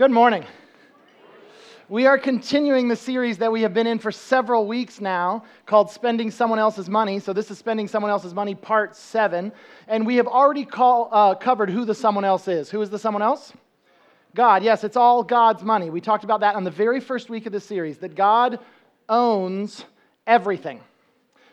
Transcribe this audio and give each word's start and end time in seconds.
Good 0.00 0.10
morning. 0.10 0.46
We 1.90 2.06
are 2.06 2.16
continuing 2.16 2.88
the 2.88 2.96
series 2.96 3.36
that 3.36 3.52
we 3.52 3.60
have 3.60 3.74
been 3.74 3.86
in 3.86 3.98
for 3.98 4.10
several 4.10 4.66
weeks 4.66 4.98
now 4.98 5.44
called 5.66 5.90
Spending 5.90 6.30
Someone 6.30 6.58
Else's 6.58 6.88
Money. 6.88 7.20
So, 7.20 7.34
this 7.34 7.50
is 7.50 7.58
Spending 7.58 7.86
Someone 7.86 8.10
Else's 8.10 8.32
Money, 8.32 8.54
part 8.54 8.96
seven. 8.96 9.52
And 9.88 10.06
we 10.06 10.16
have 10.16 10.26
already 10.26 10.64
call, 10.64 11.10
uh, 11.12 11.34
covered 11.34 11.68
who 11.68 11.84
the 11.84 11.94
someone 11.94 12.24
else 12.24 12.48
is. 12.48 12.70
Who 12.70 12.80
is 12.80 12.88
the 12.88 12.98
someone 12.98 13.20
else? 13.20 13.52
God. 14.34 14.62
Yes, 14.62 14.84
it's 14.84 14.96
all 14.96 15.22
God's 15.22 15.62
money. 15.62 15.90
We 15.90 16.00
talked 16.00 16.24
about 16.24 16.40
that 16.40 16.54
on 16.54 16.64
the 16.64 16.70
very 16.70 17.00
first 17.00 17.28
week 17.28 17.44
of 17.44 17.52
the 17.52 17.60
series, 17.60 17.98
that 17.98 18.14
God 18.14 18.58
owns 19.06 19.84
everything. 20.26 20.80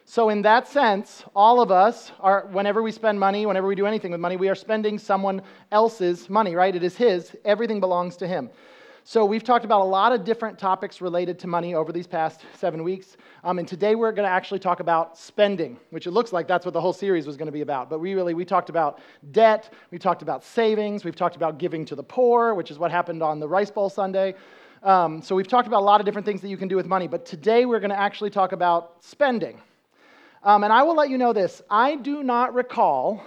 So, 0.10 0.30
in 0.30 0.42
that 0.44 0.70
sense, 0.70 1.26
all 1.36 1.60
of 1.60 1.70
us 1.70 2.14
are, 2.22 2.48
whenever 2.54 2.82
we 2.82 2.94
spend 2.94 3.20
money, 3.20 3.46
whenever 3.46 3.68
we 3.68 3.76
do 3.76 3.86
anything 3.86 4.10
with 4.10 4.22
money, 4.22 4.38
we 4.38 4.48
are 4.48 4.56
spending 4.56 4.98
someone 4.98 5.42
else's 5.70 6.30
money, 6.30 6.56
right? 6.56 6.74
It 6.74 6.82
is 6.82 6.96
His. 6.96 7.36
Everything 7.44 7.82
belongs 7.82 8.16
to 8.18 8.28
Him. 8.28 8.50
So, 9.04 9.26
we've 9.26 9.44
talked 9.44 9.66
about 9.66 9.82
a 9.82 9.84
lot 9.84 10.14
of 10.14 10.24
different 10.24 10.58
topics 10.58 11.02
related 11.02 11.38
to 11.40 11.48
money 11.48 11.76
over 11.76 11.92
these 11.92 12.08
past 12.08 12.46
seven 12.56 12.86
weeks. 12.86 13.18
Um, 13.44 13.60
and 13.60 13.68
today 13.68 13.96
we're 13.96 14.14
going 14.14 14.26
to 14.26 14.32
actually 14.32 14.60
talk 14.60 14.80
about 14.80 15.18
spending, 15.18 15.78
which 15.90 16.08
it 16.08 16.12
looks 16.12 16.32
like 16.32 16.48
that's 16.48 16.66
what 16.66 16.74
the 16.74 16.80
whole 16.80 16.94
series 16.94 17.28
was 17.28 17.36
going 17.36 17.48
to 17.48 17.52
be 17.52 17.60
about. 17.60 17.90
But 17.90 18.00
we 18.00 18.14
really, 18.14 18.34
we 18.34 18.46
talked 18.46 18.70
about 18.70 19.02
debt, 19.32 19.74
we 19.92 20.00
talked 20.00 20.22
about 20.22 20.42
savings, 20.42 21.04
we've 21.04 21.18
talked 21.18 21.36
about 21.36 21.58
giving 21.58 21.84
to 21.84 21.96
the 21.96 22.04
poor, 22.04 22.54
which 22.54 22.72
is 22.72 22.80
what 22.80 22.92
happened 22.92 23.22
on 23.22 23.42
the 23.42 23.48
Rice 23.48 23.72
Bowl 23.72 23.90
Sunday. 23.90 24.36
Um, 24.84 25.22
so, 25.22 25.36
we've 25.36 25.50
talked 25.50 25.68
about 25.68 25.82
a 25.82 25.86
lot 25.86 26.00
of 26.00 26.06
different 26.06 26.26
things 26.26 26.40
that 26.40 26.48
you 26.48 26.56
can 26.56 26.70
do 26.70 26.78
with 26.78 26.86
money. 26.86 27.10
But 27.10 27.26
today 27.26 27.66
we're 27.66 27.82
going 27.82 27.90
to 27.90 28.00
actually 28.00 28.30
talk 28.30 28.54
about 28.54 29.04
spending. 29.04 29.60
Um, 30.48 30.64
and 30.64 30.72
I 30.72 30.84
will 30.84 30.96
let 30.96 31.10
you 31.10 31.18
know 31.18 31.34
this 31.34 31.62
I 31.70 31.98
do 31.98 32.24
not 32.24 32.54
recall 32.54 33.22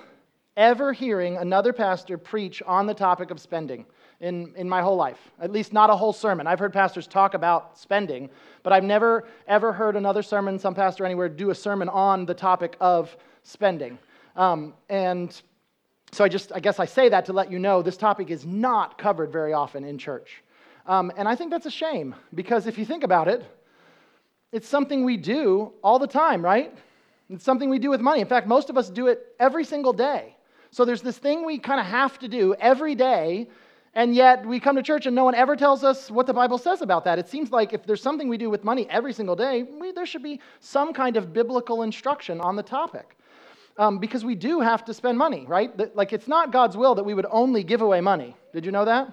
ever 0.56 0.94
hearing 0.94 1.36
another 1.36 1.70
pastor 1.70 2.16
preach 2.16 2.62
on 2.66 2.86
the 2.86 2.94
topic 2.94 3.30
of 3.30 3.38
spending 3.38 3.84
in, 4.20 4.54
in 4.56 4.66
my 4.66 4.80
whole 4.80 4.96
life, 4.96 5.18
at 5.38 5.52
least 5.52 5.74
not 5.74 5.90
a 5.90 5.96
whole 5.96 6.14
sermon. 6.14 6.46
I've 6.46 6.58
heard 6.58 6.72
pastors 6.72 7.06
talk 7.06 7.34
about 7.34 7.76
spending, 7.78 8.30
but 8.62 8.72
I've 8.72 8.84
never, 8.84 9.28
ever 9.46 9.70
heard 9.70 9.96
another 9.96 10.22
sermon, 10.22 10.58
some 10.58 10.74
pastor 10.74 11.04
anywhere, 11.04 11.28
do 11.28 11.50
a 11.50 11.54
sermon 11.54 11.90
on 11.90 12.24
the 12.24 12.32
topic 12.32 12.78
of 12.80 13.14
spending. 13.42 13.98
Um, 14.34 14.72
and 14.88 15.30
so 16.12 16.24
I 16.24 16.28
just, 16.28 16.52
I 16.54 16.60
guess 16.60 16.80
I 16.80 16.86
say 16.86 17.10
that 17.10 17.26
to 17.26 17.34
let 17.34 17.52
you 17.52 17.58
know 17.58 17.82
this 17.82 17.98
topic 17.98 18.30
is 18.30 18.46
not 18.46 18.96
covered 18.96 19.30
very 19.30 19.52
often 19.52 19.84
in 19.84 19.98
church. 19.98 20.42
Um, 20.86 21.12
and 21.18 21.28
I 21.28 21.34
think 21.34 21.50
that's 21.50 21.66
a 21.66 21.70
shame 21.70 22.14
because 22.34 22.66
if 22.66 22.78
you 22.78 22.86
think 22.86 23.04
about 23.04 23.28
it, 23.28 23.44
it's 24.52 24.68
something 24.68 25.04
we 25.04 25.18
do 25.18 25.74
all 25.84 25.98
the 25.98 26.06
time, 26.06 26.42
right? 26.42 26.74
It's 27.30 27.44
something 27.44 27.70
we 27.70 27.78
do 27.78 27.90
with 27.90 28.00
money. 28.00 28.20
In 28.20 28.26
fact, 28.26 28.46
most 28.46 28.70
of 28.70 28.76
us 28.76 28.90
do 28.90 29.06
it 29.06 29.34
every 29.38 29.64
single 29.64 29.92
day. 29.92 30.36
So 30.70 30.84
there's 30.84 31.02
this 31.02 31.18
thing 31.18 31.46
we 31.46 31.58
kind 31.58 31.80
of 31.80 31.86
have 31.86 32.18
to 32.18 32.28
do 32.28 32.54
every 32.54 32.94
day 32.94 33.48
and 33.94 34.14
yet 34.14 34.46
we 34.46 34.60
come 34.60 34.76
to 34.76 34.82
church 34.82 35.06
and 35.06 35.16
no 35.16 35.24
one 35.24 35.34
ever 35.34 35.56
tells 35.56 35.82
us 35.82 36.10
what 36.10 36.26
the 36.26 36.32
Bible 36.32 36.58
says 36.58 36.80
about 36.80 37.04
that. 37.04 37.18
It 37.18 37.28
seems 37.28 37.50
like 37.50 37.72
if 37.72 37.84
there's 37.84 38.02
something 38.02 38.28
we 38.28 38.38
do 38.38 38.48
with 38.48 38.62
money 38.62 38.86
every 38.88 39.12
single 39.12 39.34
day, 39.34 39.64
we, 39.64 39.90
there 39.90 40.06
should 40.06 40.22
be 40.22 40.40
some 40.60 40.92
kind 40.92 41.16
of 41.16 41.32
biblical 41.32 41.82
instruction 41.82 42.40
on 42.40 42.54
the 42.54 42.62
topic. 42.62 43.16
Um, 43.78 43.98
because 43.98 44.24
we 44.24 44.34
do 44.34 44.60
have 44.60 44.84
to 44.84 44.94
spend 44.94 45.16
money, 45.16 45.44
right? 45.48 45.96
Like 45.96 46.12
it's 46.12 46.28
not 46.28 46.52
God's 46.52 46.76
will 46.76 46.94
that 46.96 47.04
we 47.04 47.14
would 47.14 47.26
only 47.30 47.64
give 47.64 47.80
away 47.80 48.00
money. 48.00 48.36
Did 48.52 48.64
you 48.64 48.72
know 48.72 48.84
that? 48.84 49.12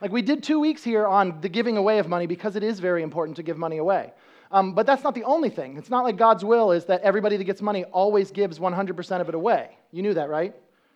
Like 0.00 0.10
we 0.12 0.22
did 0.22 0.42
two 0.42 0.58
weeks 0.58 0.82
here 0.82 1.06
on 1.06 1.40
the 1.40 1.48
giving 1.48 1.76
away 1.76 1.98
of 1.98 2.08
money 2.08 2.26
because 2.26 2.56
it 2.56 2.62
is 2.62 2.80
very 2.80 3.02
important 3.02 3.36
to 3.36 3.42
give 3.42 3.58
money 3.58 3.78
away. 3.78 4.12
Um, 4.50 4.74
but 4.74 4.86
that's 4.86 5.04
not 5.04 5.14
the 5.14 5.24
only 5.24 5.50
thing. 5.50 5.76
It's 5.76 5.90
not 5.90 6.04
like 6.04 6.16
God's 6.16 6.44
will 6.44 6.72
is 6.72 6.86
that 6.86 7.02
everybody 7.02 7.36
that 7.36 7.44
gets 7.44 7.60
money 7.60 7.84
always 7.84 8.30
gives 8.30 8.58
100% 8.58 9.20
of 9.20 9.28
it 9.28 9.34
away. 9.34 9.76
You 9.92 10.02
knew 10.02 10.14
that, 10.14 10.28
right? 10.30 10.54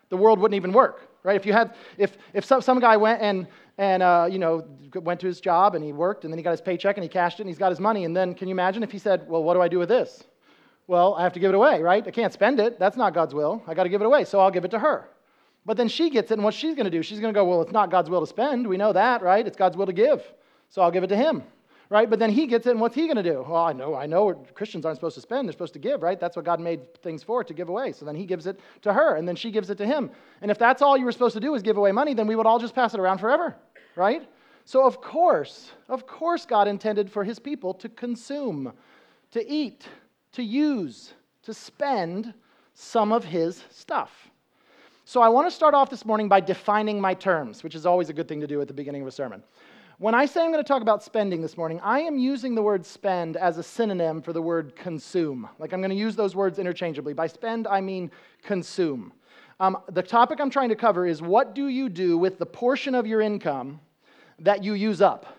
The 0.09 0.17
world 0.17 0.39
wouldn't 0.39 0.57
even 0.57 0.73
work 0.73 1.09
right? 1.23 1.37
If 1.37 1.47
you 1.47 1.53
had, 1.53 1.75
if, 1.99 2.17
if 2.33 2.45
some, 2.45 2.61
some 2.61 2.81
guy 2.81 2.97
went 2.97 3.23
and, 3.23 3.47
and 3.79 4.03
uh, 4.03 4.29
you 4.31 4.39
know, 4.39 4.65
went 4.95 5.21
to 5.21 5.27
his 5.27 5.41
job 5.41 5.75
and 5.75 5.85
he 5.85 5.93
worked 5.93 6.25
and 6.25 6.33
then 6.33 6.39
he 6.39 6.43
got 6.43 6.51
his 6.51 6.61
paycheck 6.61 6.97
and 6.97 7.03
he 7.03 7.09
cashed 7.09 7.39
it 7.39 7.43
and 7.43 7.49
he's 7.49 7.59
got 7.59 7.71
his 7.71 7.81
money 7.81 8.05
and 8.05 8.17
then 8.17 8.35
can 8.35 8.49
you 8.49 8.53
imagine 8.53 8.83
if 8.83 8.91
he 8.91 8.99
said, 8.99 9.29
well, 9.29 9.43
what 9.43 9.55
do 9.55 9.63
I 9.63 9.69
do 9.69 9.79
with 9.79 9.89
this? 9.89 10.25
Well, 10.87 11.15
I 11.15 11.23
have 11.23 11.33
to 11.35 11.41
give 11.41 11.51
it 11.51 11.55
away, 11.55 11.81
right? 11.81 12.07
I 12.07 12.11
can't 12.11 12.33
spend 12.33 12.61
it. 12.61 12.79
That's 12.79 12.97
not 12.97 13.15
God's 13.15 13.35
will. 13.35 13.63
I 13.67 13.75
got 13.75 13.85
to 13.85 13.89
give 13.89 14.03
it 14.03 14.05
away, 14.05 14.25
so 14.25 14.41
I'll 14.41 14.51
give 14.51 14.65
it 14.65 14.73
to 14.73 14.79
her. 14.79 15.09
But 15.65 15.77
then 15.77 15.87
she 15.87 16.11
gets 16.11 16.33
it, 16.33 16.35
and 16.35 16.45
what 16.45 16.55
she's 16.55 16.75
going 16.75 16.87
to 16.87 16.91
do, 16.91 17.03
she's 17.03 17.21
going 17.21 17.33
to 17.33 17.39
go, 17.39 17.45
well, 17.45 17.63
it's 17.63 17.71
not 17.71 17.89
God's 17.89 18.11
will 18.11 18.21
to 18.21 18.27
spend. 18.27 18.67
We 18.67 18.77
know 18.77 18.93
that, 18.93 19.23
right? 19.23 19.47
It's 19.47 19.57
God's 19.57 19.77
will 19.77 19.87
to 19.87 19.93
give. 19.93 20.23
So 20.71 20.83
I'll 20.83 20.91
give 20.91 21.05
it 21.05 21.07
to 21.09 21.17
him 21.17 21.45
right? 21.93 22.09
But 22.09 22.19
then 22.19 22.31
he 22.31 22.47
gets 22.47 22.67
it, 22.67 22.71
and 22.71 22.81
what's 22.81 22.95
he 22.95 23.03
going 23.03 23.19
to 23.19 23.23
do? 23.23 23.45
Well, 23.47 23.65
I 23.65 23.75
know, 23.75 23.95
I 23.95 24.07
know 24.07 24.33
Christians 24.55 24.87
aren't 24.87 24.97
supposed 24.97 25.15
to 25.17 25.21
spend, 25.21 25.47
they're 25.47 25.53
supposed 25.53 25.75
to 25.75 25.79
give, 25.79 26.03
right? 26.03 26.19
That's 26.19 26.37
what 26.37 26.47
God 26.47 26.59
made 26.59 26.95
things 27.03 27.23
for, 27.23 27.45
to 27.45 27.53
give 27.53 27.69
away. 27.69 27.93
So 27.93 28.07
then 28.07 28.15
he 28.15 28.25
gives 28.25 28.47
it 28.47 28.59
to 28.81 28.95
her, 28.95 29.17
and 29.17 29.29
then 29.29 29.37
she 29.37 29.51
gives 29.51 29.69
it 29.69 29.77
to 29.77 29.87
him. 29.87 30.11
And 30.41 30.51
if 30.51 30.59
that's 30.59 30.81
all 30.81 30.97
you 30.97 31.05
were 31.05 31.13
supposed 31.13 31.35
to 31.35 31.41
do 31.41 31.55
is 31.55 31.63
give 31.63 31.77
away 31.77 31.93
money, 31.93 32.15
then 32.15 32.27
we 32.27 32.35
would 32.35 32.47
all 32.47 32.59
just 32.59 32.75
pass 32.75 32.95
it 32.95 33.01
around 33.01 33.19
forever, 33.19 33.55
right? 33.95 34.27
So, 34.65 34.87
of 34.87 35.03
course, 35.03 35.73
of 35.91 36.07
course, 36.07 36.47
God 36.47 36.67
intended 36.67 37.13
for 37.13 37.25
his 37.25 37.39
people 37.39 37.75
to 37.75 37.91
consume, 37.91 38.73
to 39.33 39.47
eat, 39.47 39.87
to 40.33 40.43
use, 40.43 41.13
to 41.43 41.53
spend 41.53 42.33
some 42.73 43.13
of 43.13 43.23
his 43.23 43.65
stuff. 43.71 44.31
So, 45.05 45.21
I 45.21 45.29
want 45.29 45.47
to 45.47 45.55
start 45.55 45.75
off 45.75 45.91
this 45.91 46.07
morning 46.07 46.27
by 46.27 46.41
defining 46.41 46.99
my 46.99 47.13
terms, 47.13 47.63
which 47.63 47.75
is 47.75 47.85
always 47.85 48.09
a 48.09 48.15
good 48.15 48.29
thing 48.29 48.41
to 48.41 48.47
do 48.47 48.63
at 48.63 48.69
the 48.69 48.73
beginning 48.73 49.03
of 49.03 49.09
a 49.09 49.13
sermon. 49.13 49.43
When 50.03 50.17
I 50.17 50.27
say 50.27 50.43
I'm 50.43 50.51
going 50.51 50.65
to 50.65 50.67
talk 50.67 50.83
about 50.83 51.05
spending 51.05 51.43
this 51.43 51.57
morning, 51.57 51.79
I 51.81 52.01
am 52.01 52.19
using 52.19 52.57
the 52.57 52.63
word 52.63 52.85
spend 52.85 53.37
as 53.37 53.59
a 53.59 53.63
synonym 53.63 54.21
for 54.21 54.33
the 54.33 54.43
word 54.43 54.75
consume. 54.75 55.49
Like 55.61 55.73
I'm 55.73 55.79
going 55.79 55.91
to 55.91 55.97
use 55.97 56.17
those 56.17 56.35
words 56.35 56.59
interchangeably. 56.59 57.13
By 57.13 57.29
spend, 57.29 57.69
I 57.69 57.81
mean 57.81 58.11
consume. 58.43 59.13
Um, 59.61 59.79
the 59.93 60.03
topic 60.03 60.41
I'm 60.41 60.51
trying 60.51 60.71
to 60.71 60.75
cover 60.75 61.07
is 61.07 61.23
what 61.23 61.55
do 61.55 61.69
you 61.69 61.89
do 61.89 62.19
with 62.19 62.41
the 62.41 62.47
portion 62.47 62.97
of 62.97 63.07
your 63.07 63.21
income 63.21 63.79
that 64.41 64.65
you 64.65 64.73
use 64.73 65.01
up? 65.01 65.39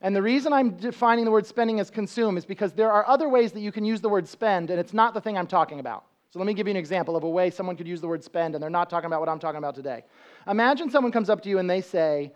And 0.00 0.16
the 0.16 0.22
reason 0.22 0.54
I'm 0.54 0.70
defining 0.78 1.26
the 1.26 1.30
word 1.30 1.44
spending 1.44 1.78
as 1.78 1.90
consume 1.90 2.38
is 2.38 2.46
because 2.46 2.72
there 2.72 2.90
are 2.90 3.06
other 3.06 3.28
ways 3.28 3.52
that 3.52 3.60
you 3.60 3.72
can 3.72 3.84
use 3.84 4.00
the 4.00 4.08
word 4.08 4.26
spend, 4.26 4.70
and 4.70 4.80
it's 4.80 4.94
not 4.94 5.12
the 5.12 5.20
thing 5.20 5.36
I'm 5.36 5.46
talking 5.46 5.80
about. 5.80 6.06
So 6.30 6.38
let 6.38 6.46
me 6.46 6.54
give 6.54 6.66
you 6.66 6.70
an 6.70 6.78
example 6.78 7.14
of 7.14 7.24
a 7.24 7.28
way 7.28 7.50
someone 7.50 7.76
could 7.76 7.86
use 7.86 8.00
the 8.00 8.08
word 8.08 8.24
spend, 8.24 8.54
and 8.54 8.62
they're 8.62 8.70
not 8.70 8.88
talking 8.88 9.06
about 9.08 9.20
what 9.20 9.28
I'm 9.28 9.38
talking 9.38 9.58
about 9.58 9.74
today. 9.74 10.02
Imagine 10.46 10.88
someone 10.88 11.12
comes 11.12 11.28
up 11.28 11.42
to 11.42 11.50
you 11.50 11.58
and 11.58 11.68
they 11.68 11.82
say, 11.82 12.32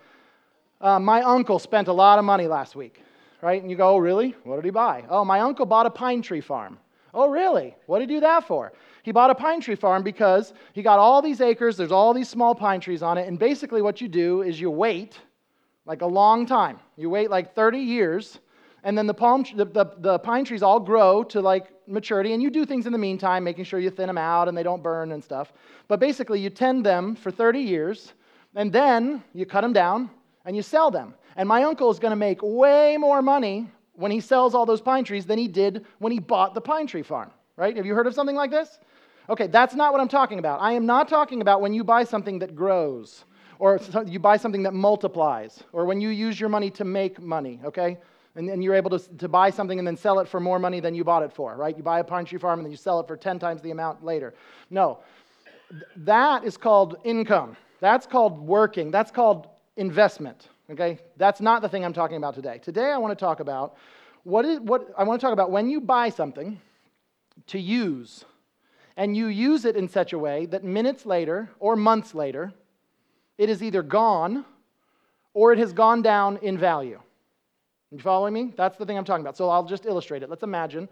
uh, 0.81 0.99
my 0.99 1.21
uncle 1.21 1.59
spent 1.59 1.87
a 1.87 1.93
lot 1.93 2.19
of 2.19 2.25
money 2.25 2.47
last 2.47 2.75
week, 2.75 3.01
right? 3.41 3.61
And 3.61 3.69
you 3.69 3.77
go, 3.77 3.95
oh, 3.95 3.97
really? 3.97 4.35
What 4.43 4.55
did 4.55 4.65
he 4.65 4.71
buy? 4.71 5.05
Oh, 5.09 5.23
my 5.23 5.39
uncle 5.39 5.65
bought 5.65 5.85
a 5.85 5.89
pine 5.89 6.21
tree 6.21 6.41
farm. 6.41 6.79
Oh, 7.13 7.29
really? 7.29 7.75
What 7.85 7.99
did 7.99 8.09
he 8.09 8.15
do 8.15 8.21
that 8.21 8.47
for? 8.47 8.73
He 9.03 9.11
bought 9.11 9.29
a 9.29 9.35
pine 9.35 9.61
tree 9.61 9.75
farm 9.75 10.03
because 10.03 10.53
he 10.73 10.81
got 10.81 10.99
all 10.99 11.21
these 11.21 11.41
acres, 11.41 11.77
there's 11.77 11.91
all 11.91 12.13
these 12.13 12.29
small 12.29 12.55
pine 12.55 12.79
trees 12.79 13.03
on 13.03 13.17
it, 13.17 13.27
and 13.27 13.37
basically 13.37 13.81
what 13.81 14.01
you 14.01 14.07
do 14.07 14.41
is 14.41 14.59
you 14.59 14.69
wait 14.71 15.19
like 15.85 16.01
a 16.01 16.05
long 16.05 16.45
time. 16.45 16.79
You 16.97 17.09
wait 17.09 17.29
like 17.29 17.53
30 17.55 17.79
years, 17.79 18.39
and 18.83 18.97
then 18.97 19.07
the, 19.07 19.13
palm, 19.13 19.43
the, 19.55 19.65
the, 19.65 19.85
the 19.97 20.19
pine 20.19 20.45
trees 20.45 20.63
all 20.63 20.79
grow 20.79 21.23
to 21.25 21.41
like 21.41 21.67
maturity, 21.87 22.33
and 22.33 22.41
you 22.41 22.49
do 22.49 22.65
things 22.65 22.85
in 22.85 22.91
the 22.91 22.97
meantime, 22.97 23.43
making 23.43 23.65
sure 23.65 23.79
you 23.79 23.89
thin 23.89 24.07
them 24.07 24.17
out 24.17 24.47
and 24.47 24.57
they 24.57 24.63
don't 24.63 24.81
burn 24.81 25.11
and 25.11 25.23
stuff. 25.23 25.51
But 25.87 25.99
basically, 25.99 26.39
you 26.39 26.49
tend 26.49 26.85
them 26.85 27.15
for 27.15 27.31
30 27.31 27.59
years, 27.59 28.13
and 28.55 28.71
then 28.71 29.23
you 29.33 29.45
cut 29.45 29.61
them 29.61 29.73
down, 29.73 30.09
and 30.45 30.55
you 30.55 30.61
sell 30.61 30.91
them. 30.91 31.13
And 31.35 31.47
my 31.47 31.63
uncle 31.63 31.89
is 31.91 31.99
going 31.99 32.11
to 32.11 32.17
make 32.17 32.39
way 32.41 32.97
more 32.97 33.21
money 33.21 33.69
when 33.93 34.11
he 34.11 34.19
sells 34.19 34.55
all 34.55 34.65
those 34.65 34.81
pine 34.81 35.03
trees 35.03 35.25
than 35.25 35.37
he 35.37 35.47
did 35.47 35.85
when 35.99 36.11
he 36.11 36.19
bought 36.19 36.53
the 36.53 36.61
pine 36.61 36.87
tree 36.87 37.03
farm, 37.03 37.31
right? 37.55 37.75
Have 37.75 37.85
you 37.85 37.93
heard 37.93 38.07
of 38.07 38.13
something 38.13 38.35
like 38.35 38.51
this? 38.51 38.79
Okay, 39.29 39.47
that's 39.47 39.75
not 39.75 39.91
what 39.91 40.01
I'm 40.01 40.07
talking 40.07 40.39
about. 40.39 40.61
I 40.61 40.73
am 40.73 40.85
not 40.85 41.07
talking 41.07 41.41
about 41.41 41.61
when 41.61 41.73
you 41.73 41.83
buy 41.83 42.03
something 42.03 42.39
that 42.39 42.55
grows 42.55 43.25
or 43.59 43.79
you 44.07 44.19
buy 44.19 44.37
something 44.37 44.63
that 44.63 44.73
multiplies 44.73 45.63
or 45.71 45.85
when 45.85 46.01
you 46.01 46.09
use 46.09 46.39
your 46.39 46.49
money 46.49 46.71
to 46.71 46.83
make 46.83 47.21
money, 47.21 47.59
okay? 47.63 47.97
And, 48.35 48.49
and 48.49 48.63
you're 48.63 48.73
able 48.75 48.89
to, 48.97 49.17
to 49.17 49.27
buy 49.27 49.49
something 49.49 49.77
and 49.77 49.87
then 49.87 49.97
sell 49.97 50.19
it 50.19 50.27
for 50.27 50.39
more 50.39 50.57
money 50.57 50.79
than 50.79 50.95
you 50.95 51.03
bought 51.03 51.21
it 51.21 51.31
for, 51.31 51.55
right? 51.55 51.77
You 51.77 51.83
buy 51.83 51.99
a 51.99 52.03
pine 52.03 52.25
tree 52.25 52.39
farm 52.39 52.59
and 52.59 52.65
then 52.65 52.71
you 52.71 52.77
sell 52.77 52.99
it 52.99 53.07
for 53.07 53.15
10 53.15 53.39
times 53.39 53.61
the 53.61 53.71
amount 53.71 54.03
later. 54.03 54.33
No, 54.69 54.99
that 55.97 56.43
is 56.43 56.57
called 56.57 56.97
income. 57.03 57.55
That's 57.79 58.07
called 58.07 58.39
working. 58.39 58.89
That's 58.89 59.11
called 59.11 59.47
investment. 59.77 60.49
Okay? 60.69 60.99
That's 61.17 61.41
not 61.41 61.61
the 61.61 61.69
thing 61.69 61.83
I'm 61.83 61.93
talking 61.93 62.17
about 62.17 62.35
today. 62.35 62.59
Today 62.59 62.91
I 62.91 62.97
want 62.97 63.17
to 63.17 63.25
talk 63.25 63.39
about 63.39 63.75
what 64.23 64.45
is 64.45 64.59
what 64.59 64.87
I 64.97 65.03
want 65.03 65.19
to 65.19 65.25
talk 65.25 65.33
about 65.33 65.51
when 65.51 65.69
you 65.69 65.81
buy 65.81 66.09
something 66.09 66.59
to 67.47 67.59
use 67.59 68.25
and 68.97 69.17
you 69.17 69.27
use 69.27 69.65
it 69.65 69.75
in 69.75 69.87
such 69.87 70.13
a 70.13 70.19
way 70.19 70.45
that 70.47 70.63
minutes 70.63 71.05
later 71.05 71.49
or 71.59 71.75
months 71.75 72.13
later 72.13 72.53
it 73.37 73.49
is 73.49 73.63
either 73.63 73.81
gone 73.81 74.45
or 75.33 75.53
it 75.53 75.59
has 75.59 75.73
gone 75.73 76.01
down 76.01 76.37
in 76.41 76.57
value. 76.57 76.99
You 77.91 77.99
following 77.99 78.33
me? 78.33 78.53
That's 78.55 78.77
the 78.77 78.85
thing 78.85 78.97
I'm 78.97 79.05
talking 79.05 79.23
about. 79.23 79.37
So 79.37 79.49
I'll 79.49 79.65
just 79.65 79.85
illustrate 79.85 80.23
it. 80.23 80.29
Let's 80.29 80.43
imagine 80.43 80.87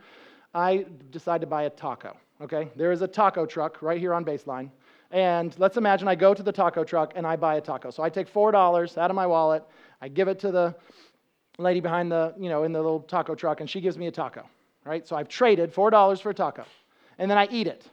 I 0.54 0.86
decide 1.12 1.42
to 1.42 1.48
buy 1.48 1.64
a 1.64 1.70
taco. 1.70 2.18
Okay? 2.42 2.70
There 2.76 2.92
is 2.92 3.02
a 3.02 3.08
taco 3.08 3.46
truck 3.46 3.82
right 3.82 4.00
here 4.00 4.14
on 4.14 4.26
baseline. 4.26 4.72
And 5.12 5.56
let's 5.58 5.78
imagine 5.78 6.08
I 6.08 6.16
go 6.16 6.34
to 6.34 6.44
the 6.44 6.52
taco 6.52 6.84
truck 6.84 7.14
and 7.16 7.26
I 7.26 7.36
buy 7.36 7.56
a 7.56 7.62
taco. 7.62 7.90
So 7.90 8.04
I 8.04 8.10
take 8.10 8.32
$4 8.32 8.98
out 8.98 9.10
of 9.10 9.16
my 9.16 9.26
wallet, 9.26 9.64
I 10.02 10.08
give 10.08 10.28
it 10.28 10.40
to 10.40 10.52
the 10.52 10.76
lady 11.58 11.80
behind 11.80 12.12
the, 12.12 12.34
you 12.40 12.50
know, 12.50 12.64
in 12.64 12.72
the 12.72 12.80
little 12.80 13.02
taco 13.02 13.36
truck, 13.36 13.60
and 13.60 13.70
she 13.70 13.82
gives 13.82 13.98
me 13.98 14.08
a 14.08 14.12
taco. 14.12 14.48
Right? 14.86 15.08
So 15.08 15.16
I've 15.16 15.28
traded 15.28 15.74
$4 15.74 16.22
for 16.22 16.30
a 16.30 16.34
taco. 16.34 16.66
And 17.18 17.30
then 17.30 17.38
I 17.38 17.48
eat 17.52 17.68
it. 17.68 17.86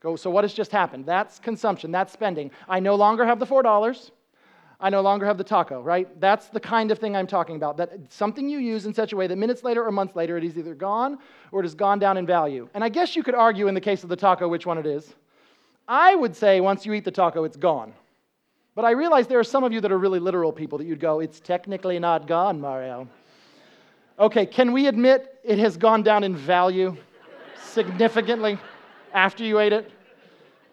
Go, 0.00 0.16
so 0.16 0.30
what 0.30 0.44
has 0.44 0.52
just 0.52 0.70
happened? 0.70 1.06
That's 1.06 1.38
consumption, 1.38 1.90
that's 1.90 2.12
spending. 2.12 2.50
I 2.68 2.80
no 2.80 2.94
longer 2.94 3.24
have 3.24 3.38
the 3.38 3.46
$4. 3.46 4.10
I 4.80 4.90
no 4.90 5.00
longer 5.00 5.24
have 5.24 5.38
the 5.38 5.44
taco, 5.44 5.80
right? 5.80 6.20
That's 6.20 6.48
the 6.48 6.60
kind 6.60 6.90
of 6.90 6.98
thing 6.98 7.16
I'm 7.16 7.26
talking 7.26 7.56
about. 7.56 7.76
That 7.78 8.12
something 8.12 8.48
you 8.48 8.58
use 8.58 8.86
in 8.86 8.92
such 8.92 9.12
a 9.12 9.16
way 9.16 9.26
that 9.26 9.36
minutes 9.36 9.64
later 9.64 9.84
or 9.84 9.90
months 9.90 10.14
later 10.14 10.36
it 10.36 10.44
is 10.44 10.58
either 10.58 10.74
gone 10.74 11.18
or 11.52 11.60
it 11.60 11.64
has 11.64 11.74
gone 11.74 11.98
down 11.98 12.16
in 12.16 12.26
value. 12.26 12.68
And 12.74 12.84
I 12.84 12.90
guess 12.90 13.16
you 13.16 13.22
could 13.22 13.34
argue 13.34 13.68
in 13.68 13.74
the 13.74 13.80
case 13.80 14.02
of 14.02 14.10
the 14.10 14.16
taco 14.16 14.46
which 14.46 14.66
one 14.66 14.76
it 14.76 14.86
is. 14.86 15.14
I 15.86 16.14
would 16.14 16.34
say 16.34 16.60
once 16.60 16.86
you 16.86 16.92
eat 16.94 17.04
the 17.04 17.10
taco, 17.10 17.44
it's 17.44 17.56
gone. 17.56 17.92
But 18.74 18.84
I 18.84 18.92
realize 18.92 19.26
there 19.26 19.38
are 19.38 19.44
some 19.44 19.64
of 19.64 19.72
you 19.72 19.80
that 19.82 19.92
are 19.92 19.98
really 19.98 20.18
literal 20.18 20.52
people 20.52 20.78
that 20.78 20.86
you'd 20.86 21.00
go, 21.00 21.20
it's 21.20 21.40
technically 21.40 21.98
not 21.98 22.26
gone, 22.26 22.60
Mario. 22.60 23.06
Okay, 24.18 24.46
can 24.46 24.72
we 24.72 24.86
admit 24.86 25.38
it 25.44 25.58
has 25.58 25.76
gone 25.76 26.02
down 26.02 26.24
in 26.24 26.34
value 26.34 26.96
significantly 27.62 28.58
after 29.12 29.44
you 29.44 29.58
ate 29.58 29.72
it? 29.72 29.90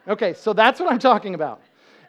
Okay, 0.07 0.33
so 0.33 0.53
that's 0.53 0.79
what 0.79 0.91
I'm 0.91 0.99
talking 0.99 1.35
about. 1.35 1.61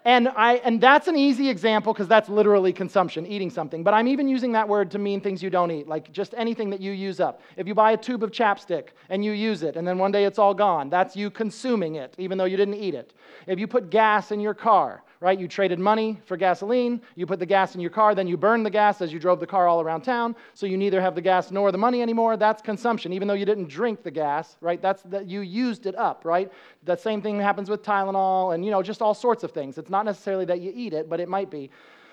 And, 0.04 0.28
I, 0.28 0.54
and 0.64 0.81
that's 0.81 1.06
an 1.06 1.16
easy 1.16 1.49
example 1.49 1.93
because 1.93 2.08
that's 2.08 2.28
literally 2.28 2.72
consumption, 2.72 3.25
eating 3.25 3.50
something. 3.50 3.84
But 3.84 3.94
I'm 3.94 4.08
even 4.08 4.26
using 4.26 4.52
that 4.52 4.69
word 4.69 4.90
to 4.93 4.99
mean 4.99 5.20
things 5.20 5.43
you 5.43 5.50
don't 5.50 5.70
eat, 5.70 5.87
like 5.87 6.10
just 6.12 6.34
anything 6.37 6.70
that 6.70 6.81
you 6.81 6.90
use 6.90 7.20
up. 7.20 7.40
If 7.56 7.69
you 7.69 7.75
buy 7.75 7.93
a 7.93 7.96
tube 7.96 8.25
of 8.25 8.32
chapstick 8.32 8.88
and 9.10 9.25
you 9.25 9.31
use 9.31 9.62
it, 9.62 9.76
and 9.76 9.87
then 9.87 9.99
one 9.99 10.10
day 10.10 10.25
it's 10.25 10.40
all 10.40 10.54
gone, 10.54 10.90
that's 10.90 11.14
you 11.14 11.31
consuming 11.31 11.94
it, 11.96 12.16
even 12.19 12.37
though 12.37 12.46
you 12.46 12.56
didn't 12.56 12.75
eat 12.75 12.94
it. 12.94 13.14
If 13.46 13.60
you 13.60 13.69
put 13.69 13.90
gas 13.90 14.32
in 14.32 14.40
your 14.40 14.54
car, 14.54 15.04
right? 15.23 15.39
You 15.39 15.47
traded 15.47 15.79
money 15.79 16.21
for 16.27 16.37
gasoline, 16.37 17.01
you 17.15 17.27
put 17.27 17.39
the 17.39 17.47
gas 17.47 17.77
in 17.77 17.81
your 17.81 17.91
car, 17.91 18.13
then 18.13 18.27
you 18.27 18.37
burned 18.37 18.67
the 18.67 18.71
gas 18.71 19.01
as 19.01 19.13
you 19.13 19.21
drove 19.21 19.39
the 19.39 19.47
car 19.47 19.69
all 19.69 19.81
around 19.81 20.03
town, 20.03 20.35
so 20.53 20.67
you 20.67 20.77
neither 20.77 21.01
have 21.01 21.15
the 21.15 21.21
gas 21.21 21.53
nor 21.53 21.71
the 21.71 21.79
money 21.79 22.03
anymore. 22.03 22.37
That's 22.37 22.61
consumption, 22.61 23.13
even 23.13 23.29
though 23.29 23.35
you 23.35 23.47
didn't 23.47 23.69
drink 23.69 24.03
the 24.03 24.11
gas, 24.11 24.57
right? 24.61 24.83
That's 24.83 25.03
that 25.05 25.29
you 25.29 25.43
used 25.43 25.87
it 25.87 25.95
up, 25.95 26.25
right? 26.25 26.51
The 26.83 26.97
same 26.97 27.23
thing 27.23 27.39
happens 27.39 27.71
with 27.71 27.85
Tylenol 27.85 28.53
and 28.53 28.65
you 28.65 28.73
know 28.73 28.83
just 28.83 29.01
all 29.01 29.15
sorts 29.15 29.45
of 29.45 29.53
things. 29.53 29.79
It's 29.79 29.91
not 29.91 30.05
necessarily 30.05 30.45
that 30.47 30.61
you 30.61 30.73
eat 30.75 30.93
it, 30.93 31.09
but 31.09 31.21
it 31.21 31.29
might 31.29 31.51
be. 31.51 31.71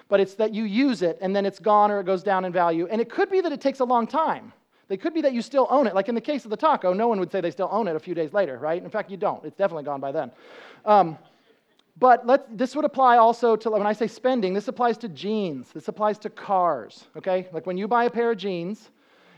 But 0.08 0.20
it's 0.20 0.36
that 0.36 0.54
you 0.54 0.66
use 0.66 1.02
it 1.02 1.18
and 1.20 1.36
then 1.36 1.48
it's 1.48 1.60
gone 1.60 1.90
or 1.90 2.00
it 2.00 2.06
goes 2.06 2.22
down 2.22 2.46
in 2.46 2.52
value. 2.52 2.88
And 2.92 3.02
it 3.02 3.10
could 3.10 3.32
be 3.32 3.42
that 3.42 3.52
it 3.52 3.62
takes 3.62 3.80
a 3.80 3.86
long 3.86 4.06
time. 4.06 4.54
They 4.88 4.98
could 4.98 5.14
be 5.14 5.22
that 5.22 5.34
you 5.34 5.44
still 5.44 5.68
own 5.70 5.86
it. 5.86 5.94
Like 5.94 6.10
in 6.10 6.16
the 6.16 6.22
case 6.22 6.46
of 6.46 6.52
the 6.52 6.58
taco, 6.58 6.94
no 6.94 7.08
one 7.08 7.20
would 7.20 7.32
say 7.32 7.42
they 7.42 7.52
still 7.52 7.70
own 7.72 7.88
it 7.88 7.96
a 7.96 8.00
few 8.00 8.16
days 8.16 8.34
later, 8.34 8.58
right? 8.58 8.84
In 8.84 8.90
fact, 8.90 9.12
you 9.12 9.18
don't. 9.18 9.44
It's 9.46 9.56
definitely 9.56 9.84
gone 9.84 10.00
by 10.00 10.12
then. 10.12 10.32
Um, 10.84 11.18
but 12.00 12.25
let, 12.25 12.57
this 12.57 12.75
would 12.75 12.86
apply 12.86 13.18
also 13.18 13.56
to, 13.57 13.69
when 13.69 13.86
I 13.86 13.94
say 13.94 14.07
spending, 14.07 14.54
this 14.54 14.68
applies 14.68 14.98
to 15.00 15.10
jeans. 15.10 15.72
This 15.72 15.88
applies 15.88 16.18
to 16.19 16.30
cars, 16.30 17.06
okay? 17.18 17.48
Like 17.51 17.66
when 17.66 17.78
you 17.78 17.88
buy 17.88 18.06
a 18.06 18.10
pair 18.10 18.31
of 18.31 18.38
jeans, 18.38 18.90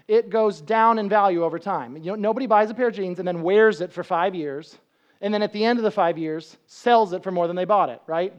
it 0.07 0.29
goes 0.29 0.61
down 0.61 0.99
in 0.99 1.09
value 1.09 1.43
over 1.43 1.57
time. 1.57 1.97
You 1.97 2.11
know, 2.11 2.15
nobody 2.15 2.45
buys 2.45 2.69
a 2.69 2.73
pair 2.73 2.87
of 2.89 2.93
jeans 2.93 3.19
and 3.19 3.27
then 3.27 3.41
wears 3.41 3.81
it 3.81 3.91
for 3.91 4.03
five 4.03 4.35
years, 4.35 4.77
and 5.21 5.33
then 5.33 5.41
at 5.41 5.53
the 5.53 5.63
end 5.63 5.79
of 5.79 5.83
the 5.83 5.91
five 5.91 6.17
years, 6.17 6.57
sells 6.67 7.13
it 7.13 7.23
for 7.23 7.31
more 7.31 7.47
than 7.47 7.55
they 7.55 7.65
bought 7.65 7.89
it, 7.89 8.01
right? 8.07 8.33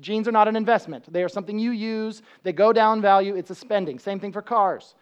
Jeans 0.00 0.26
are 0.26 0.32
not 0.32 0.48
an 0.48 0.56
investment. 0.56 1.12
They 1.12 1.22
are 1.22 1.28
something 1.28 1.58
you 1.58 1.70
use. 1.70 2.22
They 2.42 2.52
go 2.52 2.72
down 2.72 3.00
value. 3.00 3.36
It's 3.36 3.50
a 3.50 3.54
spending. 3.54 3.98
Same 3.98 4.18
thing 4.18 4.32
for 4.32 4.42
cars. 4.42 4.94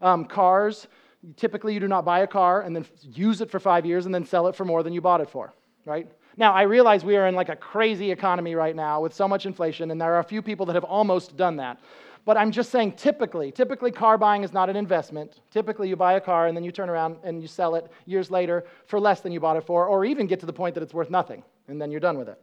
Um, 0.00 0.24
cars, 0.24 0.88
typically 1.36 1.74
you 1.74 1.80
do 1.80 1.88
not 1.88 2.04
buy 2.04 2.20
a 2.20 2.26
car 2.26 2.62
and 2.62 2.74
then 2.74 2.86
use 3.02 3.40
it 3.40 3.50
for 3.50 3.60
five 3.60 3.84
years 3.84 4.06
and 4.06 4.14
then 4.14 4.24
sell 4.24 4.46
it 4.46 4.56
for 4.56 4.64
more 4.64 4.82
than 4.82 4.92
you 4.92 5.00
bought 5.00 5.20
it 5.20 5.28
for, 5.28 5.52
right? 5.84 6.10
Now, 6.36 6.52
I 6.52 6.62
realize 6.62 7.04
we 7.04 7.16
are 7.16 7.26
in 7.26 7.34
like 7.34 7.48
a 7.48 7.56
crazy 7.56 8.10
economy 8.10 8.54
right 8.54 8.76
now 8.76 9.00
with 9.00 9.14
so 9.14 9.26
much 9.26 9.46
inflation, 9.46 9.90
and 9.90 10.00
there 10.00 10.14
are 10.14 10.20
a 10.20 10.24
few 10.24 10.42
people 10.42 10.66
that 10.66 10.74
have 10.74 10.84
almost 10.84 11.36
done 11.36 11.56
that. 11.56 11.78
But 12.24 12.36
I'm 12.36 12.52
just 12.52 12.70
saying, 12.70 12.92
typically, 12.92 13.50
typically 13.50 13.90
car 13.90 14.18
buying 14.18 14.44
is 14.44 14.52
not 14.52 14.68
an 14.68 14.76
investment. 14.76 15.40
Typically, 15.50 15.88
you 15.88 15.96
buy 15.96 16.14
a 16.14 16.20
car 16.20 16.46
and 16.46 16.56
then 16.56 16.62
you 16.62 16.70
turn 16.70 16.90
around 16.90 17.16
and 17.24 17.40
you 17.40 17.48
sell 17.48 17.74
it 17.74 17.90
years 18.06 18.30
later 18.30 18.64
for 18.86 19.00
less 19.00 19.20
than 19.20 19.32
you 19.32 19.40
bought 19.40 19.56
it 19.56 19.64
for, 19.64 19.86
or 19.86 20.04
even 20.04 20.26
get 20.26 20.40
to 20.40 20.46
the 20.46 20.52
point 20.52 20.74
that 20.74 20.82
it's 20.82 20.94
worth 20.94 21.10
nothing, 21.10 21.42
and 21.68 21.80
then 21.80 21.90
you're 21.90 22.00
done 22.00 22.18
with 22.18 22.28
it. 22.28 22.38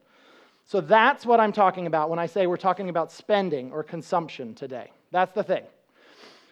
So 0.65 0.81
that's 0.81 1.25
what 1.25 1.39
I'm 1.39 1.53
talking 1.53 1.87
about 1.87 2.09
when 2.09 2.19
I 2.19 2.25
say 2.25 2.47
we're 2.47 2.57
talking 2.57 2.89
about 2.89 3.11
spending 3.11 3.71
or 3.71 3.83
consumption 3.83 4.53
today. 4.53 4.91
That's 5.11 5.31
the 5.31 5.43
thing. 5.43 5.63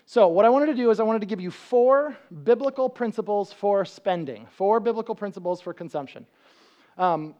So, 0.07 0.27
what 0.27 0.45
I 0.45 0.49
wanted 0.49 0.67
to 0.67 0.75
do 0.75 0.91
is 0.91 0.99
I 0.99 1.03
wanted 1.03 1.19
to 1.19 1.25
give 1.25 1.41
you 1.41 1.49
four 1.49 2.15
biblical 2.43 2.87
principles 2.87 3.51
for 3.51 3.83
spending, 3.85 4.45
four 4.51 4.79
biblical 4.79 5.15
principles 5.15 5.61
for 5.61 5.73
consumption. 5.73 6.27
Um, 6.97 7.35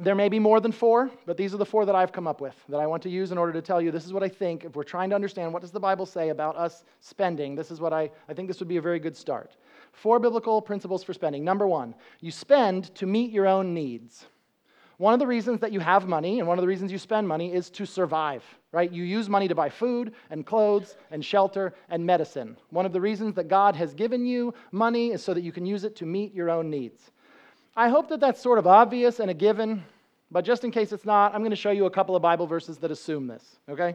there 0.00 0.14
may 0.14 0.30
be 0.30 0.38
more 0.38 0.60
than 0.60 0.72
four, 0.72 1.10
but 1.26 1.36
these 1.36 1.52
are 1.52 1.58
the 1.58 1.66
four 1.66 1.84
that 1.84 1.94
I've 1.94 2.12
come 2.12 2.26
up 2.26 2.40
with 2.40 2.54
that 2.70 2.80
I 2.80 2.86
want 2.86 3.02
to 3.02 3.10
use 3.10 3.32
in 3.32 3.38
order 3.38 3.52
to 3.52 3.60
tell 3.60 3.82
you 3.82 3.90
this 3.90 4.06
is 4.06 4.14
what 4.14 4.22
I 4.22 4.28
think. 4.28 4.64
If 4.64 4.74
we're 4.74 4.82
trying 4.82 5.10
to 5.10 5.14
understand 5.14 5.52
what 5.52 5.60
does 5.60 5.72
the 5.72 5.80
Bible 5.80 6.06
say 6.06 6.30
about 6.30 6.56
us 6.56 6.84
spending, 7.00 7.54
this 7.54 7.70
is 7.70 7.80
what 7.80 7.92
I, 7.92 8.10
I 8.28 8.32
think 8.32 8.48
this 8.48 8.60
would 8.60 8.68
be 8.68 8.78
a 8.78 8.82
very 8.82 8.98
good 8.98 9.16
start. 9.16 9.56
Four 9.92 10.18
biblical 10.18 10.62
principles 10.62 11.04
for 11.04 11.12
spending. 11.12 11.44
Number 11.44 11.66
one, 11.66 11.94
you 12.20 12.30
spend 12.30 12.94
to 12.94 13.06
meet 13.06 13.30
your 13.30 13.46
own 13.46 13.74
needs. 13.74 14.24
One 14.96 15.12
of 15.12 15.18
the 15.18 15.26
reasons 15.26 15.60
that 15.60 15.72
you 15.72 15.80
have 15.80 16.06
money 16.06 16.38
and 16.38 16.48
one 16.48 16.58
of 16.58 16.62
the 16.62 16.68
reasons 16.68 16.92
you 16.92 16.98
spend 16.98 17.26
money 17.26 17.52
is 17.52 17.70
to 17.70 17.86
survive, 17.86 18.44
right? 18.70 18.90
You 18.90 19.02
use 19.02 19.28
money 19.28 19.48
to 19.48 19.54
buy 19.54 19.68
food 19.68 20.12
and 20.30 20.46
clothes 20.46 20.96
and 21.10 21.24
shelter 21.24 21.74
and 21.88 22.04
medicine. 22.04 22.56
One 22.68 22.86
of 22.86 22.92
the 22.92 23.00
reasons 23.00 23.34
that 23.34 23.48
God 23.48 23.76
has 23.76 23.92
given 23.92 24.24
you 24.24 24.54
money 24.72 25.12
is 25.12 25.22
so 25.22 25.34
that 25.34 25.42
you 25.42 25.52
can 25.52 25.66
use 25.66 25.84
it 25.84 25.96
to 25.96 26.06
meet 26.06 26.34
your 26.34 26.50
own 26.50 26.70
needs. 26.70 27.12
I 27.76 27.88
hope 27.88 28.08
that 28.08 28.20
that's 28.20 28.40
sort 28.40 28.58
of 28.58 28.66
obvious 28.66 29.20
and 29.20 29.30
a 29.30 29.34
given, 29.34 29.84
but 30.30 30.44
just 30.44 30.64
in 30.64 30.70
case 30.70 30.92
it's 30.92 31.04
not, 31.04 31.34
I'm 31.34 31.40
going 31.40 31.50
to 31.50 31.56
show 31.56 31.70
you 31.70 31.86
a 31.86 31.90
couple 31.90 32.16
of 32.16 32.22
Bible 32.22 32.46
verses 32.46 32.78
that 32.78 32.90
assume 32.90 33.26
this, 33.26 33.56
okay? 33.68 33.94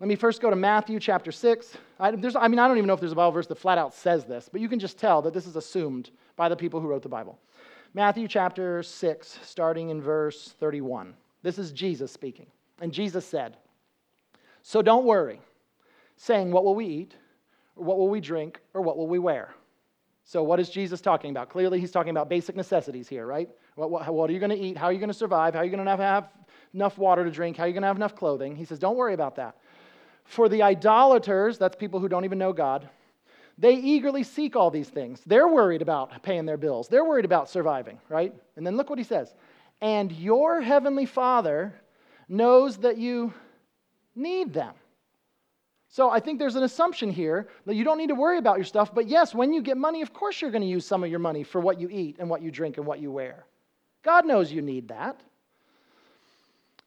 Let 0.00 0.06
me 0.06 0.14
first 0.14 0.40
go 0.40 0.50
to 0.50 0.56
Matthew 0.56 1.00
chapter 1.00 1.32
6. 1.32 1.76
I, 1.98 2.08
I, 2.08 2.12
mean, 2.12 2.58
I 2.58 2.68
don't 2.68 2.76
even 2.76 2.86
know 2.86 2.94
if 2.94 3.00
there's 3.00 3.12
a 3.12 3.16
Bible 3.16 3.32
verse 3.32 3.46
that 3.48 3.58
flat 3.58 3.78
out 3.78 3.94
says 3.94 4.24
this, 4.24 4.48
but 4.50 4.60
you 4.60 4.68
can 4.68 4.78
just 4.78 4.98
tell 4.98 5.22
that 5.22 5.34
this 5.34 5.46
is 5.46 5.56
assumed 5.56 6.10
by 6.36 6.48
the 6.48 6.56
people 6.56 6.80
who 6.80 6.86
wrote 6.86 7.02
the 7.02 7.08
Bible. 7.08 7.38
Matthew 7.94 8.28
chapter 8.28 8.82
6, 8.82 9.38
starting 9.42 9.88
in 9.88 10.00
verse 10.00 10.54
31. 10.60 11.14
This 11.42 11.58
is 11.58 11.72
Jesus 11.72 12.12
speaking. 12.12 12.46
And 12.80 12.92
Jesus 12.92 13.24
said, 13.24 13.56
So 14.62 14.82
don't 14.82 15.04
worry, 15.04 15.40
saying, 16.16 16.52
What 16.52 16.64
will 16.64 16.74
we 16.74 16.86
eat? 16.86 17.16
Or 17.74 17.84
what 17.84 17.98
will 17.98 18.08
we 18.08 18.20
drink? 18.20 18.60
Or 18.74 18.82
what 18.82 18.96
will 18.96 19.08
we 19.08 19.18
wear? 19.18 19.54
So, 20.28 20.42
what 20.42 20.60
is 20.60 20.68
Jesus 20.68 21.00
talking 21.00 21.30
about? 21.30 21.48
Clearly, 21.48 21.80
he's 21.80 21.90
talking 21.90 22.10
about 22.10 22.28
basic 22.28 22.54
necessities 22.54 23.08
here, 23.08 23.24
right? 23.24 23.48
What, 23.76 23.90
what, 23.90 24.12
what 24.12 24.28
are 24.28 24.32
you 24.34 24.38
going 24.38 24.50
to 24.50 24.58
eat? 24.58 24.76
How 24.76 24.84
are 24.84 24.92
you 24.92 24.98
going 24.98 25.08
to 25.08 25.14
survive? 25.14 25.54
How 25.54 25.60
are 25.60 25.64
you 25.64 25.70
going 25.70 25.82
to 25.82 25.96
have, 25.96 26.28
enough 26.74 26.98
water 26.98 27.24
to 27.24 27.30
drink? 27.30 27.56
How 27.56 27.64
are 27.64 27.66
you 27.66 27.72
going 27.72 27.80
to 27.80 27.86
have 27.86 27.96
enough 27.96 28.14
clothing? 28.14 28.54
He 28.54 28.66
says, 28.66 28.78
don't 28.78 28.98
worry 28.98 29.14
about 29.14 29.36
that. 29.36 29.56
For 30.24 30.50
the 30.50 30.62
idolaters, 30.62 31.56
that's 31.56 31.76
people 31.76 31.98
who 31.98 32.10
don't 32.10 32.26
even 32.26 32.36
know 32.36 32.52
God, 32.52 32.90
they 33.56 33.72
eagerly 33.76 34.22
seek 34.22 34.54
all 34.54 34.70
these 34.70 34.90
things. 34.90 35.22
They're 35.24 35.48
worried 35.48 35.80
about 35.80 36.22
paying 36.22 36.44
their 36.44 36.58
bills, 36.58 36.88
they're 36.88 37.06
worried 37.06 37.24
about 37.24 37.48
surviving, 37.48 37.98
right? 38.10 38.34
And 38.56 38.66
then 38.66 38.76
look 38.76 38.90
what 38.90 38.98
he 38.98 39.06
says. 39.06 39.34
And 39.80 40.12
your 40.12 40.60
heavenly 40.60 41.06
Father 41.06 41.72
knows 42.28 42.76
that 42.78 42.98
you 42.98 43.32
need 44.14 44.52
them. 44.52 44.74
So 45.88 46.10
I 46.10 46.20
think 46.20 46.38
there's 46.38 46.56
an 46.56 46.64
assumption 46.64 47.10
here 47.10 47.48
that 47.64 47.74
you 47.74 47.82
don't 47.82 47.96
need 47.96 48.08
to 48.08 48.14
worry 48.14 48.38
about 48.38 48.58
your 48.58 48.64
stuff, 48.64 48.94
but 48.94 49.08
yes, 49.08 49.34
when 49.34 49.52
you 49.52 49.62
get 49.62 49.76
money, 49.76 50.02
of 50.02 50.12
course 50.12 50.40
you're 50.40 50.50
going 50.50 50.62
to 50.62 50.68
use 50.68 50.84
some 50.84 51.02
of 51.02 51.10
your 51.10 51.18
money 51.18 51.42
for 51.42 51.60
what 51.60 51.80
you 51.80 51.88
eat 51.90 52.16
and 52.18 52.28
what 52.28 52.42
you 52.42 52.50
drink 52.50 52.76
and 52.76 52.86
what 52.86 53.00
you 53.00 53.10
wear. 53.10 53.46
God 54.02 54.26
knows 54.26 54.52
you 54.52 54.60
need 54.60 54.88
that. 54.88 55.20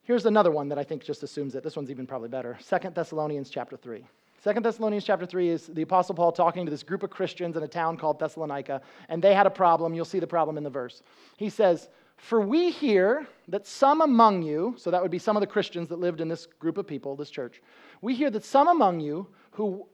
Here's 0.04 0.26
another 0.26 0.52
one 0.52 0.70
that 0.70 0.78
I 0.78 0.84
think 0.84 1.04
just 1.04 1.24
assumes 1.24 1.56
it. 1.56 1.64
This 1.64 1.76
one's 1.76 1.90
even 1.90 2.06
probably 2.06 2.30
better. 2.30 2.58
Second 2.62 2.96
Thessalonians 2.96 3.50
chapter 3.50 3.76
3. 3.76 4.06
Second 4.40 4.64
Thessalonians 4.66 5.04
chapter 5.04 5.26
3 5.26 5.50
is 5.50 5.68
the 5.68 5.84
Apostle 5.84 6.16
Paul 6.16 6.32
talking 6.32 6.66
to 6.66 6.72
this 6.72 6.82
group 6.82 7.04
of 7.04 7.12
Christians 7.12 7.58
in 7.58 7.64
a 7.64 7.68
town 7.68 7.96
called 7.96 8.20
Thessalonica, 8.20 8.82
and 9.08 9.22
they 9.22 9.36
had 9.36 9.46
a 9.46 9.52
problem. 9.52 9.94
You'll 9.94 10.06
see 10.06 10.20
the 10.20 10.26
problem 10.26 10.58
in 10.58 10.64
the 10.64 10.70
verse. 10.70 11.04
He 11.38 11.48
says, 11.50 11.90
For 12.22 12.40
we 12.40 12.70
hear 12.70 13.28
that 13.48 13.66
some 13.66 14.00
among 14.00 14.44
you, 14.44 14.76
so 14.78 14.92
that 14.92 15.02
would 15.02 15.10
be 15.10 15.18
some 15.18 15.36
of 15.36 15.42
the 15.42 15.48
Christians 15.48 15.90
that 15.90 16.00
lived 16.00 16.22
in 16.22 16.28
this 16.28 16.46
group 16.46 16.78
of 16.78 16.86
people, 16.86 17.16
this 17.16 17.32
church, 17.32 17.64
we 18.00 18.14
hear 18.14 18.30
that 18.30 18.46
some 18.46 18.68
among 18.68 19.00
you 19.00 19.28
who, 19.50 19.88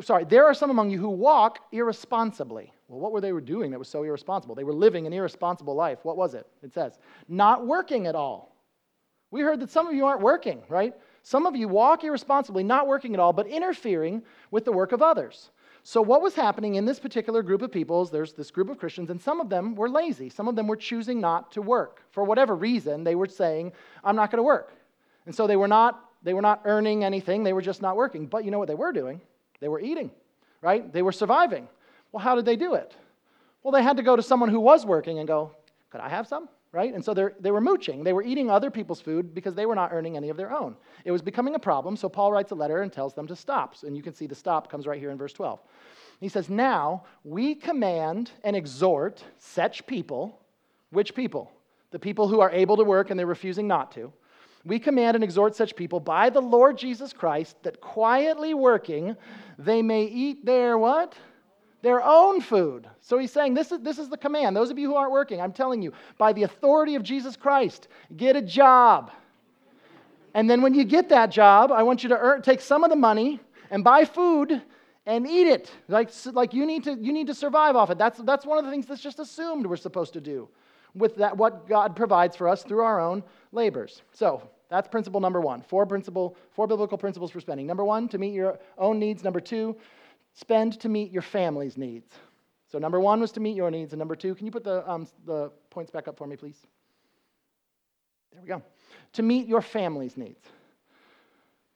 sorry, 0.00 0.24
there 0.24 0.46
are 0.46 0.54
some 0.54 0.70
among 0.70 0.90
you 0.90 0.98
who 0.98 1.08
walk 1.08 1.58
irresponsibly. 1.72 2.72
Well, 2.86 3.00
what 3.00 3.10
were 3.10 3.20
they 3.20 3.32
doing 3.40 3.72
that 3.72 3.80
was 3.80 3.88
so 3.88 4.04
irresponsible? 4.04 4.54
They 4.54 4.62
were 4.62 4.72
living 4.72 5.08
an 5.08 5.12
irresponsible 5.12 5.74
life. 5.74 5.98
What 6.04 6.16
was 6.16 6.34
it? 6.34 6.46
It 6.62 6.72
says, 6.72 7.00
not 7.28 7.66
working 7.66 8.06
at 8.06 8.14
all. 8.14 8.54
We 9.32 9.40
heard 9.40 9.58
that 9.58 9.70
some 9.70 9.88
of 9.88 9.94
you 9.94 10.06
aren't 10.06 10.22
working, 10.22 10.62
right? 10.68 10.94
Some 11.24 11.46
of 11.46 11.56
you 11.56 11.66
walk 11.66 12.04
irresponsibly, 12.04 12.62
not 12.62 12.86
working 12.86 13.12
at 13.12 13.20
all, 13.20 13.32
but 13.32 13.48
interfering 13.48 14.22
with 14.52 14.64
the 14.64 14.72
work 14.72 14.92
of 14.92 15.02
others. 15.02 15.50
So, 15.82 16.02
what 16.02 16.20
was 16.20 16.34
happening 16.34 16.74
in 16.74 16.84
this 16.84 17.00
particular 17.00 17.42
group 17.42 17.62
of 17.62 17.72
people 17.72 18.02
is 18.02 18.10
there's 18.10 18.34
this 18.34 18.50
group 18.50 18.68
of 18.68 18.78
Christians, 18.78 19.10
and 19.10 19.20
some 19.20 19.40
of 19.40 19.48
them 19.48 19.74
were 19.74 19.88
lazy. 19.88 20.28
Some 20.28 20.46
of 20.46 20.54
them 20.54 20.66
were 20.66 20.76
choosing 20.76 21.20
not 21.20 21.52
to 21.52 21.62
work. 21.62 22.02
For 22.10 22.22
whatever 22.22 22.54
reason, 22.54 23.02
they 23.02 23.14
were 23.14 23.26
saying, 23.26 23.72
I'm 24.04 24.16
not 24.16 24.30
going 24.30 24.38
to 24.38 24.42
work. 24.42 24.72
And 25.26 25.34
so 25.34 25.46
they 25.46 25.56
were 25.56 25.68
not 25.68 26.04
they 26.22 26.34
were 26.34 26.42
not 26.42 26.62
earning 26.64 27.02
anything, 27.02 27.44
they 27.44 27.52
were 27.52 27.62
just 27.62 27.80
not 27.80 27.96
working. 27.96 28.26
But 28.26 28.44
you 28.44 28.50
know 28.50 28.58
what 28.58 28.68
they 28.68 28.74
were 28.74 28.92
doing? 28.92 29.20
They 29.60 29.68
were 29.68 29.80
eating, 29.80 30.10
right? 30.60 30.92
They 30.92 31.02
were 31.02 31.12
surviving. 31.12 31.68
Well, 32.12 32.22
how 32.22 32.34
did 32.34 32.44
they 32.44 32.56
do 32.56 32.74
it? 32.74 32.94
Well, 33.62 33.72
they 33.72 33.82
had 33.82 33.96
to 33.96 34.02
go 34.02 34.16
to 34.16 34.22
someone 34.22 34.48
who 34.48 34.60
was 34.60 34.84
working 34.84 35.18
and 35.18 35.26
go, 35.26 35.52
Could 35.90 36.00
I 36.00 36.08
have 36.08 36.26
some? 36.26 36.48
Right? 36.72 36.94
And 36.94 37.04
so 37.04 37.14
they 37.14 37.50
were 37.50 37.60
mooching. 37.60 38.04
They 38.04 38.12
were 38.12 38.22
eating 38.22 38.48
other 38.48 38.70
people's 38.70 39.00
food 39.00 39.34
because 39.34 39.56
they 39.56 39.66
were 39.66 39.74
not 39.74 39.92
earning 39.92 40.16
any 40.16 40.28
of 40.28 40.36
their 40.36 40.52
own. 40.52 40.76
It 41.04 41.10
was 41.10 41.20
becoming 41.20 41.56
a 41.56 41.58
problem, 41.58 41.96
so 41.96 42.08
Paul 42.08 42.30
writes 42.30 42.52
a 42.52 42.54
letter 42.54 42.82
and 42.82 42.92
tells 42.92 43.12
them 43.12 43.26
to 43.26 43.34
stop. 43.34 43.74
And 43.82 43.96
you 43.96 44.04
can 44.04 44.14
see 44.14 44.28
the 44.28 44.36
stop 44.36 44.70
comes 44.70 44.86
right 44.86 45.00
here 45.00 45.10
in 45.10 45.18
verse 45.18 45.32
12. 45.32 45.60
He 46.20 46.28
says, 46.28 46.48
Now 46.48 47.04
we 47.24 47.56
command 47.56 48.30
and 48.44 48.54
exhort 48.54 49.24
such 49.38 49.84
people, 49.86 50.40
which 50.90 51.12
people? 51.14 51.50
The 51.90 51.98
people 51.98 52.28
who 52.28 52.38
are 52.38 52.52
able 52.52 52.76
to 52.76 52.84
work 52.84 53.10
and 53.10 53.18
they're 53.18 53.26
refusing 53.26 53.66
not 53.66 53.90
to 53.92 54.12
we 54.64 54.78
command 54.78 55.14
and 55.14 55.24
exhort 55.24 55.56
such 55.56 55.74
people 55.74 56.00
by 56.00 56.30
the 56.30 56.40
Lord 56.40 56.76
Jesus 56.76 57.12
Christ 57.12 57.62
that 57.62 57.80
quietly 57.80 58.54
working 58.54 59.16
they 59.58 59.82
may 59.82 60.04
eat 60.04 60.44
their 60.44 60.76
what? 60.76 61.14
Their 61.82 62.02
own 62.02 62.40
food. 62.40 62.86
So 63.00 63.18
he's 63.18 63.32
saying 63.32 63.54
this 63.54 63.72
is, 63.72 63.80
this 63.80 63.98
is 63.98 64.08
the 64.08 64.16
command. 64.16 64.54
Those 64.54 64.70
of 64.70 64.78
you 64.78 64.88
who 64.88 64.96
aren't 64.96 65.12
working, 65.12 65.40
I'm 65.40 65.52
telling 65.52 65.80
you, 65.80 65.92
by 66.18 66.32
the 66.32 66.42
authority 66.42 66.94
of 66.94 67.02
Jesus 67.02 67.36
Christ, 67.36 67.88
get 68.16 68.36
a 68.36 68.42
job. 68.42 69.10
And 70.34 70.48
then 70.48 70.62
when 70.62 70.74
you 70.74 70.84
get 70.84 71.08
that 71.08 71.30
job, 71.30 71.72
I 71.72 71.82
want 71.82 72.02
you 72.02 72.08
to 72.10 72.18
earn, 72.18 72.42
take 72.42 72.60
some 72.60 72.84
of 72.84 72.90
the 72.90 72.96
money 72.96 73.40
and 73.70 73.82
buy 73.82 74.04
food 74.04 74.62
and 75.06 75.26
eat 75.26 75.46
it. 75.46 75.72
Like, 75.88 76.10
like 76.26 76.54
you, 76.54 76.66
need 76.66 76.84
to, 76.84 76.94
you 76.94 77.12
need 77.12 77.26
to 77.28 77.34
survive 77.34 77.76
off 77.76 77.90
it. 77.90 77.98
That's, 77.98 78.20
that's 78.20 78.44
one 78.44 78.58
of 78.58 78.64
the 78.64 78.70
things 78.70 78.86
that's 78.86 79.02
just 79.02 79.18
assumed 79.18 79.66
we're 79.66 79.76
supposed 79.76 80.12
to 80.12 80.20
do 80.20 80.48
with 80.94 81.16
that, 81.16 81.36
what 81.36 81.68
God 81.68 81.96
provides 81.96 82.36
for 82.36 82.48
us 82.48 82.62
through 82.62 82.82
our 82.82 83.00
own 83.00 83.22
labors. 83.52 84.02
So 84.12 84.48
that's 84.68 84.88
principle 84.88 85.20
number 85.20 85.40
one. 85.40 85.62
Four 85.62 85.86
principle, 85.86 86.36
four 86.52 86.66
biblical 86.66 86.98
principles 86.98 87.30
for 87.30 87.40
spending. 87.40 87.66
Number 87.66 87.84
one, 87.84 88.08
to 88.08 88.18
meet 88.18 88.34
your 88.34 88.58
own 88.78 88.98
needs. 88.98 89.24
Number 89.24 89.40
two, 89.40 89.76
spend 90.34 90.80
to 90.80 90.88
meet 90.88 91.10
your 91.10 91.22
family's 91.22 91.76
needs. 91.76 92.12
So 92.70 92.78
number 92.78 93.00
one 93.00 93.20
was 93.20 93.32
to 93.32 93.40
meet 93.40 93.56
your 93.56 93.70
needs, 93.70 93.92
and 93.92 93.98
number 93.98 94.14
two, 94.14 94.34
can 94.34 94.46
you 94.46 94.52
put 94.52 94.64
the, 94.64 94.88
um, 94.88 95.06
the 95.26 95.50
points 95.70 95.90
back 95.90 96.06
up 96.06 96.16
for 96.16 96.26
me, 96.26 96.36
please? 96.36 96.58
There 98.32 98.42
we 98.42 98.48
go. 98.48 98.62
To 99.14 99.22
meet 99.22 99.48
your 99.48 99.60
family's 99.60 100.16
needs. 100.16 100.46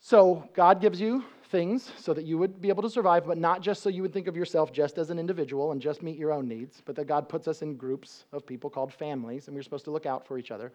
So 0.00 0.48
God 0.54 0.80
gives 0.80 1.00
you 1.00 1.24
things 1.54 1.90
so 1.98 2.14
that 2.14 2.24
you 2.24 2.38
would 2.38 2.60
be 2.60 2.68
able 2.68 2.82
to 2.82 2.90
survive, 2.90 3.26
but 3.26 3.38
not 3.38 3.60
just 3.60 3.82
so 3.82 3.88
you 3.88 4.02
would 4.02 4.12
think 4.12 4.28
of 4.28 4.36
yourself 4.36 4.72
just 4.72 4.98
as 4.98 5.10
an 5.10 5.18
individual 5.18 5.72
and 5.72 5.80
just 5.80 6.02
meet 6.02 6.18
your 6.18 6.32
own 6.32 6.46
needs, 6.46 6.82
but 6.84 6.94
that 6.96 7.06
God 7.06 7.28
puts 7.28 7.48
us 7.48 7.62
in 7.62 7.76
groups 7.76 8.24
of 8.32 8.46
people 8.46 8.70
called 8.70 8.92
families, 8.92 9.48
and 9.48 9.56
we're 9.56 9.62
supposed 9.62 9.84
to 9.84 9.90
look 9.90 10.06
out 10.06 10.26
for 10.26 10.38
each 10.38 10.50
other 10.50 10.72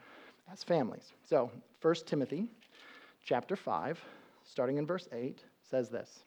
as 0.51 0.63
families. 0.63 1.13
So, 1.23 1.51
1 1.81 1.95
Timothy 2.05 2.47
chapter 3.23 3.55
5, 3.55 3.99
starting 4.43 4.77
in 4.77 4.85
verse 4.85 5.07
8, 5.11 5.43
says 5.69 5.89
this 5.89 6.23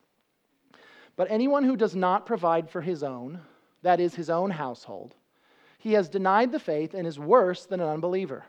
But 1.17 1.31
anyone 1.31 1.65
who 1.65 1.77
does 1.77 1.95
not 1.95 2.27
provide 2.27 2.71
for 2.71 2.81
his 2.81 3.03
own, 3.03 3.41
that 3.83 4.01
is, 4.01 4.15
his 4.15 4.31
own 4.31 4.51
household, 4.51 5.15
he 5.79 5.93
has 5.93 6.09
denied 6.09 6.53
the 6.53 6.59
faith 6.59 6.95
and 6.95 7.07
is 7.07 7.19
worse 7.19 7.67
than 7.67 7.81
an 7.81 7.89
unbeliever. 7.89 8.45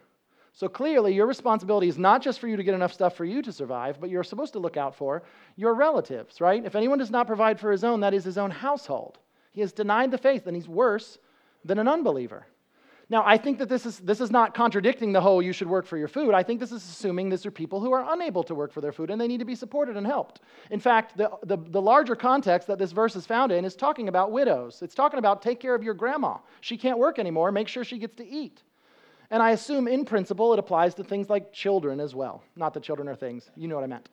So 0.53 0.69
clearly, 0.69 1.15
your 1.15 1.25
responsibility 1.25 1.87
is 1.87 1.97
not 1.97 2.21
just 2.21 2.39
for 2.39 2.47
you 2.47 2.55
to 2.55 2.63
get 2.63 2.75
enough 2.75 2.93
stuff 2.93 3.15
for 3.15 3.25
you 3.25 3.41
to 3.41 3.51
survive, 3.51 3.99
but 3.99 4.11
you're 4.11 4.23
supposed 4.23 4.53
to 4.53 4.59
look 4.59 4.77
out 4.77 4.95
for 4.95 5.23
your 5.55 5.73
relatives, 5.73 6.39
right? 6.39 6.63
If 6.63 6.75
anyone 6.75 6.99
does 6.99 7.09
not 7.09 7.25
provide 7.25 7.59
for 7.59 7.71
his 7.71 7.83
own, 7.83 8.01
that 8.01 8.13
is 8.13 8.23
his 8.23 8.37
own 8.37 8.51
household. 8.51 9.17
He 9.51 9.61
has 9.61 9.73
denied 9.73 10.11
the 10.11 10.17
faith, 10.17 10.45
and 10.45 10.55
he's 10.55 10.67
worse 10.67 11.17
than 11.65 11.79
an 11.79 11.87
unbeliever. 11.87 12.45
Now, 13.09 13.23
I 13.25 13.37
think 13.37 13.59
that 13.59 13.67
this 13.67 13.85
is, 13.85 13.99
this 13.99 14.21
is 14.21 14.31
not 14.31 14.53
contradicting 14.53 15.11
the 15.11 15.19
whole 15.19 15.41
you 15.41 15.51
should 15.51 15.67
work 15.67 15.85
for 15.85 15.97
your 15.97 16.07
food. 16.07 16.33
I 16.33 16.41
think 16.41 16.59
this 16.59 16.71
is 16.71 16.83
assuming 16.83 17.29
these 17.29 17.45
are 17.45 17.51
people 17.51 17.81
who 17.81 17.91
are 17.91 18.13
unable 18.13 18.43
to 18.43 18.55
work 18.55 18.71
for 18.71 18.81
their 18.81 18.93
food 18.93 19.09
and 19.09 19.19
they 19.19 19.27
need 19.27 19.39
to 19.39 19.45
be 19.45 19.55
supported 19.55 19.97
and 19.97 20.07
helped. 20.07 20.39
In 20.71 20.79
fact, 20.79 21.17
the, 21.17 21.29
the, 21.43 21.57
the, 21.57 21.81
larger 21.81 22.15
context 22.15 22.67
that 22.69 22.79
this 22.79 22.93
verse 22.93 23.15
is 23.15 23.25
found 23.25 23.51
in 23.51 23.65
is 23.65 23.75
talking 23.75 24.07
about 24.07 24.31
widows. 24.31 24.81
It's 24.81 24.95
talking 24.95 25.19
about 25.19 25.41
take 25.41 25.59
care 25.59 25.75
of 25.75 25.83
your 25.83 25.93
grandma. 25.93 26.37
She 26.61 26.77
can't 26.77 26.97
work 26.97 27.19
anymore, 27.19 27.51
make 27.51 27.67
sure 27.67 27.83
she 27.83 27.97
gets 27.97 28.15
to 28.15 28.27
eat. 28.27 28.63
And 29.29 29.43
I 29.43 29.51
assume 29.51 29.87
in 29.87 30.05
principle 30.05 30.53
it 30.53 30.59
applies 30.59 30.95
to 30.95 31.03
things 31.03 31.29
like 31.29 31.51
children 31.51 31.99
as 31.99 32.15
well. 32.15 32.41
Not 32.55 32.73
that 32.73 32.83
children 32.83 33.09
are 33.09 33.15
things, 33.15 33.49
you 33.55 33.67
know 33.67 33.75
what 33.75 33.83
I 33.83 33.87
meant. 33.87 34.09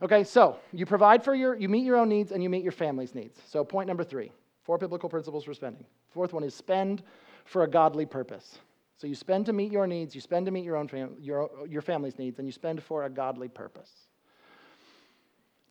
Okay, 0.00 0.24
so 0.24 0.56
you 0.72 0.86
provide 0.86 1.22
for 1.22 1.34
your, 1.34 1.54
you 1.54 1.68
meet 1.68 1.84
your 1.84 1.98
own 1.98 2.08
needs 2.08 2.32
and 2.32 2.42
you 2.42 2.48
meet 2.48 2.62
your 2.62 2.72
family's 2.72 3.14
needs. 3.14 3.38
So 3.46 3.62
point 3.62 3.88
number 3.88 4.02
three, 4.02 4.32
four 4.64 4.78
biblical 4.78 5.08
principles 5.08 5.44
for 5.44 5.54
spending. 5.54 5.84
Fourth 6.10 6.32
one 6.32 6.42
is 6.42 6.54
spend 6.54 7.02
for 7.44 7.62
a 7.62 7.68
godly 7.68 8.06
purpose. 8.06 8.58
So 8.96 9.06
you 9.06 9.14
spend 9.14 9.46
to 9.46 9.52
meet 9.52 9.72
your 9.72 9.86
needs, 9.86 10.14
you 10.14 10.20
spend 10.20 10.46
to 10.46 10.52
meet 10.52 10.64
your 10.64 10.76
own 10.76 10.88
fam- 10.88 11.16
your, 11.20 11.50
your 11.68 11.82
family's 11.82 12.18
needs, 12.18 12.38
and 12.38 12.46
you 12.46 12.52
spend 12.52 12.82
for 12.82 13.04
a 13.04 13.10
godly 13.10 13.48
purpose. 13.48 13.90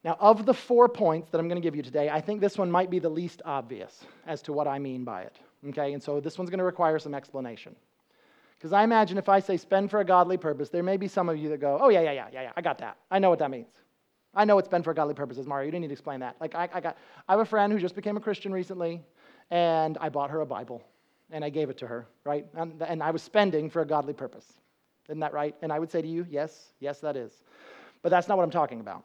Now, 0.04 0.18
of 0.20 0.46
the 0.46 0.54
four 0.54 0.90
points 0.90 1.30
that 1.30 1.40
I'm 1.40 1.48
going 1.48 1.62
to 1.62 1.66
give 1.66 1.76
you 1.76 1.84
today, 1.84 2.10
I 2.10 2.22
think 2.22 2.42
this 2.42 2.58
one 2.58 2.72
might 2.72 2.90
be 2.90 3.00
the 3.00 3.10
least 3.10 3.42
obvious 3.46 4.04
as 4.26 4.42
to 4.44 4.54
what 4.54 4.68
I 4.68 4.80
mean 4.80 5.04
by 5.04 5.22
it. 5.22 5.38
Okay, 5.70 5.94
and 5.94 6.02
so 6.02 6.20
this 6.20 6.38
one's 6.40 6.50
going 6.50 6.58
to 6.58 6.66
require 6.66 6.98
some 6.98 7.14
explanation. 7.14 7.76
Because 8.58 8.74
I 8.74 8.84
imagine 8.84 9.18
if 9.18 9.30
I 9.30 9.40
say 9.40 9.58
spend 9.58 9.92
for 9.92 10.00
a 10.00 10.06
godly 10.06 10.38
purpose, 10.38 10.70
there 10.70 10.84
may 10.84 10.98
be 10.98 11.08
some 11.08 11.30
of 11.30 11.38
you 11.38 11.50
that 11.50 11.60
go, 11.60 11.78
oh, 11.80 11.90
yeah, 11.90 12.02
yeah, 12.02 12.12
yeah, 12.12 12.28
yeah, 12.34 12.42
yeah, 12.44 12.52
I 12.56 12.62
got 12.62 12.80
that. 12.80 12.98
I 13.10 13.20
know 13.20 13.30
what 13.30 13.40
that 13.40 13.52
means. 13.52 13.68
I 14.34 14.46
know 14.46 14.58
it's 14.58 14.68
spend 14.68 14.84
for 14.84 14.94
godly 14.94 15.14
purposes, 15.14 15.46
Mario. 15.46 15.66
You 15.66 15.72
didn't 15.72 15.82
need 15.82 15.88
to 15.88 15.94
explain 15.94 16.20
that. 16.22 16.36
Like, 16.40 16.56
I, 16.56 16.70
I, 16.74 16.80
got, 16.80 16.98
I 17.28 17.34
have 17.34 17.40
a 17.42 17.46
friend 17.46 17.72
who 17.72 17.80
just 17.80 17.96
became 17.96 18.18
a 18.18 18.20
Christian 18.20 18.52
recently, 18.52 19.02
and 19.50 19.98
I 20.00 20.10
bought 20.10 20.30
her 20.32 20.42
a 20.42 20.46
Bible, 20.46 20.84
and 21.32 21.44
I 21.44 21.50
gave 21.50 21.70
it 21.70 21.78
to 21.80 21.88
her, 21.88 22.08
right? 22.24 22.46
And, 22.56 22.82
and 22.82 23.02
I 23.02 23.12
was 23.12 23.22
spending 23.22 23.70
for 23.70 23.82
a 23.82 23.86
godly 23.86 24.14
purpose. 24.14 24.46
Isn't 25.08 25.20
that 25.20 25.34
right? 25.34 25.56
And 25.62 25.72
I 25.72 25.80
would 25.80 25.92
say 25.92 26.02
to 26.02 26.08
you, 26.08 26.26
yes, 26.30 26.74
yes, 26.80 27.00
that 27.00 27.16
is. 27.16 27.32
But 28.02 28.10
that's 28.10 28.28
not 28.28 28.38
what 28.38 28.44
I'm 28.44 28.52
talking 28.52 28.80
about. 28.80 29.04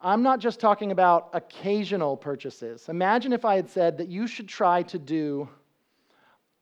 I'm 0.00 0.22
not 0.22 0.38
just 0.38 0.60
talking 0.60 0.92
about 0.92 1.28
occasional 1.34 2.16
purchases. 2.16 2.88
Imagine 2.88 3.32
if 3.32 3.44
I 3.44 3.56
had 3.56 3.68
said 3.68 3.98
that 3.98 4.08
you 4.08 4.26
should 4.26 4.48
try 4.48 4.82
to 4.84 4.98
do 4.98 5.48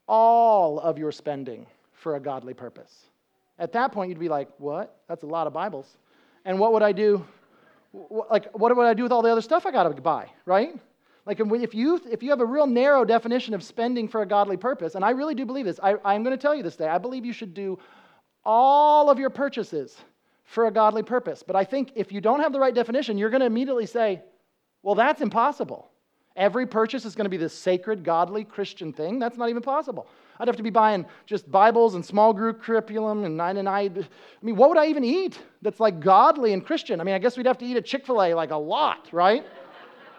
all 0.08 0.80
of 0.80 0.98
your 0.98 1.12
spending 1.12 1.66
for 1.92 2.16
a 2.16 2.20
godly 2.20 2.54
purpose. 2.54 3.06
At 3.58 3.72
that 3.72 3.92
point, 3.92 4.08
you'd 4.08 4.18
be 4.18 4.28
like, 4.28 4.48
what? 4.58 5.00
That's 5.08 5.22
a 5.22 5.26
lot 5.26 5.46
of 5.46 5.52
Bibles. 5.52 5.96
And 6.44 6.58
what 6.58 6.72
would 6.72 6.82
I 6.82 6.92
do? 6.92 7.24
Like, 7.92 8.50
what 8.52 8.76
would 8.76 8.86
I 8.86 8.94
do 8.94 9.02
with 9.02 9.12
all 9.12 9.22
the 9.22 9.30
other 9.30 9.40
stuff 9.40 9.66
I 9.66 9.70
got 9.70 9.84
to 9.84 10.02
buy, 10.02 10.30
right? 10.44 10.74
Like, 11.28 11.40
if 11.40 11.74
you, 11.74 12.00
if 12.10 12.22
you 12.22 12.30
have 12.30 12.40
a 12.40 12.46
real 12.46 12.66
narrow 12.66 13.04
definition 13.04 13.52
of 13.52 13.62
spending 13.62 14.08
for 14.08 14.22
a 14.22 14.26
godly 14.26 14.56
purpose, 14.56 14.94
and 14.94 15.04
I 15.04 15.10
really 15.10 15.34
do 15.34 15.44
believe 15.44 15.66
this, 15.66 15.78
I, 15.82 15.96
I'm 16.02 16.24
going 16.24 16.34
to 16.34 16.40
tell 16.40 16.54
you 16.54 16.62
this 16.62 16.76
day, 16.76 16.88
I 16.88 16.96
believe 16.96 17.26
you 17.26 17.34
should 17.34 17.52
do 17.52 17.78
all 18.46 19.10
of 19.10 19.18
your 19.18 19.28
purchases 19.28 19.94
for 20.44 20.68
a 20.68 20.70
godly 20.70 21.02
purpose. 21.02 21.42
But 21.46 21.54
I 21.54 21.64
think 21.64 21.92
if 21.94 22.12
you 22.12 22.22
don't 22.22 22.40
have 22.40 22.50
the 22.50 22.58
right 22.58 22.74
definition, 22.74 23.18
you're 23.18 23.28
going 23.28 23.40
to 23.40 23.46
immediately 23.46 23.84
say, 23.84 24.22
well, 24.82 24.94
that's 24.94 25.20
impossible. 25.20 25.90
Every 26.34 26.66
purchase 26.66 27.04
is 27.04 27.14
going 27.14 27.26
to 27.26 27.30
be 27.30 27.36
this 27.36 27.52
sacred, 27.52 28.04
godly 28.04 28.44
Christian 28.44 28.90
thing. 28.90 29.18
That's 29.18 29.36
not 29.36 29.50
even 29.50 29.60
possible. 29.60 30.06
I'd 30.40 30.48
have 30.48 30.56
to 30.56 30.62
be 30.62 30.70
buying 30.70 31.04
just 31.26 31.50
Bibles 31.50 31.94
and 31.94 32.06
small 32.06 32.32
group 32.32 32.62
curriculum, 32.62 33.24
and 33.24 33.42
I, 33.42 33.50
and 33.50 33.68
I, 33.68 33.80
I 33.80 33.90
mean, 34.40 34.56
what 34.56 34.70
would 34.70 34.78
I 34.78 34.86
even 34.86 35.04
eat 35.04 35.38
that's 35.60 35.78
like 35.78 36.00
godly 36.00 36.54
and 36.54 36.64
Christian? 36.64 37.02
I 37.02 37.04
mean, 37.04 37.14
I 37.14 37.18
guess 37.18 37.36
we'd 37.36 37.44
have 37.44 37.58
to 37.58 37.66
eat 37.66 37.76
at 37.76 37.84
Chick 37.84 38.06
Fil 38.06 38.22
A 38.22 38.32
like 38.32 38.50
a 38.50 38.56
lot, 38.56 39.08
right? 39.12 39.44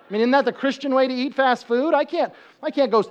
I 0.09 0.13
mean, 0.13 0.21
isn't 0.21 0.31
that 0.31 0.45
the 0.45 0.53
Christian 0.53 0.93
way 0.95 1.07
to 1.07 1.13
eat 1.13 1.35
fast 1.35 1.67
food? 1.67 1.93
I 1.93 2.03
can't, 2.03 2.33
I 2.63 2.71
can't 2.71 2.91
go. 2.91 3.03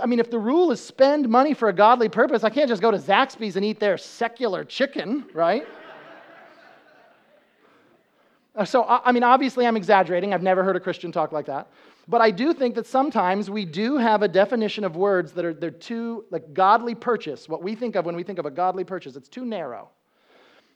I 0.00 0.06
mean, 0.06 0.20
if 0.20 0.30
the 0.30 0.38
rule 0.38 0.70
is 0.70 0.84
spend 0.84 1.28
money 1.28 1.54
for 1.54 1.68
a 1.68 1.72
godly 1.72 2.08
purpose, 2.08 2.44
I 2.44 2.50
can't 2.50 2.68
just 2.68 2.82
go 2.82 2.90
to 2.90 2.98
Zaxby's 2.98 3.56
and 3.56 3.64
eat 3.64 3.80
their 3.80 3.96
secular 3.96 4.64
chicken, 4.64 5.26
right? 5.32 5.66
Uh, 8.54 8.66
so, 8.66 8.84
I 8.86 9.12
mean, 9.12 9.22
obviously, 9.22 9.66
I'm 9.66 9.78
exaggerating. 9.78 10.34
I've 10.34 10.42
never 10.42 10.62
heard 10.62 10.76
a 10.76 10.80
Christian 10.80 11.10
talk 11.10 11.32
like 11.32 11.46
that. 11.46 11.68
But 12.06 12.20
I 12.20 12.30
do 12.30 12.52
think 12.52 12.74
that 12.74 12.86
sometimes 12.86 13.48
we 13.48 13.64
do 13.64 13.96
have 13.96 14.22
a 14.22 14.28
definition 14.28 14.84
of 14.84 14.94
words 14.94 15.32
that 15.32 15.44
are 15.44 15.54
they're 15.54 15.70
too 15.70 16.26
like 16.30 16.52
godly 16.52 16.94
purchase. 16.94 17.48
What 17.48 17.62
we 17.62 17.74
think 17.74 17.96
of 17.96 18.04
when 18.04 18.16
we 18.16 18.24
think 18.24 18.38
of 18.38 18.44
a 18.44 18.50
godly 18.50 18.84
purchase, 18.84 19.16
it's 19.16 19.28
too 19.28 19.46
narrow. 19.46 19.88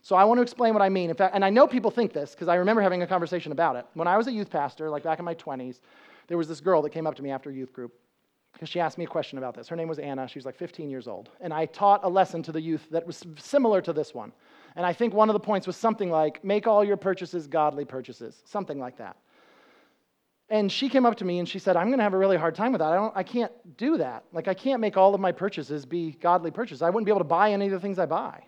So 0.06 0.14
I 0.14 0.22
want 0.22 0.38
to 0.38 0.42
explain 0.42 0.72
what 0.72 0.84
I 0.84 0.88
mean. 0.88 1.10
In 1.10 1.16
fact, 1.16 1.34
and 1.34 1.44
I 1.44 1.50
know 1.50 1.66
people 1.66 1.90
think 1.90 2.12
this 2.12 2.30
because 2.30 2.46
I 2.46 2.54
remember 2.54 2.80
having 2.80 3.02
a 3.02 3.08
conversation 3.08 3.50
about 3.50 3.74
it. 3.74 3.86
When 3.94 4.06
I 4.06 4.16
was 4.16 4.28
a 4.28 4.32
youth 4.32 4.48
pastor, 4.48 4.88
like 4.88 5.02
back 5.02 5.18
in 5.18 5.24
my 5.24 5.34
20s, 5.34 5.80
there 6.28 6.38
was 6.38 6.46
this 6.46 6.60
girl 6.60 6.80
that 6.82 6.90
came 6.90 7.08
up 7.08 7.16
to 7.16 7.24
me 7.24 7.32
after 7.32 7.50
youth 7.50 7.72
group 7.72 7.92
because 8.52 8.68
she 8.68 8.78
asked 8.78 8.98
me 8.98 9.04
a 9.04 9.08
question 9.08 9.36
about 9.36 9.56
this. 9.56 9.66
Her 9.66 9.74
name 9.74 9.88
was 9.88 9.98
Anna. 9.98 10.28
She 10.28 10.38
was 10.38 10.46
like 10.46 10.54
15 10.54 10.88
years 10.90 11.08
old. 11.08 11.30
And 11.40 11.52
I 11.52 11.66
taught 11.66 12.04
a 12.04 12.08
lesson 12.08 12.40
to 12.44 12.52
the 12.52 12.60
youth 12.60 12.86
that 12.92 13.04
was 13.04 13.24
similar 13.36 13.82
to 13.82 13.92
this 13.92 14.14
one. 14.14 14.30
And 14.76 14.86
I 14.86 14.92
think 14.92 15.12
one 15.12 15.28
of 15.28 15.32
the 15.32 15.40
points 15.40 15.66
was 15.66 15.74
something 15.74 16.08
like, 16.08 16.44
make 16.44 16.68
all 16.68 16.84
your 16.84 16.96
purchases 16.96 17.48
godly 17.48 17.84
purchases, 17.84 18.40
something 18.44 18.78
like 18.78 18.98
that. 18.98 19.16
And 20.50 20.70
she 20.70 20.88
came 20.88 21.04
up 21.04 21.16
to 21.16 21.24
me 21.24 21.40
and 21.40 21.48
she 21.48 21.58
said, 21.58 21.76
I'm 21.76 21.88
going 21.88 21.98
to 21.98 22.04
have 22.04 22.14
a 22.14 22.18
really 22.18 22.36
hard 22.36 22.54
time 22.54 22.70
with 22.70 22.78
that. 22.78 22.92
I, 22.92 22.94
don't, 22.94 23.16
I 23.16 23.24
can't 23.24 23.50
do 23.76 23.96
that. 23.96 24.22
Like, 24.32 24.46
I 24.46 24.54
can't 24.54 24.80
make 24.80 24.96
all 24.96 25.16
of 25.16 25.20
my 25.20 25.32
purchases 25.32 25.84
be 25.84 26.12
godly 26.12 26.52
purchases. 26.52 26.80
I 26.82 26.90
wouldn't 26.90 27.06
be 27.06 27.10
able 27.10 27.22
to 27.22 27.24
buy 27.24 27.50
any 27.50 27.66
of 27.66 27.72
the 27.72 27.80
things 27.80 27.98
I 27.98 28.06
buy. 28.06 28.44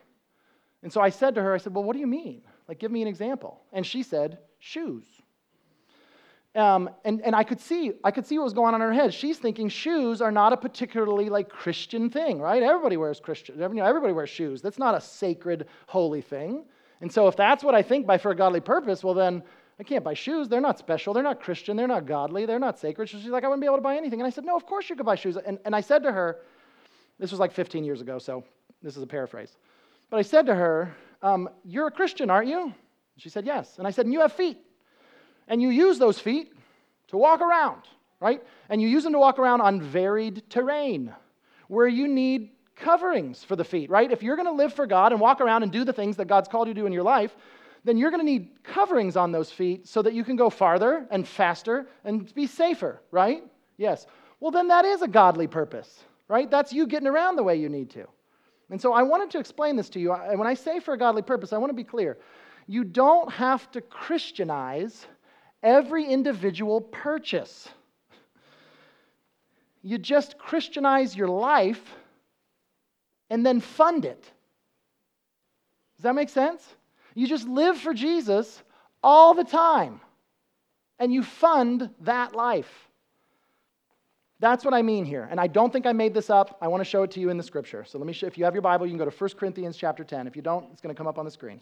And 0.82 0.92
so 0.92 1.00
I 1.00 1.11
said 1.11 1.35
to 1.35 1.42
her, 1.42 1.54
I 1.54 1.58
said, 1.58 1.75
Well, 1.75 1.85
what 1.85 1.94
do 1.94 2.00
you 2.00 2.06
mean? 2.06 2.42
Like, 2.68 2.78
give 2.78 2.90
me 2.90 3.02
an 3.02 3.08
example. 3.08 3.61
And 3.73 3.87
she 3.87 4.02
said, 4.02 4.38
Shoes. 4.58 5.04
Um, 6.54 6.90
and, 7.04 7.20
and 7.23 7.37
I 7.37 7.44
could 7.44 7.61
see 7.61 7.92
I 8.02 8.11
could 8.11 8.26
see 8.26 8.38
what 8.38 8.44
was 8.44 8.54
going 8.54 8.75
on 8.75 8.80
in 8.80 8.88
her 8.88 8.92
head. 8.92 9.12
She's 9.12 9.38
thinking 9.38 9.68
shoes 9.68 10.20
are 10.20 10.32
not 10.32 10.52
a 10.52 10.56
particularly 10.56 11.28
like 11.28 11.49
Christian 11.49 12.11
thing, 12.11 12.40
right? 12.40 12.62
Everybody 12.62 12.97
wears 12.97 13.20
Christian. 13.20 13.62
Everybody 13.62 14.12
wears 14.12 14.30
shoes. 14.30 14.62
That's 14.62 14.78
not 14.78 14.94
a 14.94 15.00
sacred, 15.00 15.66
holy 15.87 16.23
thing. 16.23 16.64
And 17.00 17.12
so 17.12 17.28
if 17.28 17.37
that's 17.37 17.62
what 17.62 17.75
I 17.75 17.82
think 17.82 18.06
by 18.06 18.18
for 18.18 18.32
a 18.32 18.35
godly 18.35 18.61
purpose, 18.61 19.04
well 19.04 19.14
then 19.14 19.42
I 19.78 19.85
can't 19.85 20.02
buy 20.02 20.14
shoes. 20.14 20.49
They're 20.49 20.61
not 20.61 20.78
special. 20.78 21.14
They're 21.14 21.23
not 21.23 21.40
Christian. 21.40 21.76
They're 21.76 21.87
not 21.87 22.06
godly. 22.06 22.47
They're 22.47 22.58
not 22.58 22.78
sacred. 22.78 23.08
So 23.08 23.18
she's 23.18 23.28
like, 23.28 23.44
I 23.44 23.49
wouldn't 23.49 23.61
be 23.61 23.66
able 23.66 23.76
to 23.76 23.82
buy 23.82 23.97
anything. 23.97 24.20
And 24.20 24.26
I 24.26 24.30
said, 24.30 24.44
No, 24.44 24.56
of 24.56 24.66
course 24.66 24.90
you 24.90 24.97
could 24.97 25.06
buy 25.06 25.14
shoes. 25.14 25.37
And, 25.37 25.58
and 25.64 25.76
I 25.76 25.80
said 25.80 26.02
to 26.04 26.12
her, 26.12 26.38
this 27.18 27.30
was 27.30 27.40
like 27.40 27.52
15 27.52 27.85
years 27.85 28.00
ago, 28.00 28.18
so 28.18 28.44
this 28.82 28.97
is 28.97 29.02
a 29.02 29.06
paraphrase. 29.06 29.56
But 30.11 30.19
I 30.19 30.23
said 30.23 30.47
to 30.47 30.55
her, 30.55 30.95
um, 31.23 31.49
You're 31.65 31.88
a 31.88 31.91
Christian, 31.91 32.31
aren't 32.31 32.49
you? 32.49 32.73
She 33.17 33.29
said, 33.29 33.47
Yes. 33.47 33.79
And 33.79 33.87
I 33.87 33.91
said, 33.91 34.07
And 34.07 34.12
you 34.12 34.21
have 34.21 34.33
feet. 34.33 34.59
And 35.49 35.62
you 35.62 35.71
use 35.71 35.99
those 35.99 36.19
feet 36.19 36.53
to 37.09 37.17
walk 37.17 37.41
around, 37.41 37.83
right? 38.21 38.43
And 38.69 38.81
you 38.81 38.88
use 38.88 39.05
them 39.05 39.12
to 39.15 39.19
walk 39.19 39.38
around 39.38 39.61
on 39.61 39.81
varied 39.81 40.49
terrain 40.50 41.15
where 41.69 41.88
you 41.88 42.07
need 42.07 42.50
coverings 42.77 43.43
for 43.45 43.57
the 43.57 43.65
feet, 43.65 43.91
right? 43.91 44.11
If 44.11 44.23
you're 44.23 44.37
going 44.37 44.47
to 44.47 44.53
live 44.53 44.73
for 44.73 44.87
God 44.87 45.12
and 45.12 45.21
walk 45.21 45.41
around 45.41 45.62
and 45.62 45.73
do 45.73 45.85
the 45.85 45.93
things 45.93 46.17
that 46.17 46.27
God's 46.27 46.49
called 46.49 46.69
you 46.69 46.75
to 46.75 46.81
do 46.81 46.87
in 46.87 46.93
your 46.93 47.03
life, 47.03 47.35
then 47.85 47.97
you're 47.97 48.11
going 48.11 48.25
to 48.25 48.31
need 48.31 48.50
coverings 48.62 49.17
on 49.17 49.33
those 49.33 49.50
feet 49.50 49.88
so 49.88 50.03
that 50.03 50.15
you 50.15 50.25
can 50.25 50.37
go 50.37 50.50
farther 50.50 51.07
and 51.11 51.27
faster 51.27 51.87
and 52.05 52.33
be 52.35 52.47
safer, 52.47 53.00
right? 53.11 53.43
Yes. 53.77 54.07
Well, 54.41 54.50
then 54.50 54.69
that 54.69 54.85
is 54.85 55.03
a 55.03 55.09
godly 55.09 55.47
purpose, 55.47 56.05
right? 56.29 56.50
That's 56.50 56.73
you 56.73 56.87
getting 56.87 57.09
around 57.09 57.37
the 57.37 57.43
way 57.43 57.57
you 57.57 57.69
need 57.69 57.91
to. 57.91 58.07
And 58.71 58.81
so 58.81 58.93
I 58.93 59.03
wanted 59.03 59.31
to 59.31 59.39
explain 59.39 59.77
this 59.77 59.89
to 59.91 60.01
you. 60.01 60.13
When 60.13 60.47
I 60.47 60.55
say 60.55 60.81
for 60.81 60.95
a 60.95 60.99
godly 60.99 61.23
purpose, 61.23 61.53
I 61.53 61.59
want 61.59 61.71
to 61.71 61.77
be 61.77 61.85
clear. 61.85 62.19
You 62.67 62.85
don't 62.85 63.33
have 63.33 63.71
to 63.71 63.81
Christianize 63.81 65.07
every 65.63 66.05
individual 66.05 66.81
purchase. 66.81 67.69
You 69.83 69.97
just 69.97 70.39
Christianize 70.39 71.17
your 71.17 71.29
life 71.29 71.83
and 73.31 73.45
then 73.45 73.61
fund 73.61 74.05
it. 74.05 74.23
Does 75.97 76.03
that 76.03 76.15
make 76.15 76.29
sense? 76.29 76.63
You 77.15 77.27
just 77.27 77.49
live 77.49 77.79
for 77.79 77.95
Jesus 77.95 78.63
all 79.03 79.35
the 79.35 79.45
time 79.45 80.01
and 80.99 81.13
you 81.13 81.23
fund 81.23 81.91
that 82.01 82.35
life. 82.35 82.88
That's 84.40 84.64
what 84.64 84.73
I 84.73 84.83
mean 84.83 85.04
here. 85.04 85.26
And 85.30 85.40
I 85.40 85.49
don't 85.49 85.73
think 85.73 85.85
I 85.85 85.92
made 85.92 86.14
this 86.14 86.30
up. 86.30 86.59
I 86.61 86.68
want 86.68 86.80
to 86.80 86.85
show 86.85 87.02
it 87.02 87.11
to 87.12 87.21
you 87.21 87.30
in 87.30 87.37
the 87.37 87.42
scripture. 87.42 87.85
So 87.85 87.99
let 87.99 88.07
me 88.07 88.12
show 88.12 88.26
if 88.26 88.38
you 88.38 88.45
have 88.45 88.54
your 88.54 88.62
Bible, 88.62 88.87
you 88.87 88.92
can 88.92 88.99
go 88.99 89.09
to 89.09 89.16
1 89.16 89.30
Corinthians 89.30 89.76
chapter 89.76 90.04
10. 90.04 90.26
If 90.26 90.37
you 90.37 90.42
don't, 90.42 90.66
it's 90.71 90.80
going 90.80 90.95
to 90.95 90.99
come 90.99 91.09
up 91.09 91.18
on 91.18 91.25
the 91.25 91.30
screen. 91.30 91.61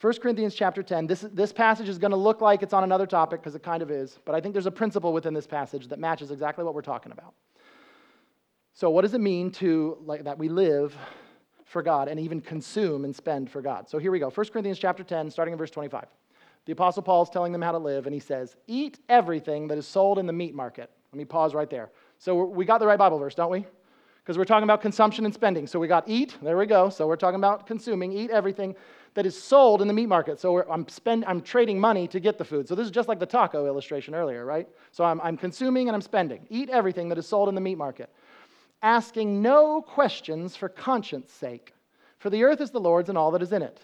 1 0.00 0.14
Corinthians 0.14 0.54
chapter 0.54 0.82
10. 0.82 1.06
This, 1.06 1.20
this 1.32 1.52
passage 1.52 1.88
is 1.88 1.98
going 1.98 2.10
to 2.10 2.16
look 2.16 2.40
like 2.40 2.62
it's 2.62 2.72
on 2.72 2.82
another 2.82 3.06
topic 3.06 3.40
because 3.40 3.54
it 3.54 3.62
kind 3.62 3.82
of 3.82 3.90
is, 3.90 4.18
but 4.24 4.34
I 4.34 4.40
think 4.40 4.52
there's 4.52 4.66
a 4.66 4.70
principle 4.70 5.12
within 5.12 5.32
this 5.32 5.46
passage 5.46 5.86
that 5.88 5.98
matches 5.98 6.30
exactly 6.32 6.64
what 6.64 6.74
we're 6.74 6.82
talking 6.82 7.12
about. 7.12 7.34
So, 8.74 8.90
what 8.90 9.02
does 9.02 9.14
it 9.14 9.20
mean 9.20 9.50
to 9.52 9.98
like 10.04 10.24
that 10.24 10.38
we 10.38 10.48
live 10.48 10.96
for 11.66 11.82
God 11.82 12.08
and 12.08 12.18
even 12.18 12.40
consume 12.40 13.04
and 13.04 13.14
spend 13.14 13.48
for 13.50 13.62
God? 13.62 13.88
So, 13.88 13.98
here 13.98 14.10
we 14.10 14.18
go. 14.18 14.30
1 14.30 14.46
Corinthians 14.48 14.78
chapter 14.78 15.04
10, 15.04 15.30
starting 15.30 15.52
in 15.52 15.58
verse 15.58 15.70
25. 15.70 16.06
The 16.64 16.72
Apostle 16.72 17.02
Paul 17.02 17.22
is 17.22 17.30
telling 17.30 17.52
them 17.52 17.62
how 17.62 17.72
to 17.72 17.78
live, 17.78 18.06
and 18.06 18.14
he 18.14 18.20
says, 18.20 18.56
Eat 18.66 18.98
everything 19.08 19.68
that 19.68 19.78
is 19.78 19.86
sold 19.86 20.18
in 20.18 20.26
the 20.26 20.32
meat 20.32 20.54
market. 20.54 20.90
Let 21.12 21.18
me 21.18 21.24
pause 21.24 21.54
right 21.54 21.68
there. 21.68 21.90
So, 22.18 22.44
we 22.44 22.64
got 22.64 22.78
the 22.78 22.86
right 22.86 22.98
Bible 22.98 23.18
verse, 23.18 23.34
don't 23.34 23.50
we? 23.50 23.66
Because 24.22 24.38
we're 24.38 24.44
talking 24.44 24.64
about 24.64 24.80
consumption 24.80 25.24
and 25.24 25.34
spending. 25.34 25.66
So, 25.66 25.78
we 25.78 25.88
got 25.88 26.08
eat, 26.08 26.36
there 26.42 26.56
we 26.56 26.66
go. 26.66 26.88
So, 26.88 27.06
we're 27.06 27.16
talking 27.16 27.36
about 27.36 27.66
consuming, 27.66 28.12
eat 28.12 28.30
everything 28.30 28.74
that 29.14 29.26
is 29.26 29.40
sold 29.40 29.82
in 29.82 29.88
the 29.88 29.94
meat 29.94 30.06
market. 30.06 30.40
So, 30.40 30.62
I'm, 30.70 30.88
spend, 30.88 31.24
I'm 31.26 31.40
trading 31.42 31.78
money 31.78 32.08
to 32.08 32.20
get 32.20 32.38
the 32.38 32.44
food. 32.44 32.66
So, 32.66 32.74
this 32.74 32.86
is 32.86 32.90
just 32.90 33.08
like 33.08 33.18
the 33.18 33.26
taco 33.26 33.66
illustration 33.66 34.14
earlier, 34.14 34.46
right? 34.46 34.68
So, 34.90 35.04
I'm, 35.04 35.20
I'm 35.20 35.36
consuming 35.36 35.88
and 35.88 35.94
I'm 35.94 36.02
spending. 36.02 36.46
Eat 36.48 36.70
everything 36.70 37.08
that 37.10 37.18
is 37.18 37.26
sold 37.26 37.48
in 37.48 37.54
the 37.54 37.60
meat 37.60 37.76
market 37.76 38.10
asking 38.82 39.40
no 39.40 39.80
questions 39.80 40.56
for 40.56 40.68
conscience 40.68 41.32
sake, 41.32 41.72
for 42.18 42.30
the 42.30 42.42
earth 42.42 42.60
is 42.60 42.70
the 42.70 42.80
Lord's 42.80 43.08
and 43.08 43.16
all 43.16 43.30
that 43.30 43.42
is 43.42 43.52
in 43.52 43.62
it. 43.62 43.80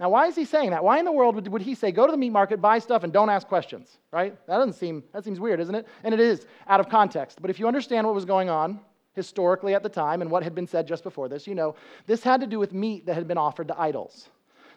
Now, 0.00 0.08
why 0.08 0.26
is 0.26 0.34
he 0.34 0.44
saying 0.44 0.70
that? 0.70 0.82
Why 0.82 0.98
in 0.98 1.04
the 1.04 1.12
world 1.12 1.36
would, 1.36 1.48
would 1.48 1.62
he 1.62 1.74
say, 1.74 1.92
go 1.92 2.04
to 2.04 2.10
the 2.10 2.18
meat 2.18 2.30
market, 2.30 2.60
buy 2.60 2.80
stuff, 2.80 3.04
and 3.04 3.12
don't 3.12 3.30
ask 3.30 3.46
questions, 3.46 3.98
right? 4.10 4.36
That 4.46 4.56
doesn't 4.56 4.72
seem, 4.74 5.04
that 5.12 5.24
seems 5.24 5.38
weird, 5.38 5.60
isn't 5.60 5.74
it? 5.74 5.86
And 6.02 6.12
it 6.12 6.20
is 6.20 6.46
out 6.66 6.80
of 6.80 6.88
context. 6.88 7.40
But 7.40 7.50
if 7.50 7.60
you 7.60 7.68
understand 7.68 8.06
what 8.06 8.14
was 8.14 8.24
going 8.24 8.50
on 8.50 8.80
historically 9.12 9.74
at 9.74 9.84
the 9.84 9.88
time 9.88 10.20
and 10.20 10.30
what 10.30 10.42
had 10.42 10.54
been 10.54 10.66
said 10.66 10.88
just 10.88 11.04
before 11.04 11.28
this, 11.28 11.46
you 11.46 11.54
know 11.54 11.76
this 12.06 12.24
had 12.24 12.40
to 12.40 12.46
do 12.46 12.58
with 12.58 12.72
meat 12.72 13.06
that 13.06 13.14
had 13.14 13.28
been 13.28 13.38
offered 13.38 13.68
to 13.68 13.80
idols 13.80 14.28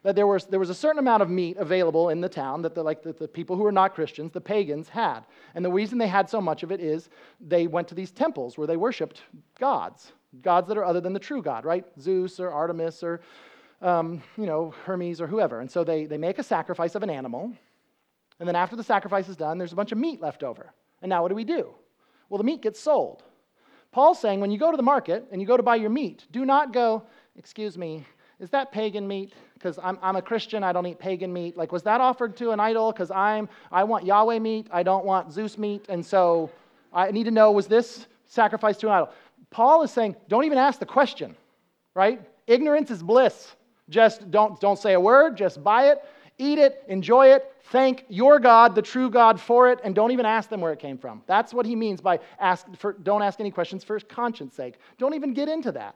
that 0.04 0.16
there 0.16 0.28
was, 0.28 0.46
there 0.46 0.60
was 0.60 0.70
a 0.70 0.76
certain 0.76 1.00
amount 1.00 1.22
of 1.22 1.30
meat 1.30 1.58
available 1.58 2.10
in 2.10 2.22
the 2.22 2.30
town 2.30 2.62
that 2.62 2.76
the, 2.76 2.84
like 2.84 3.04
the, 3.04 3.14
the 3.14 3.28
people 3.28 3.56
who 3.56 3.64
were 3.64 3.72
not 3.72 3.94
Christians, 3.94 4.32
the 4.32 4.40
pagans, 4.40 4.88
had. 4.88 5.22
And 5.56 5.66
the 5.66 5.72
reason 5.72 5.98
they 5.98 6.08
had 6.08 6.30
so 6.30 6.40
much 6.40 6.64
of 6.64 6.72
it 6.72 6.80
is 6.80 7.10
they 7.42 7.68
went 7.68 7.88
to 7.90 7.96
these 7.96 8.12
temples 8.12 8.58
where 8.58 8.68
they 8.68 8.78
worshiped 8.78 9.24
gods, 9.60 10.14
gods 10.42 10.68
that 10.68 10.78
are 10.78 10.86
other 10.86 11.02
than 11.02 11.14
the 11.14 11.20
true 11.20 11.42
God, 11.42 11.66
right? 11.66 11.84
Zeus 12.00 12.40
or 12.40 12.52
Artemis 12.52 13.04
or, 13.04 13.22
um, 13.82 14.22
you 14.38 14.46
know, 14.46 14.74
Hermes 14.86 15.22
or 15.22 15.28
whoever. 15.28 15.62
And 15.62 15.70
so 15.70 15.84
they, 15.84 16.06
they 16.06 16.18
make 16.18 16.40
a 16.40 16.44
sacrifice 16.44 16.96
of 16.96 17.04
an 17.04 17.10
animal. 17.10 17.52
And 18.40 18.48
then 18.48 18.56
after 18.56 18.76
the 18.76 18.84
sacrifice 18.84 19.30
is 19.30 19.36
done, 19.36 19.58
there's 19.58 19.74
a 19.74 19.76
bunch 19.76 19.92
of 19.92 19.98
meat 19.98 20.22
left 20.22 20.44
over. 20.44 20.74
And 21.02 21.10
now 21.10 21.22
what 21.22 21.30
do 21.30 21.36
we 21.36 21.44
do? 21.44 21.70
Well, 22.30 22.38
the 22.38 22.44
meat 22.44 22.62
gets 22.62 22.80
sold. 22.80 23.24
Paul's 23.92 24.20
saying 24.20 24.40
when 24.40 24.52
you 24.52 24.58
go 24.58 24.72
to 24.72 24.78
the 24.78 24.84
market 24.84 25.28
and 25.32 25.42
you 25.42 25.48
go 25.48 25.58
to 25.58 25.64
buy 25.64 25.76
your 25.76 25.90
meat, 25.90 26.26
do 26.32 26.46
not 26.46 26.74
go, 26.74 27.04
excuse 27.36 27.78
me, 27.78 28.06
is 28.40 28.50
that 28.52 28.72
pagan 28.72 29.08
meat? 29.08 29.34
Because 29.56 29.80
I'm, 29.82 29.98
I'm 30.02 30.16
a 30.16 30.22
Christian, 30.22 30.64
I 30.64 30.72
don't 30.72 30.86
eat 30.86 31.00
pagan 31.00 31.34
meat. 31.34 31.58
Like, 31.58 31.72
was 31.72 31.82
that 31.84 32.02
offered 32.02 32.38
to 32.38 32.52
an 32.52 32.60
idol? 32.60 32.92
Because 32.92 33.10
I'm 33.10 33.50
I 33.72 33.84
want 33.84 34.06
Yahweh 34.06 34.40
meat, 34.40 34.68
I 34.72 34.84
don't 34.84 35.06
want 35.06 35.32
Zeus 35.32 35.58
meat, 35.58 35.86
and 35.90 36.06
so 36.06 36.52
I 36.94 37.10
need 37.10 37.24
to 37.24 37.32
know 37.32 37.52
was 37.52 37.68
this 37.68 38.06
sacrificed 38.26 38.82
to 38.82 38.88
an 38.88 38.94
idol? 38.94 39.10
Paul 39.50 39.82
is 39.82 39.92
saying, 39.92 40.16
don't 40.28 40.44
even 40.44 40.58
ask 40.58 40.80
the 40.80 40.86
question, 40.86 41.36
right? 41.96 42.22
Ignorance 42.46 42.92
is 42.92 43.02
bliss. 43.02 43.56
Just 43.90 44.30
don't, 44.32 44.60
don't 44.60 44.78
say 44.78 44.94
a 44.94 45.00
word, 45.00 45.38
just 45.38 45.64
buy 45.64 45.90
it, 45.92 46.04
eat 46.38 46.60
it, 46.60 46.84
enjoy 46.88 47.28
it, 47.28 47.52
thank 47.72 48.06
your 48.10 48.40
God, 48.40 48.76
the 48.76 48.82
true 48.82 49.10
God, 49.10 49.40
for 49.40 49.70
it, 49.72 49.80
and 49.84 49.96
don't 49.96 50.12
even 50.12 50.26
ask 50.26 50.50
them 50.50 50.62
where 50.62 50.74
it 50.74 50.80
came 50.80 50.98
from. 50.98 51.22
That's 51.26 51.54
what 51.54 51.66
he 51.66 51.76
means 51.76 52.02
by 52.02 52.20
ask 52.40 52.66
for, 52.78 52.94
don't 52.94 53.22
ask 53.22 53.40
any 53.40 53.52
questions 53.52 53.84
for 53.84 54.00
conscience 54.00 54.56
sake. 54.56 54.76
Don't 54.98 55.14
even 55.14 55.34
get 55.34 55.48
into 55.48 55.72
that. 55.74 55.96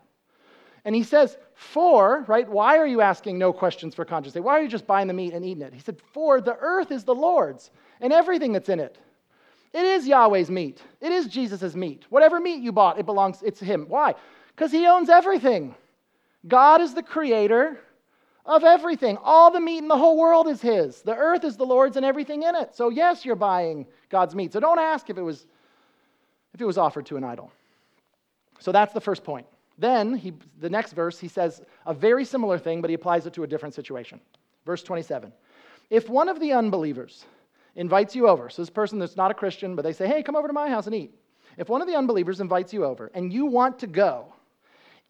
And 0.84 0.96
he 0.96 1.04
says, 1.04 1.38
For, 1.54 2.26
right? 2.28 2.50
Why 2.50 2.78
are 2.78 2.88
you 2.88 3.02
asking 3.02 3.38
no 3.38 3.54
questions 3.54 3.94
for 3.94 4.04
conscience 4.04 4.34
sake? 4.34 4.44
Why 4.44 4.58
are 4.58 4.64
you 4.64 4.68
just 4.68 4.88
buying 4.88 5.08
the 5.08 5.14
meat 5.14 5.34
and 5.34 5.46
eating 5.46 5.62
it? 5.62 5.74
He 5.74 5.80
said, 5.80 6.02
For 6.14 6.42
the 6.42 6.58
earth 6.60 6.92
is 6.92 7.04
the 7.04 7.14
Lord's 7.14 7.70
and 8.00 8.12
everything 8.12 8.52
that's 8.52 8.70
in 8.70 8.80
it. 8.80 8.98
It 9.74 9.86
is 9.86 10.08
Yahweh's 10.08 10.50
meat. 10.50 10.82
It 11.00 11.12
is 11.12 11.28
Jesus' 11.28 11.76
meat. 11.76 12.06
Whatever 12.10 12.40
meat 12.40 12.62
you 12.62 12.72
bought, 12.72 13.00
it 13.00 13.06
belongs, 13.06 13.42
it's 13.42 13.60
him. 13.60 13.86
Why? 13.88 14.16
Because 14.56 14.72
he 14.72 14.86
owns 14.88 15.10
everything. 15.10 15.76
God 16.48 16.82
is 16.82 16.94
the 16.94 17.04
creator 17.04 17.80
of 18.46 18.64
everything. 18.64 19.18
All 19.24 19.52
the 19.52 19.60
meat 19.60 19.80
in 19.80 19.88
the 19.88 19.98
whole 19.98 20.18
world 20.18 20.48
is 20.48 20.62
his. 20.62 21.02
The 21.02 21.16
earth 21.16 21.44
is 21.44 21.58
the 21.58 21.66
Lord's 21.66 21.98
and 21.98 22.06
everything 22.06 22.44
in 22.44 22.56
it. 22.56 22.76
So 22.76 22.90
yes, 22.90 23.24
you're 23.24 23.36
buying 23.36 23.86
God's 24.10 24.36
meat. 24.36 24.54
So 24.54 24.60
don't 24.60 24.80
ask 24.80 25.10
if 25.10 25.18
it 25.18 25.22
was 25.22 25.46
if 26.54 26.60
it 26.60 26.66
was 26.66 26.78
offered 26.78 27.06
to 27.08 27.18
an 27.18 27.24
idol. 27.24 27.52
So 28.60 28.72
that's 28.72 28.94
the 28.94 29.02
first 29.02 29.24
point. 29.24 29.48
Then, 29.78 30.14
he, 30.14 30.34
the 30.60 30.70
next 30.70 30.94
verse, 30.94 31.18
he 31.18 31.28
says 31.28 31.62
a 31.86 31.94
very 31.94 32.26
similar 32.26 32.60
thing, 32.60 32.82
but 32.82 32.90
he 32.90 32.94
applies 32.94 33.26
it 33.26 33.34
to 33.34 33.44
a 33.44 33.48
different 33.48 33.74
situation. 33.74 34.20
Verse 34.66 34.84
27. 34.84 35.32
If 35.90 36.10
one 36.10 36.30
of 36.30 36.40
the 36.40 36.54
unbelievers 36.54 37.26
invites 37.76 38.16
you 38.16 38.28
over, 38.28 38.50
so 38.50 38.62
this 38.62 38.70
person 38.70 39.00
that's 39.00 39.16
not 39.16 39.32
a 39.32 39.34
Christian, 39.34 39.76
but 39.76 39.82
they 39.84 39.94
say, 39.94 40.08
hey, 40.08 40.22
come 40.22 40.36
over 40.36 40.48
to 40.48 40.54
my 40.54 40.70
house 40.70 40.86
and 40.86 40.96
eat. 40.96 41.16
If 41.58 41.70
one 41.70 41.82
of 41.82 41.88
the 41.88 41.96
unbelievers 41.96 42.42
invites 42.42 42.74
you 42.74 42.86
over 42.86 43.12
and 43.14 43.34
you 43.34 43.46
want 43.46 43.80
to 43.80 43.88
go, 43.88 44.34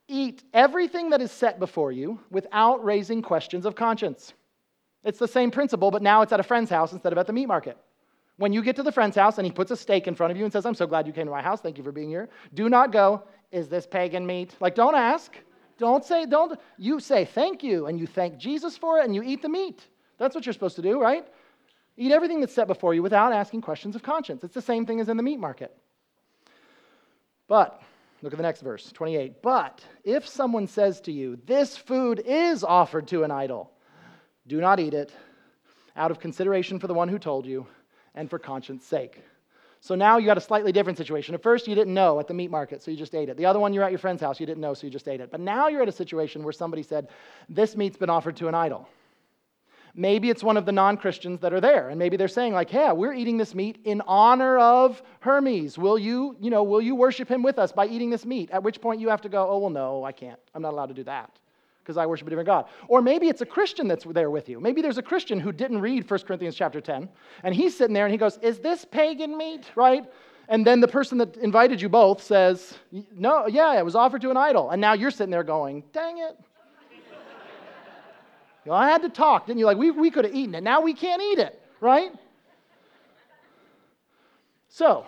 eat 0.08 0.44
everything 0.54 1.10
that 1.12 1.22
is 1.22 1.32
set 1.32 1.60
before 1.60 1.92
you 1.92 2.20
without 2.30 2.84
raising 2.84 3.22
questions 3.22 3.66
of 3.66 3.76
conscience. 3.76 4.34
It's 5.04 5.20
the 5.20 5.28
same 5.28 5.52
principle, 5.52 5.92
but 5.92 6.02
now 6.02 6.22
it's 6.22 6.34
at 6.34 6.40
a 6.40 6.44
friend's 6.44 6.70
house 6.70 6.94
instead 6.94 7.12
of 7.12 7.18
at 7.18 7.28
the 7.28 7.34
meat 7.34 7.48
market. 7.48 7.78
When 8.38 8.54
you 8.54 8.62
get 8.62 8.76
to 8.78 8.84
the 8.84 8.92
friend's 8.92 9.16
house 9.16 9.38
and 9.38 9.46
he 9.46 9.52
puts 9.52 9.72
a 9.72 9.78
steak 9.78 10.08
in 10.08 10.16
front 10.16 10.32
of 10.32 10.38
you 10.38 10.44
and 10.44 10.52
says, 10.52 10.66
I'm 10.66 10.76
so 10.76 10.88
glad 10.88 11.08
you 11.08 11.14
came 11.14 11.26
to 11.26 11.32
my 11.32 11.42
house, 11.42 11.62
thank 11.62 11.78
you 11.78 11.84
for 11.84 11.92
being 11.92 12.10
here, 12.10 12.30
do 12.54 12.70
not 12.70 12.92
go, 12.92 13.24
is 13.52 13.68
this 13.68 13.86
pagan 13.86 14.26
meat? 14.26 14.56
Like, 14.60 14.76
don't 14.76 14.96
ask. 14.96 15.36
Don't 15.78 16.06
say, 16.06 16.26
don't. 16.26 16.60
You 16.78 17.00
say 17.00 17.26
thank 17.26 17.64
you, 17.64 17.88
and 17.88 18.00
you 18.00 18.06
thank 18.06 18.38
Jesus 18.38 18.78
for 18.78 19.00
it, 19.00 19.06
and 19.06 19.16
you 19.16 19.24
eat 19.24 19.42
the 19.42 19.50
meat. 19.50 19.88
That's 20.20 20.36
what 20.36 20.46
you're 20.46 20.54
supposed 20.54 20.76
to 20.76 20.82
do, 20.82 21.02
right? 21.02 21.26
Eat 21.98 22.12
everything 22.12 22.40
that's 22.40 22.54
set 22.54 22.68
before 22.68 22.94
you 22.94 23.02
without 23.02 23.34
asking 23.34 23.62
questions 23.62 23.96
of 23.96 24.04
conscience. 24.04 24.44
It's 24.44 24.54
the 24.54 24.62
same 24.62 24.86
thing 24.86 25.00
as 25.00 25.10
in 25.10 25.18
the 25.18 25.24
meat 25.24 25.40
market. 25.40 25.76
But, 27.48 27.82
look 28.22 28.34
at 28.34 28.38
the 28.38 28.44
next 28.44 28.62
verse, 28.62 28.92
28. 28.92 29.42
But 29.42 29.84
if 30.04 30.28
someone 30.28 30.68
says 30.68 31.02
to 31.02 31.12
you, 31.12 31.38
This 31.46 31.78
food 31.78 32.22
is 32.26 32.64
offered 32.64 33.08
to 33.10 33.24
an 33.24 33.32
idol, 33.32 33.72
do 34.48 34.60
not 34.62 34.80
eat 34.80 34.94
it 34.94 35.12
out 35.96 36.12
of 36.12 36.20
consideration 36.20 36.80
for 36.80 36.88
the 36.88 36.94
one 36.94 37.10
who 37.10 37.20
told 37.20 37.46
you 37.46 37.68
and 38.16 38.30
for 38.30 38.40
conscience 38.40 38.86
sake. 38.86 39.22
So 39.84 39.96
now 39.96 40.20
you 40.20 40.28
got 40.28 40.38
a 40.38 40.42
slightly 40.42 40.72
different 40.72 40.98
situation. 40.98 41.34
At 41.34 41.42
first, 41.42 41.68
you 41.68 41.74
didn't 41.74 41.96
know 41.96 42.20
at 42.20 42.28
the 42.28 42.36
meat 42.36 42.52
market, 42.52 42.84
so 42.84 42.92
you 42.92 42.98
just 42.98 43.16
ate 43.16 43.30
it. 43.30 43.38
The 43.38 43.48
other 43.48 43.60
one, 43.60 43.74
you're 43.74 43.84
at 43.84 43.92
your 43.92 43.98
friend's 43.98 44.22
house, 44.22 44.40
you 44.40 44.46
didn't 44.46 44.62
know, 44.62 44.76
so 44.76 44.86
you 44.86 44.92
just 44.92 45.08
ate 45.08 45.22
it. 45.22 45.32
But 45.32 45.40
now 45.40 45.70
you're 45.70 45.82
at 45.82 45.90
a 45.90 45.92
situation 45.92 46.44
where 46.44 46.54
somebody 46.54 46.84
said, 46.84 47.08
This 47.50 47.76
meat's 47.76 47.98
been 47.98 48.10
offered 48.10 48.36
to 48.38 48.48
an 48.48 48.54
idol. 48.54 48.88
Maybe 49.94 50.30
it's 50.30 50.44
one 50.44 50.58
of 50.58 50.66
the 50.66 50.72
non 50.72 50.98
Christians 50.98 51.40
that 51.42 51.54
are 51.54 51.62
there, 51.62 51.90
and 51.90 52.00
maybe 52.00 52.18
they're 52.18 52.28
saying, 52.28 52.54
like, 52.54 52.72
yeah, 52.72 52.92
we're 52.92 53.14
eating 53.14 53.38
this 53.38 53.54
meat 53.54 53.80
in 53.84 54.02
honor 54.08 54.58
of 54.58 55.02
Hermes. 55.20 55.78
Will 55.78 56.00
you, 56.00 56.36
you 56.40 56.50
know, 56.50 56.64
will 56.64 56.82
you 56.82 56.96
worship 56.96 57.30
him 57.30 57.44
with 57.44 57.60
us 57.60 57.72
by 57.72 57.88
eating 57.88 58.10
this 58.10 58.26
meat? 58.26 58.50
At 58.52 58.64
which 58.64 58.80
point 58.80 59.02
you 59.02 59.10
have 59.10 59.22
to 59.22 59.30
go, 59.30 59.50
oh, 59.50 59.58
well, 59.58 59.70
no, 59.70 60.04
I 60.04 60.12
can't. 60.12 60.40
I'm 60.56 60.62
not 60.62 60.74
allowed 60.74 60.88
to 60.88 60.94
do 60.94 61.04
that 61.04 61.40
because 61.84 61.98
I 61.98 62.06
worship 62.06 62.28
a 62.28 62.30
different 62.30 62.48
God. 62.48 62.66
Or 62.88 63.02
maybe 63.02 63.28
it's 63.28 63.42
a 63.42 63.46
Christian 63.46 63.88
that's 63.88 64.06
there 64.06 64.30
with 64.30 64.48
you. 64.48 64.60
Maybe 64.60 64.82
there's 64.82 64.98
a 64.98 65.04
Christian 65.04 65.40
who 65.40 65.52
didn't 65.52 65.82
read 65.82 66.10
1 66.10 66.20
Corinthians 66.22 66.56
chapter 66.56 66.80
10, 66.80 67.10
and 67.44 67.56
he's 67.56 67.76
sitting 67.76 67.94
there 67.94 68.06
and 68.06 68.12
he 68.12 68.18
goes, 68.18 68.38
Is 68.42 68.60
this 68.60 68.86
pagan 68.86 69.38
meat, 69.38 69.66
right? 69.76 70.06
And 70.48 70.66
then 70.66 70.80
the 70.80 70.88
person 70.88 71.18
that 71.20 71.38
invited 71.38 71.82
you 71.82 71.90
both 71.90 72.22
says, 72.22 72.78
No, 72.92 73.48
yeah, 73.48 73.78
it 73.78 73.86
was 73.86 73.96
offered 73.96 74.22
to 74.22 74.32
an 74.32 74.38
idol. 74.38 74.70
And 74.70 74.80
now 74.82 74.94
you're 74.94 75.12
sitting 75.12 75.32
there 75.32 75.44
going, 75.44 75.84
Dang 75.94 76.20
it. 76.20 76.38
You 78.66 78.72
know, 78.72 78.78
I 78.78 78.90
had 78.90 79.02
to 79.02 79.10
talk, 79.10 79.48
didn't 79.48 79.60
you? 79.60 79.66
Like, 79.66 79.78
we, 79.78 79.92
we 79.92 80.12
could 80.12 80.26
have 80.26 80.36
eaten 80.36 80.56
it. 80.56 80.64
Now 80.64 80.82
we 80.82 80.94
can't 80.94 81.22
eat 81.22 81.40
it, 81.40 81.60
right? 81.80 82.12
So, 84.70 85.06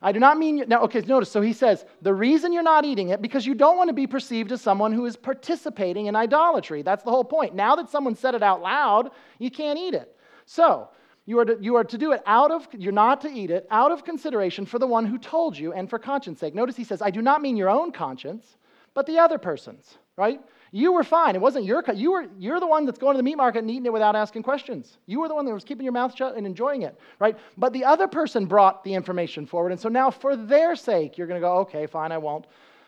I 0.00 0.12
do 0.12 0.20
not 0.20 0.38
mean, 0.38 0.64
now, 0.68 0.82
okay, 0.82 1.00
notice, 1.00 1.30
so 1.30 1.40
he 1.40 1.52
says, 1.52 1.84
the 2.02 2.14
reason 2.14 2.52
you're 2.52 2.62
not 2.62 2.84
eating 2.84 3.08
it, 3.08 3.20
because 3.20 3.46
you 3.46 3.54
don't 3.54 3.76
want 3.76 3.88
to 3.88 3.94
be 3.94 4.06
perceived 4.06 4.52
as 4.52 4.60
someone 4.60 4.92
who 4.92 5.06
is 5.06 5.16
participating 5.16 6.06
in 6.06 6.16
idolatry. 6.16 6.82
That's 6.82 7.02
the 7.02 7.10
whole 7.10 7.24
point. 7.24 7.54
Now 7.54 7.76
that 7.76 7.90
someone 7.90 8.14
said 8.14 8.34
it 8.34 8.42
out 8.42 8.62
loud, 8.62 9.10
you 9.38 9.50
can't 9.50 9.78
eat 9.78 9.94
it. 9.94 10.16
So, 10.46 10.88
you 11.26 11.38
are, 11.40 11.44
to, 11.44 11.58
you 11.60 11.74
are 11.74 11.84
to 11.84 11.98
do 11.98 12.12
it 12.12 12.22
out 12.24 12.50
of, 12.50 12.66
you're 12.72 12.92
not 12.92 13.20
to 13.20 13.28
eat 13.28 13.50
it 13.50 13.66
out 13.70 13.92
of 13.92 14.04
consideration 14.04 14.64
for 14.64 14.78
the 14.78 14.86
one 14.86 15.04
who 15.04 15.18
told 15.18 15.58
you 15.58 15.74
and 15.74 15.90
for 15.90 15.98
conscience 15.98 16.40
sake. 16.40 16.54
Notice 16.54 16.76
he 16.76 16.84
says, 16.84 17.02
I 17.02 17.10
do 17.10 17.20
not 17.20 17.42
mean 17.42 17.56
your 17.56 17.68
own 17.68 17.92
conscience, 17.92 18.56
but 18.94 19.04
the 19.06 19.18
other 19.18 19.36
person's, 19.36 19.98
right? 20.16 20.40
You 20.70 20.92
were 20.92 21.04
fine. 21.04 21.34
It 21.34 21.40
wasn't 21.40 21.64
your, 21.64 21.82
cut. 21.82 21.96
you 21.96 22.12
were, 22.12 22.26
you're 22.38 22.60
the 22.60 22.66
one 22.66 22.84
that's 22.84 22.98
going 22.98 23.14
to 23.14 23.18
the 23.18 23.22
meat 23.22 23.36
market 23.36 23.60
and 23.60 23.70
eating 23.70 23.86
it 23.86 23.92
without 23.92 24.14
asking 24.14 24.42
questions. 24.42 24.98
You 25.06 25.20
were 25.20 25.28
the 25.28 25.34
one 25.34 25.46
that 25.46 25.54
was 25.54 25.64
keeping 25.64 25.84
your 25.84 25.92
mouth 25.92 26.14
shut 26.14 26.36
and 26.36 26.46
enjoying 26.46 26.82
it, 26.82 26.98
right? 27.18 27.38
But 27.56 27.72
the 27.72 27.84
other 27.84 28.06
person 28.06 28.44
brought 28.44 28.84
the 28.84 28.94
information 28.94 29.46
forward. 29.46 29.72
And 29.72 29.80
so 29.80 29.88
now, 29.88 30.10
for 30.10 30.36
their 30.36 30.76
sake, 30.76 31.16
you're 31.16 31.26
going 31.26 31.40
to 31.40 31.46
go, 31.46 31.58
okay, 31.58 31.86
fine, 31.86 32.12
I 32.12 32.18
won't 32.18 32.46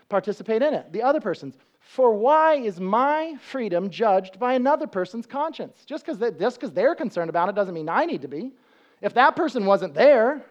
participate 0.08 0.62
in 0.62 0.74
it. 0.74 0.92
The 0.92 1.02
other 1.02 1.20
person's. 1.20 1.56
For 1.80 2.12
why 2.12 2.54
is 2.56 2.78
my 2.78 3.36
freedom 3.40 3.88
judged 3.88 4.38
by 4.38 4.54
another 4.54 4.86
person's 4.86 5.26
conscience? 5.26 5.84
Just 5.86 6.04
because 6.04 6.18
they, 6.18 6.30
just 6.30 6.60
because 6.60 6.72
they're 6.72 6.94
concerned 6.94 7.30
about 7.30 7.48
it 7.48 7.54
doesn't 7.54 7.74
mean 7.74 7.88
I 7.88 8.04
need 8.04 8.22
to 8.22 8.28
be. 8.28 8.52
If 9.00 9.14
that 9.14 9.34
person 9.34 9.64
wasn't 9.64 9.94
there, 9.94 10.44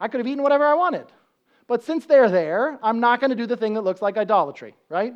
I 0.00 0.08
could 0.08 0.18
have 0.18 0.26
eaten 0.26 0.42
whatever 0.42 0.66
I 0.66 0.74
wanted. 0.74 1.06
But 1.68 1.82
since 1.82 2.06
they're 2.06 2.28
there, 2.28 2.78
I'm 2.82 3.00
not 3.00 3.20
going 3.20 3.30
to 3.30 3.36
do 3.36 3.46
the 3.46 3.56
thing 3.56 3.74
that 3.74 3.82
looks 3.82 4.02
like 4.02 4.16
idolatry, 4.16 4.74
right? 4.88 5.14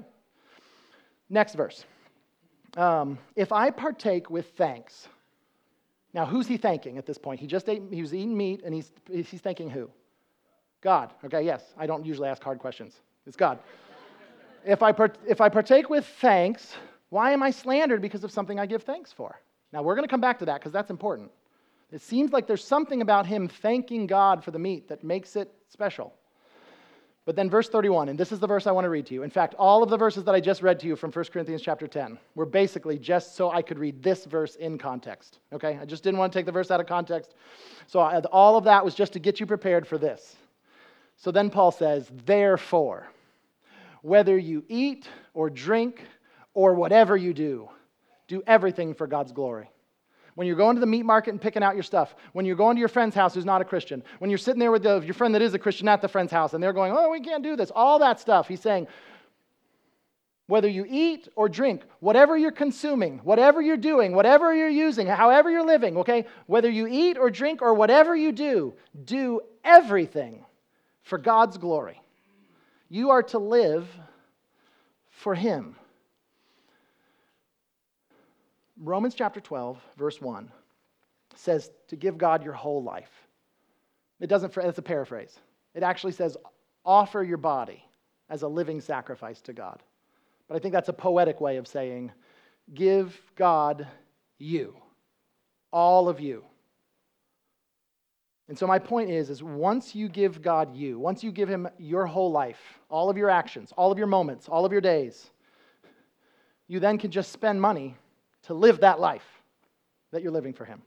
Next 1.31 1.55
verse. 1.55 1.85
Um, 2.77 3.19
if 3.37 3.53
I 3.53 3.71
partake 3.71 4.31
with 4.31 4.51
thanks, 4.57 5.09
now 6.13 6.27
who's 6.27 6.47
he 6.47 6.57
thanking 6.57 6.99
at 6.99 7.07
this 7.07 7.19
point? 7.19 7.41
He 7.41 7.47
just 7.47 7.69
ate, 7.69 7.83
he 7.91 8.03
was 8.03 8.13
eating 8.13 8.37
meat, 8.37 8.63
and 8.65 8.75
he's, 8.75 8.91
he's 9.09 9.41
thanking 9.41 9.71
who? 9.71 9.89
God. 10.81 11.13
Okay, 11.25 11.43
yes. 11.43 11.63
I 11.79 11.87
don't 11.87 12.05
usually 12.05 12.29
ask 12.29 12.43
hard 12.43 12.59
questions. 12.59 13.01
It's 13.27 13.37
God. 13.37 13.61
if, 14.65 14.83
I 14.83 14.93
part, 14.93 15.19
if 15.27 15.41
I 15.41 15.49
partake 15.49 15.89
with 15.89 16.07
thanks, 16.21 16.75
why 17.11 17.33
am 17.33 17.43
I 17.43 17.51
slandered 17.51 18.03
because 18.03 18.25
of 18.25 18.33
something 18.33 18.59
I 18.59 18.67
give 18.67 18.83
thanks 18.83 19.13
for? 19.13 19.41
Now 19.73 19.83
we're 19.83 19.95
going 19.95 20.07
to 20.07 20.11
come 20.11 20.21
back 20.21 20.39
to 20.41 20.45
that 20.47 20.61
because 20.61 20.73
that's 20.73 20.91
important. 20.91 21.31
It 21.93 22.01
seems 22.01 22.33
like 22.33 22.47
there's 22.47 22.65
something 22.65 23.03
about 23.03 23.27
him 23.27 23.49
thanking 23.49 24.07
God 24.07 24.43
for 24.45 24.53
the 24.53 24.59
meat 24.59 24.89
that 24.89 25.05
makes 25.05 25.37
it 25.37 25.53
special. 25.69 26.15
But 27.27 27.37
then 27.37 27.51
verse 27.51 27.69
31, 27.69 28.09
and 28.09 28.19
this 28.19 28.33
is 28.33 28.41
the 28.41 28.47
verse 28.47 28.67
I 28.67 28.73
want 28.73 28.87
to 28.87 28.89
read 28.89 29.07
to 29.07 29.15
you. 29.15 29.23
In 29.23 29.31
fact, 29.31 29.55
all 29.59 29.83
of 29.83 29.91
the 29.91 29.97
verses 29.97 30.25
that 30.25 30.35
I 30.35 30.41
just 30.41 30.63
read 30.63 30.81
to 30.81 30.87
you 30.87 30.97
from 30.97 31.13
1 31.13 31.25
Corinthians 31.27 31.61
chapter 31.61 31.87
10 31.87 32.19
were 32.35 32.47
basically 32.47 32.99
just 32.99 33.37
so 33.37 33.51
I 33.51 33.61
could 33.61 33.79
read 33.79 34.03
this 34.03 34.25
verse 34.25 34.57
in 34.57 34.79
context. 34.79 35.39
Okay? 35.53 35.79
I 35.81 35.85
just 35.85 36.03
didn't 36.03 36.19
want 36.19 36.33
to 36.33 36.39
take 36.39 36.47
the 36.47 36.53
verse 36.53 36.71
out 36.71 36.81
of 36.81 36.87
context. 36.87 37.35
So 37.87 38.01
all 38.01 38.57
of 38.57 38.65
that 38.65 38.85
was 38.85 38.95
just 38.95 39.13
to 39.13 39.19
get 39.19 39.39
you 39.39 39.47
prepared 39.47 39.87
for 39.87 39.99
this. 39.99 40.37
So 41.17 41.31
then 41.31 41.51
Paul 41.51 41.71
says, 41.71 42.11
Therefore, 42.25 43.11
whether 44.01 44.39
you 44.39 44.65
eat 44.69 45.07
or 45.35 45.51
drink 45.51 46.03
or 46.55 46.75
whatever 46.75 47.19
you 47.19 47.35
do, 47.35 47.69
do 48.29 48.43
everything 48.47 48.95
for 48.95 49.07
God's 49.07 49.33
glory 49.33 49.69
when 50.35 50.47
you're 50.47 50.57
going 50.57 50.77
to 50.77 50.81
the 50.81 50.87
meat 50.87 51.05
market 51.05 51.31
and 51.31 51.41
picking 51.41 51.63
out 51.63 51.75
your 51.75 51.83
stuff, 51.83 52.15
when 52.33 52.47
you're 52.47 52.57
going 52.57 52.77
to 52.77 52.81
your 52.81 52.89
friend's 52.89 53.15
house 53.15 53.35
who's 53.35 53.45
not 53.45 53.61
a 53.61 53.65
Christian, 53.65 54.03
when 54.19 54.31
you're 54.31 54.39
sitting 54.39 54.61
there 54.61 54.71
with 54.71 54.83
the, 54.83 55.01
your 55.01 55.15
friend 55.15 55.35
that 55.35 55.43
is 55.43 55.55
a 55.55 55.59
Christian 55.59 55.89
at 55.89 56.01
the 56.01 56.09
friend's 56.09 56.33
house 56.33 56.55
and 56.55 56.63
they're 56.63 56.73
going, 56.73 56.93
oh, 56.97 57.11
we 57.11 57.21
can't 57.21 57.43
do 57.43 57.57
this, 57.57 57.71
all 57.75 57.99
that 57.99 58.21
stuff. 58.21 58.49
He's 58.49 58.61
saying, 58.61 58.87
whether 60.51 60.69
you 60.69 60.85
eat 60.89 61.29
or 61.37 61.49
drink, 61.49 61.83
whatever 62.01 62.37
you're 62.37 62.51
consuming, 62.51 63.19
whatever 63.19 63.63
you're 63.63 63.77
doing, 63.77 64.15
whatever 64.15 64.53
you're 64.53 64.69
using, 64.69 65.07
however 65.07 65.49
you're 65.49 65.65
living, 65.65 65.97
okay, 65.99 66.27
whether 66.47 66.69
you 66.69 66.89
eat 66.89 67.17
or 67.17 67.31
drink 67.31 67.63
or 67.63 67.73
whatever 67.73 68.17
you 68.17 68.33
do, 68.33 68.75
do 69.05 69.41
everything 69.63 70.45
for 71.03 71.19
God's 71.19 71.57
glory. 71.57 72.01
You 72.89 73.11
are 73.11 73.23
to 73.25 73.39
live 73.39 73.89
for 75.11 75.37
Him. 75.37 75.77
Romans 78.83 79.15
chapter 79.15 79.41
12, 79.41 79.79
verse 79.99 80.21
1 80.21 80.51
says 81.37 81.71
to 81.89 81.97
give 81.97 82.17
God 82.17 82.43
your 82.43 82.55
whole 82.55 82.83
life. 82.83 83.11
It 84.21 84.29
doesn't, 84.29 84.57
it's 84.57 84.79
a 84.79 84.83
paraphrase. 84.83 85.39
It 85.75 85.83
actually 85.83 86.13
says 86.13 86.37
offer 86.85 87.23
your 87.23 87.37
body 87.37 87.85
as 88.31 88.43
a 88.43 88.49
living 88.49 88.81
sacrifice 88.81 89.43
to 89.43 89.53
God. 89.53 89.83
But 90.49 90.57
I 90.57 90.59
think 90.59 90.73
that's 90.73 90.89
a 90.89 90.95
poetic 90.95 91.41
way 91.41 91.59
of 91.59 91.69
saying 91.69 92.11
give 92.73 93.21
God 93.37 93.87
you, 94.39 94.75
all 95.73 96.09
of 96.09 96.19
you. 96.19 96.45
And 98.49 98.59
so 98.59 98.67
my 98.67 98.79
point 98.79 99.11
is 99.11 99.31
is 99.31 99.43
once 99.43 99.95
you 99.95 100.09
give 100.09 100.41
God 100.43 100.75
you, 100.75 100.99
once 100.99 101.23
you 101.23 101.31
give 101.31 101.49
him 101.49 101.69
your 101.79 102.07
whole 102.07 102.33
life, 102.33 102.81
all 102.89 103.11
of 103.11 103.17
your 103.17 103.31
actions, 103.31 103.73
all 103.77 103.93
of 103.93 103.99
your 103.99 104.07
moments, 104.07 104.49
all 104.49 104.65
of 104.65 104.73
your 104.73 104.81
days, 104.81 105.31
you 106.67 106.81
then 106.81 106.99
can 106.99 107.11
just 107.11 107.31
spend 107.31 107.61
money 107.61 107.97
to 108.51 108.55
live 108.55 108.81
that 108.81 109.01
life 109.01 109.25
that 110.13 110.23
you're 110.23 110.33
living 110.33 110.53
for 110.53 110.65
Him. 110.65 110.83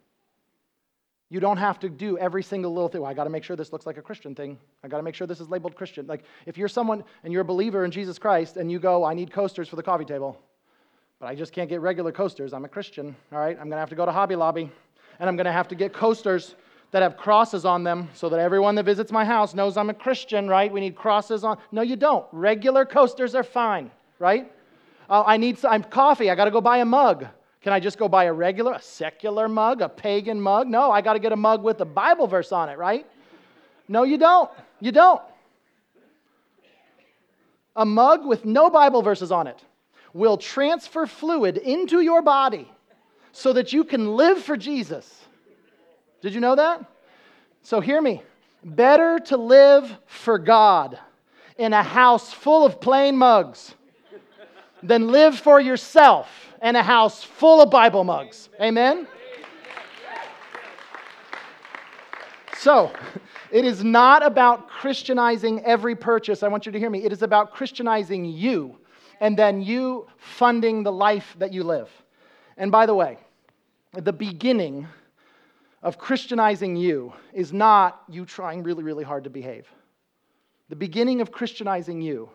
You 1.29 1.39
don't 1.39 1.57
have 1.57 1.79
to 1.79 1.89
do 1.89 2.17
every 2.17 2.43
single 2.43 2.73
little 2.73 2.89
thing. 2.89 3.01
Well, 3.01 3.09
I 3.09 3.13
got 3.15 3.23
to 3.23 3.29
make 3.29 3.43
sure 3.43 3.55
this 3.55 3.73
looks 3.73 3.87
like 3.87 3.97
a 3.97 4.01
Christian 4.01 4.35
thing. 4.35 4.57
I 4.83 4.87
got 4.87 4.97
to 4.97 5.03
make 5.03 5.15
sure 5.15 5.25
this 5.25 5.39
is 5.39 5.49
labeled 5.49 5.75
Christian. 5.75 6.05
Like, 6.05 6.23
if 6.45 6.57
you're 6.57 6.67
someone 6.67 7.03
and 7.23 7.33
you're 7.33 7.41
a 7.41 7.45
believer 7.45 7.85
in 7.85 7.91
Jesus 7.91 8.19
Christ 8.19 8.57
and 8.57 8.71
you 8.71 8.77
go, 8.77 9.03
I 9.03 9.13
need 9.15 9.31
coasters 9.31 9.67
for 9.67 9.75
the 9.75 9.81
coffee 9.81 10.05
table, 10.05 10.39
but 11.19 11.27
I 11.27 11.35
just 11.35 11.51
can't 11.51 11.69
get 11.69 11.81
regular 11.81 12.11
coasters. 12.11 12.53
I'm 12.53 12.65
a 12.65 12.69
Christian, 12.69 13.15
all 13.31 13.39
right? 13.39 13.57
I'm 13.57 13.69
going 13.69 13.71
to 13.71 13.77
have 13.77 13.89
to 13.89 13.95
go 13.95 14.05
to 14.05 14.11
Hobby 14.11 14.35
Lobby 14.35 14.69
and 15.19 15.29
I'm 15.29 15.35
going 15.35 15.45
to 15.45 15.51
have 15.51 15.69
to 15.69 15.75
get 15.75 15.93
coasters 15.93 16.53
that 16.91 17.01
have 17.01 17.17
crosses 17.17 17.65
on 17.65 17.83
them 17.83 18.09
so 18.13 18.29
that 18.29 18.39
everyone 18.39 18.75
that 18.75 18.83
visits 18.83 19.11
my 19.11 19.25
house 19.25 19.55
knows 19.55 19.77
I'm 19.77 19.89
a 19.89 19.95
Christian, 19.95 20.47
right? 20.47 20.71
We 20.71 20.81
need 20.81 20.95
crosses 20.95 21.43
on. 21.43 21.57
No, 21.71 21.81
you 21.81 21.95
don't. 21.95 22.27
Regular 22.31 22.85
coasters 22.85 23.33
are 23.33 23.43
fine, 23.43 23.89
right? 24.19 24.51
Uh, 25.09 25.23
I 25.25 25.37
need 25.37 25.57
some, 25.57 25.83
coffee. 25.85 26.29
I 26.29 26.35
got 26.35 26.45
to 26.45 26.51
go 26.51 26.61
buy 26.61 26.77
a 26.77 26.85
mug. 26.85 27.25
Can 27.63 27.71
I 27.71 27.79
just 27.79 27.97
go 27.97 28.09
buy 28.09 28.25
a 28.25 28.33
regular, 28.33 28.73
a 28.73 28.81
secular 28.81 29.47
mug, 29.47 29.81
a 29.81 29.87
pagan 29.87 30.39
mug? 30.39 30.67
No, 30.67 30.91
I 30.91 31.01
got 31.01 31.13
to 31.13 31.19
get 31.19 31.31
a 31.31 31.37
mug 31.37 31.63
with 31.63 31.79
a 31.79 31.85
Bible 31.85 32.27
verse 32.27 32.51
on 32.51 32.67
it, 32.67 32.77
right? 32.77 33.07
No, 33.87 34.03
you 34.03 34.17
don't. 34.17 34.51
You 34.81 34.91
don't. 34.91 35.21
A 37.77 37.85
mug 37.85 38.25
with 38.25 38.43
no 38.43 38.69
Bible 38.69 39.01
verses 39.01 39.31
on 39.31 39.47
it 39.47 39.63
will 40.13 40.37
transfer 40.37 41.07
fluid 41.07 41.57
into 41.57 42.01
your 42.01 42.21
body 42.21 42.69
so 43.31 43.53
that 43.53 43.71
you 43.71 43.85
can 43.85 44.15
live 44.17 44.43
for 44.43 44.57
Jesus. 44.57 45.25
Did 46.21 46.33
you 46.33 46.41
know 46.41 46.55
that? 46.55 46.85
So 47.63 47.79
hear 47.79 48.01
me. 48.01 48.21
Better 48.63 49.19
to 49.27 49.37
live 49.37 49.97
for 50.05 50.37
God 50.37 50.99
in 51.57 51.71
a 51.71 51.81
house 51.81 52.33
full 52.33 52.65
of 52.65 52.81
plain 52.81 53.15
mugs 53.15 53.73
than 54.83 55.11
live 55.11 55.39
for 55.39 55.61
yourself 55.61 56.42
and 56.63 56.77
a 56.77 56.81
house 56.81 57.21
full 57.21 57.61
of 57.61 57.69
Bible 57.69 58.05
mugs. 58.05 58.49
Amen? 58.59 59.05
So, 62.57 62.93
it 63.51 63.65
is 63.65 63.83
not 63.83 64.25
about 64.25 64.69
Christianizing 64.69 65.63
every 65.65 65.93
purchase. 65.93 66.41
I 66.41 66.47
want 66.47 66.65
you 66.65 66.71
to 66.71 66.79
hear 66.79 66.89
me. 66.89 67.03
It 67.03 67.11
is 67.11 67.21
about 67.21 67.51
Christianizing 67.51 68.23
you 68.23 68.77
and 69.19 69.37
then 69.37 69.61
you 69.61 70.07
funding 70.17 70.83
the 70.83 70.91
life 70.91 71.35
that 71.37 71.51
you 71.51 71.63
live. 71.63 71.89
And 72.55 72.71
by 72.71 72.85
the 72.85 72.95
way, 72.95 73.17
the 73.91 74.13
beginning 74.13 74.87
of 75.81 75.97
Christianizing 75.97 76.77
you 76.77 77.11
is 77.33 77.51
not 77.51 78.03
you 78.07 78.25
trying 78.25 78.63
really, 78.63 78.83
really 78.83 79.03
hard 79.03 79.25
to 79.25 79.29
behave. 79.29 79.67
The 80.69 80.77
beginning 80.77 81.19
of 81.19 81.29
Christianizing 81.29 82.01
you 82.01 82.29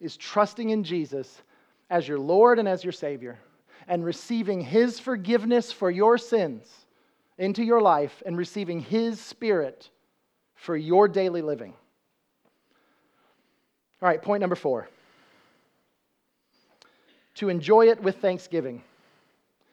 is 0.00 0.16
trusting 0.16 0.70
in 0.70 0.84
Jesus 0.84 1.42
as 1.90 2.06
your 2.06 2.20
Lord 2.20 2.60
and 2.60 2.68
as 2.68 2.84
your 2.84 2.92
Savior 2.92 3.40
and 3.88 4.04
receiving 4.04 4.60
His 4.60 4.98
forgiveness 4.98 5.72
for 5.72 5.90
your 5.90 6.18
sins 6.18 6.68
into 7.38 7.62
your 7.62 7.80
life 7.80 8.22
and 8.26 8.36
receiving 8.36 8.80
His 8.80 9.20
Spirit 9.20 9.90
for 10.54 10.76
your 10.76 11.08
daily 11.08 11.42
living. 11.42 11.74
All 14.02 14.08
right, 14.08 14.20
point 14.20 14.40
number 14.40 14.56
four 14.56 14.88
to 17.36 17.50
enjoy 17.50 17.88
it 17.88 18.02
with 18.02 18.16
thanksgiving. 18.16 18.82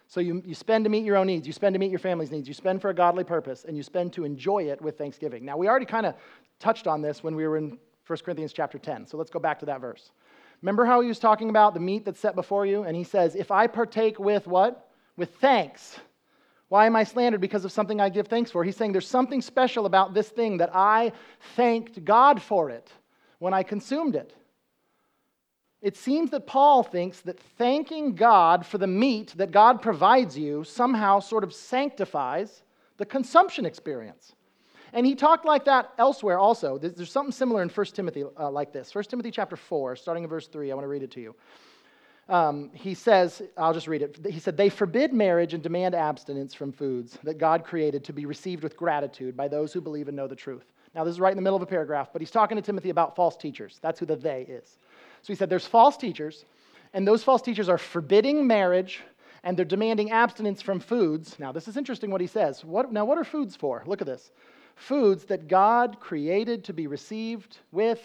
So 0.07 0.19
you, 0.19 0.43
you 0.45 0.53
spend 0.53 0.83
to 0.83 0.89
meet 0.89 1.05
your 1.05 1.15
own 1.15 1.27
needs, 1.27 1.47
you 1.47 1.53
spend 1.53 1.73
to 1.73 1.79
meet 1.79 1.89
your 1.89 1.99
family's 1.99 2.29
needs, 2.29 2.47
you 2.47 2.53
spend 2.53 2.81
for 2.81 2.89
a 2.89 2.93
godly 2.93 3.23
purpose, 3.23 3.65
and 3.65 3.75
you 3.75 3.83
spend 3.83 4.13
to 4.13 4.25
enjoy 4.25 4.63
it 4.63 4.81
with 4.81 4.97
thanksgiving. 4.97 5.43
Now, 5.43 5.57
we 5.57 5.67
already 5.67 5.85
kind 5.85 6.05
of 6.05 6.13
touched 6.59 6.87
on 6.87 7.01
this 7.01 7.23
when 7.23 7.35
we 7.35 7.47
were 7.47 7.57
in 7.57 7.79
1 8.05 8.19
Corinthians 8.19 8.53
chapter 8.53 8.77
10, 8.77 9.07
so 9.07 9.17
let's 9.17 9.31
go 9.31 9.39
back 9.39 9.59
to 9.59 9.65
that 9.65 9.81
verse. 9.81 10.11
Remember 10.63 10.85
how 10.85 11.01
he 11.01 11.09
was 11.09 11.19
talking 11.19 11.49
about 11.49 11.73
the 11.73 11.81
meat 11.81 12.05
that's 12.05 12.21
set 12.21 12.35
before 12.35 12.65
you? 12.65 12.83
And 12.83 12.95
he 12.95 13.03
says, 13.03 13.35
If 13.35 13.51
I 13.51 13.67
partake 13.67 14.17
with 14.17 14.47
what? 14.47 14.89
With 15.17 15.35
thanks. 15.35 15.99
Why 16.69 16.85
am 16.85 16.95
I 16.95 17.03
slandered? 17.03 17.41
Because 17.41 17.65
of 17.65 17.71
something 17.73 17.99
I 17.99 18.07
give 18.07 18.29
thanks 18.29 18.49
for. 18.49 18.63
He's 18.63 18.77
saying 18.77 18.93
there's 18.93 19.05
something 19.05 19.41
special 19.41 19.85
about 19.85 20.13
this 20.13 20.29
thing 20.29 20.57
that 20.57 20.73
I 20.73 21.11
thanked 21.57 22.05
God 22.05 22.41
for 22.41 22.69
it 22.69 22.89
when 23.39 23.53
I 23.53 23.61
consumed 23.61 24.15
it. 24.15 24.33
It 25.81 25.97
seems 25.97 26.31
that 26.31 26.47
Paul 26.47 26.81
thinks 26.81 27.19
that 27.21 27.41
thanking 27.57 28.15
God 28.15 28.65
for 28.65 28.77
the 28.77 28.87
meat 28.87 29.33
that 29.35 29.51
God 29.51 29.81
provides 29.81 30.37
you 30.37 30.63
somehow 30.63 31.19
sort 31.19 31.43
of 31.43 31.53
sanctifies 31.53 32.63
the 32.95 33.05
consumption 33.05 33.65
experience. 33.65 34.33
And 34.93 35.07
he 35.07 35.15
talked 35.15 35.43
like 35.43 35.65
that 35.65 35.91
elsewhere 35.97 36.37
also. 36.37 36.77
There's 36.77 37.11
something 37.11 37.31
similar 37.31 37.63
in 37.63 37.69
1 37.69 37.85
Timothy 37.87 38.23
uh, 38.39 38.51
like 38.51 38.71
this. 38.71 38.93
1 38.93 39.03
Timothy 39.05 39.31
chapter 39.31 39.55
4, 39.55 39.95
starting 39.95 40.23
in 40.23 40.29
verse 40.29 40.47
3. 40.47 40.71
I 40.71 40.75
want 40.75 40.85
to 40.85 40.89
read 40.89 41.01
it 41.01 41.11
to 41.11 41.21
you. 41.21 41.35
Um, 42.29 42.69
he 42.73 42.93
says, 42.93 43.41
I'll 43.57 43.73
just 43.73 43.87
read 43.87 44.03
it. 44.03 44.19
He 44.29 44.39
said, 44.39 44.55
They 44.55 44.69
forbid 44.69 45.11
marriage 45.11 45.53
and 45.53 45.61
demand 45.61 45.95
abstinence 45.95 46.53
from 46.53 46.71
foods 46.71 47.17
that 47.23 47.37
God 47.37 47.65
created 47.65 48.03
to 48.05 48.13
be 48.13 48.25
received 48.25 48.63
with 48.63 48.77
gratitude 48.77 49.35
by 49.35 49.47
those 49.47 49.73
who 49.73 49.81
believe 49.81 50.07
and 50.07 50.15
know 50.15 50.27
the 50.27 50.35
truth. 50.35 50.71
Now, 50.95 51.03
this 51.03 51.11
is 51.11 51.19
right 51.19 51.31
in 51.31 51.37
the 51.37 51.41
middle 51.41 51.57
of 51.57 51.63
a 51.63 51.67
paragraph, 51.67 52.09
but 52.13 52.21
he's 52.21 52.31
talking 52.31 52.55
to 52.55 52.61
Timothy 52.61 52.91
about 52.91 53.15
false 53.15 53.35
teachers. 53.35 53.79
That's 53.81 53.99
who 53.99 54.05
the 54.05 54.15
they 54.15 54.43
is. 54.43 54.77
So 55.23 55.33
he 55.33 55.35
said, 55.35 55.49
There's 55.49 55.65
false 55.65 55.97
teachers, 55.97 56.45
and 56.93 57.05
those 57.05 57.23
false 57.23 57.41
teachers 57.41 57.67
are 57.67 57.79
forbidding 57.79 58.45
marriage 58.45 59.01
and 59.45 59.57
they're 59.57 59.65
demanding 59.65 60.11
abstinence 60.11 60.61
from 60.61 60.79
foods. 60.79 61.37
Now, 61.37 61.51
this 61.51 61.67
is 61.67 61.75
interesting 61.75 62.11
what 62.11 62.21
he 62.21 62.27
says. 62.27 62.63
What, 62.63 62.93
now, 62.93 63.03
what 63.03 63.17
are 63.17 63.25
foods 63.25 63.57
for? 63.57 63.83
Look 63.85 63.99
at 63.99 64.07
this 64.07 64.31
foods 64.75 65.25
that 65.25 65.47
God 65.47 65.99
created 65.99 66.63
to 66.65 66.73
be 66.73 66.87
received 66.87 67.57
with 67.71 68.01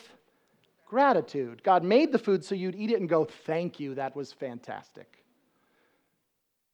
gratitude. 0.86 1.62
God 1.62 1.84
made 1.84 2.12
the 2.12 2.18
food 2.18 2.44
so 2.44 2.54
you'd 2.54 2.74
eat 2.74 2.90
it 2.90 3.00
and 3.00 3.08
go, 3.08 3.24
Thank 3.24 3.78
you, 3.78 3.94
that 3.94 4.16
was 4.16 4.32
fantastic. 4.32 5.18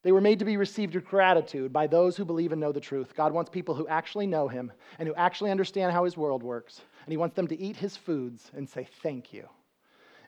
They 0.03 0.13
were 0.13 0.21
made 0.21 0.39
to 0.41 0.45
be 0.45 0.59
received 0.59 0.95
with 0.95 1.07
gratitude 1.07 1.73
by 1.73 1.87
those 1.87 2.15
who 2.15 2.27
believe 2.27 2.53
and 2.53 2.61
know 2.61 2.73
the 2.73 2.81
truth. 2.81 3.15
God 3.17 3.33
wants 3.33 3.51
people 3.51 3.75
who 3.75 3.89
actually 3.89 4.27
know 4.27 4.49
Him 4.49 4.71
and 4.99 5.09
who 5.09 5.15
actually 5.15 5.51
understand 5.51 5.93
how 5.93 6.05
His 6.05 6.17
world 6.17 6.43
works. 6.43 6.83
And 7.05 7.13
He 7.13 7.17
wants 7.17 7.35
them 7.35 7.49
to 7.49 7.59
eat 7.59 7.77
His 7.77 7.97
foods 7.97 8.51
and 8.55 8.69
say, 8.69 8.87
Thank 9.03 9.33
you. 9.33 9.49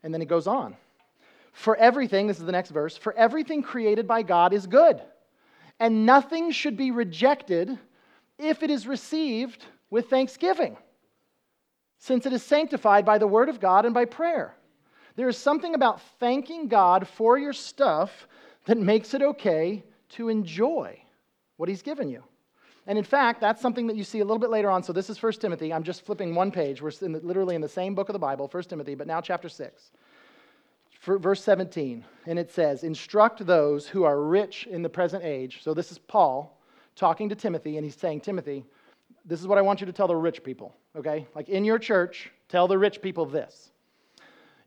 And 0.02 0.12
then 0.12 0.20
He 0.20 0.26
goes 0.26 0.46
on. 0.46 0.76
For 1.52 1.76
everything, 1.76 2.26
this 2.26 2.38
is 2.38 2.44
the 2.44 2.52
next 2.52 2.70
verse, 2.70 2.96
for 2.96 3.14
everything 3.14 3.62
created 3.62 4.06
by 4.06 4.22
God 4.22 4.52
is 4.52 4.66
good, 4.66 5.00
and 5.80 6.04
nothing 6.04 6.50
should 6.50 6.76
be 6.76 6.90
rejected 6.90 7.78
if 8.38 8.62
it 8.62 8.70
is 8.70 8.86
received 8.86 9.64
with 9.90 10.10
thanksgiving, 10.10 10.76
since 11.98 12.26
it 12.26 12.32
is 12.32 12.42
sanctified 12.42 13.04
by 13.04 13.18
the 13.18 13.26
word 13.26 13.48
of 13.48 13.60
God 13.60 13.84
and 13.84 13.94
by 13.94 14.04
prayer. 14.04 14.54
There 15.16 15.28
is 15.28 15.38
something 15.38 15.74
about 15.74 16.00
thanking 16.20 16.68
God 16.68 17.08
for 17.08 17.38
your 17.38 17.54
stuff 17.54 18.28
that 18.66 18.76
makes 18.76 19.14
it 19.14 19.22
okay 19.22 19.82
to 20.10 20.28
enjoy 20.28 21.00
what 21.56 21.68
He's 21.68 21.82
given 21.82 22.08
you. 22.08 22.22
And 22.86 22.98
in 22.98 23.04
fact, 23.04 23.40
that's 23.40 23.60
something 23.60 23.86
that 23.88 23.96
you 23.96 24.04
see 24.04 24.20
a 24.20 24.24
little 24.24 24.38
bit 24.38 24.50
later 24.50 24.70
on. 24.70 24.82
So 24.82 24.92
this 24.92 25.10
is 25.10 25.20
1 25.20 25.32
Timothy. 25.34 25.72
I'm 25.72 25.82
just 25.82 26.04
flipping 26.04 26.34
one 26.34 26.52
page. 26.52 26.80
We're 26.80 26.92
in 27.00 27.12
the, 27.12 27.20
literally 27.20 27.56
in 27.56 27.60
the 27.60 27.68
same 27.68 27.94
book 27.94 28.08
of 28.08 28.12
the 28.12 28.18
Bible, 28.18 28.48
1 28.48 28.62
Timothy, 28.64 28.94
but 28.94 29.06
now 29.06 29.20
chapter 29.20 29.48
6. 29.48 29.90
Verse 31.00 31.42
17. 31.42 32.04
And 32.26 32.38
it 32.38 32.52
says, 32.52 32.84
Instruct 32.84 33.44
those 33.44 33.88
who 33.88 34.04
are 34.04 34.20
rich 34.22 34.66
in 34.66 34.82
the 34.82 34.88
present 34.88 35.24
age. 35.24 35.62
So 35.62 35.74
this 35.74 35.90
is 35.90 35.98
Paul 35.98 36.55
talking 36.96 37.28
to 37.28 37.34
Timothy, 37.34 37.76
and 37.76 37.84
he's 37.84 37.96
saying, 37.96 38.22
Timothy, 38.22 38.64
this 39.24 39.40
is 39.40 39.46
what 39.46 39.58
I 39.58 39.62
want 39.62 39.80
you 39.80 39.86
to 39.86 39.92
tell 39.92 40.08
the 40.08 40.16
rich 40.16 40.42
people, 40.42 40.74
okay? 40.96 41.26
Like 41.34 41.48
in 41.48 41.64
your 41.64 41.78
church, 41.78 42.30
tell 42.48 42.66
the 42.66 42.78
rich 42.78 43.00
people 43.02 43.26
this. 43.26 43.70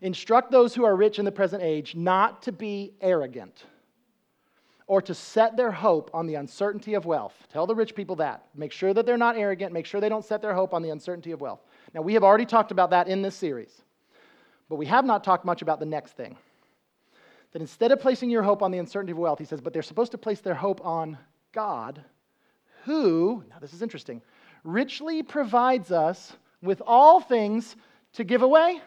Instruct 0.00 0.50
those 0.50 0.74
who 0.74 0.84
are 0.84 0.96
rich 0.96 1.18
in 1.18 1.24
the 1.24 1.32
present 1.32 1.62
age 1.62 1.94
not 1.94 2.42
to 2.42 2.52
be 2.52 2.94
arrogant 3.00 3.64
or 4.86 5.02
to 5.02 5.14
set 5.14 5.56
their 5.56 5.70
hope 5.70 6.10
on 6.14 6.26
the 6.26 6.34
uncertainty 6.34 6.94
of 6.94 7.04
wealth. 7.04 7.34
Tell 7.52 7.66
the 7.66 7.74
rich 7.74 7.94
people 7.94 8.16
that. 8.16 8.46
Make 8.54 8.72
sure 8.72 8.92
that 8.94 9.06
they're 9.06 9.18
not 9.18 9.36
arrogant. 9.36 9.72
Make 9.72 9.86
sure 9.86 10.00
they 10.00 10.08
don't 10.08 10.24
set 10.24 10.42
their 10.42 10.54
hope 10.54 10.74
on 10.74 10.82
the 10.82 10.90
uncertainty 10.90 11.32
of 11.32 11.40
wealth. 11.40 11.60
Now, 11.94 12.00
we 12.00 12.14
have 12.14 12.24
already 12.24 12.46
talked 12.46 12.70
about 12.70 12.90
that 12.90 13.08
in 13.08 13.22
this 13.22 13.36
series, 13.36 13.82
but 14.68 14.76
we 14.76 14.86
have 14.86 15.04
not 15.04 15.22
talked 15.22 15.44
much 15.44 15.62
about 15.62 15.80
the 15.80 15.86
next 15.86 16.12
thing. 16.16 16.36
That 17.52 17.62
instead 17.62 17.92
of 17.92 18.00
placing 18.00 18.30
your 18.30 18.42
hope 18.42 18.62
on 18.62 18.70
the 18.70 18.78
uncertainty 18.78 19.12
of 19.12 19.18
wealth, 19.18 19.38
he 19.38 19.44
says, 19.44 19.60
but 19.60 19.72
they're 19.72 19.82
supposed 19.82 20.12
to 20.12 20.18
place 20.18 20.40
their 20.40 20.54
hope 20.54 20.84
on 20.84 21.18
God 21.52 22.02
who, 22.84 23.44
now 23.50 23.58
this 23.60 23.72
is 23.72 23.82
interesting, 23.82 24.22
richly 24.64 25.22
provides 25.22 25.90
us 25.90 26.32
with 26.62 26.82
all 26.86 27.20
things 27.20 27.76
to 28.14 28.24
give 28.24 28.42
away? 28.42 28.80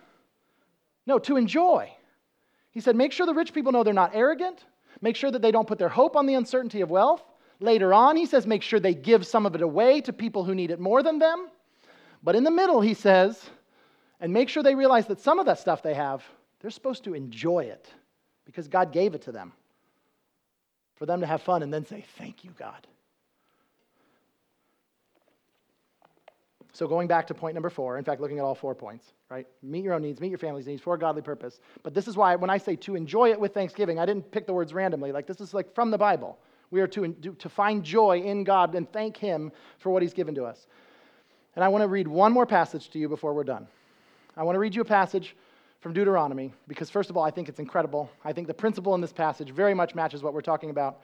No, 1.06 1.19
to 1.19 1.38
enjoy. 1.38 1.91
He 2.71 2.79
said, 2.79 2.95
make 2.95 3.12
sure 3.12 3.25
the 3.25 3.34
rich 3.34 3.53
people 3.53 3.71
know 3.71 3.84
they're 3.84 3.93
not 3.93 4.15
arrogant. 4.15 4.63
Make 5.01 5.15
sure 5.15 5.32
that 5.32 5.41
they 5.41 5.51
don't 5.51 5.67
put 5.67 5.79
their 5.79 5.89
hope 5.89 6.15
on 6.15 6.25
the 6.25 6.34
uncertainty 6.34 6.82
of 6.82 6.89
wealth. 6.89 7.21
Later 7.60 7.93
on, 7.93 8.15
he 8.15 8.25
says, 8.25 8.47
make 8.47 8.62
sure 8.62 8.79
they 8.79 8.93
give 8.93 9.25
some 9.25 9.45
of 9.45 9.56
it 9.56 9.62
away 9.62 10.01
to 10.01 10.13
people 10.13 10.43
who 10.43 10.56
need 10.56 10.71
it 10.71 10.79
more 10.79 11.03
than 11.03 11.19
them. 11.19 11.49
But 12.23 12.36
in 12.36 12.43
the 12.43 12.51
middle, 12.51 12.82
he 12.82 12.93
says, 12.93 13.49
and 14.19 14.32
make 14.32 14.49
sure 14.49 14.63
they 14.63 14.75
realize 14.75 15.08
that 15.08 15.19
some 15.19 15.39
of 15.39 15.45
that 15.45 15.60
stuff 15.60 15.84
they 15.84 15.93
have, 15.93 16.23
they're 16.62 16.71
supposed 16.71 17.03
to 17.03 17.13
enjoy 17.13 17.65
it 17.65 17.88
because 18.45 18.67
God 18.67 18.91
gave 18.91 19.13
it 19.13 19.23
to 19.23 19.32
them. 19.32 19.51
For 20.95 21.06
them 21.06 21.19
to 21.21 21.27
have 21.27 21.41
fun 21.41 21.63
and 21.63 21.73
then 21.73 21.86
say, 21.86 22.06
Thank 22.17 22.45
you, 22.45 22.51
God. 22.58 22.88
So, 26.75 26.88
going 26.88 27.07
back 27.07 27.27
to 27.27 27.36
point 27.36 27.53
number 27.53 27.69
four, 27.69 27.99
in 27.99 28.03
fact, 28.03 28.19
looking 28.19 28.39
at 28.39 28.43
all 28.43 28.55
four 28.55 28.73
points, 28.73 29.13
right? 29.29 29.45
Meet 29.62 29.83
your 29.83 29.93
own 29.93 30.01
needs, 30.01 30.19
meet 30.19 30.29
your 30.29 30.39
family's 30.39 30.65
needs 30.65 30.81
for 30.81 30.95
a 30.95 30.99
godly 30.99 31.21
purpose. 31.21 31.59
But 31.83 31.93
this 31.93 32.07
is 32.07 32.17
why, 32.17 32.36
when 32.36 32.49
I 32.49 32.57
say 32.57 32.75
to 32.77 32.95
enjoy 32.95 33.29
it 33.29 33.39
with 33.39 33.53
thanksgiving, 33.53 33.99
I 33.99 34.07
didn't 34.07 34.31
pick 34.31 34.47
the 34.47 34.53
words 34.53 34.73
randomly. 34.73 35.12
Like, 35.12 35.27
this 35.27 35.39
is 35.39 35.53
like 35.53 35.73
from 35.75 35.91
the 35.91 35.99
Bible. 35.99 36.39
We 36.71 36.81
are 36.81 36.88
to, 36.88 37.13
to 37.13 37.49
find 37.49 37.83
joy 37.83 38.21
in 38.21 38.43
God 38.43 38.73
and 38.73 38.91
thank 38.91 39.17
Him 39.17 39.51
for 39.77 39.91
what 39.91 40.01
He's 40.01 40.15
given 40.15 40.33
to 40.33 40.45
us. 40.45 40.65
And 41.55 41.63
I 41.63 41.67
want 41.67 41.83
to 41.83 41.88
read 41.88 42.07
one 42.07 42.31
more 42.31 42.47
passage 42.47 42.89
to 42.89 42.99
you 42.99 43.07
before 43.07 43.36
we're 43.36 43.43
done. 43.43 43.67
I 44.36 44.41
want 44.41 44.55
to 44.55 44.59
read 44.59 44.73
you 44.73 44.81
a 44.81 44.86
passage 44.86 45.36
from 45.79 45.93
Deuteronomy 45.93 46.51
because, 46.67 46.89
first 46.89 47.12
of 47.12 47.17
all, 47.17 47.23
I 47.23 47.29
think 47.29 47.49
it's 47.49 47.59
incredible. 47.59 48.09
I 48.25 48.33
think 48.33 48.47
the 48.47 48.53
principle 48.55 48.95
in 48.95 49.01
this 49.01 49.13
passage 49.13 49.51
very 49.51 49.75
much 49.75 49.93
matches 49.93 50.23
what 50.23 50.33
we're 50.33 50.41
talking 50.41 50.71
about. 50.71 51.01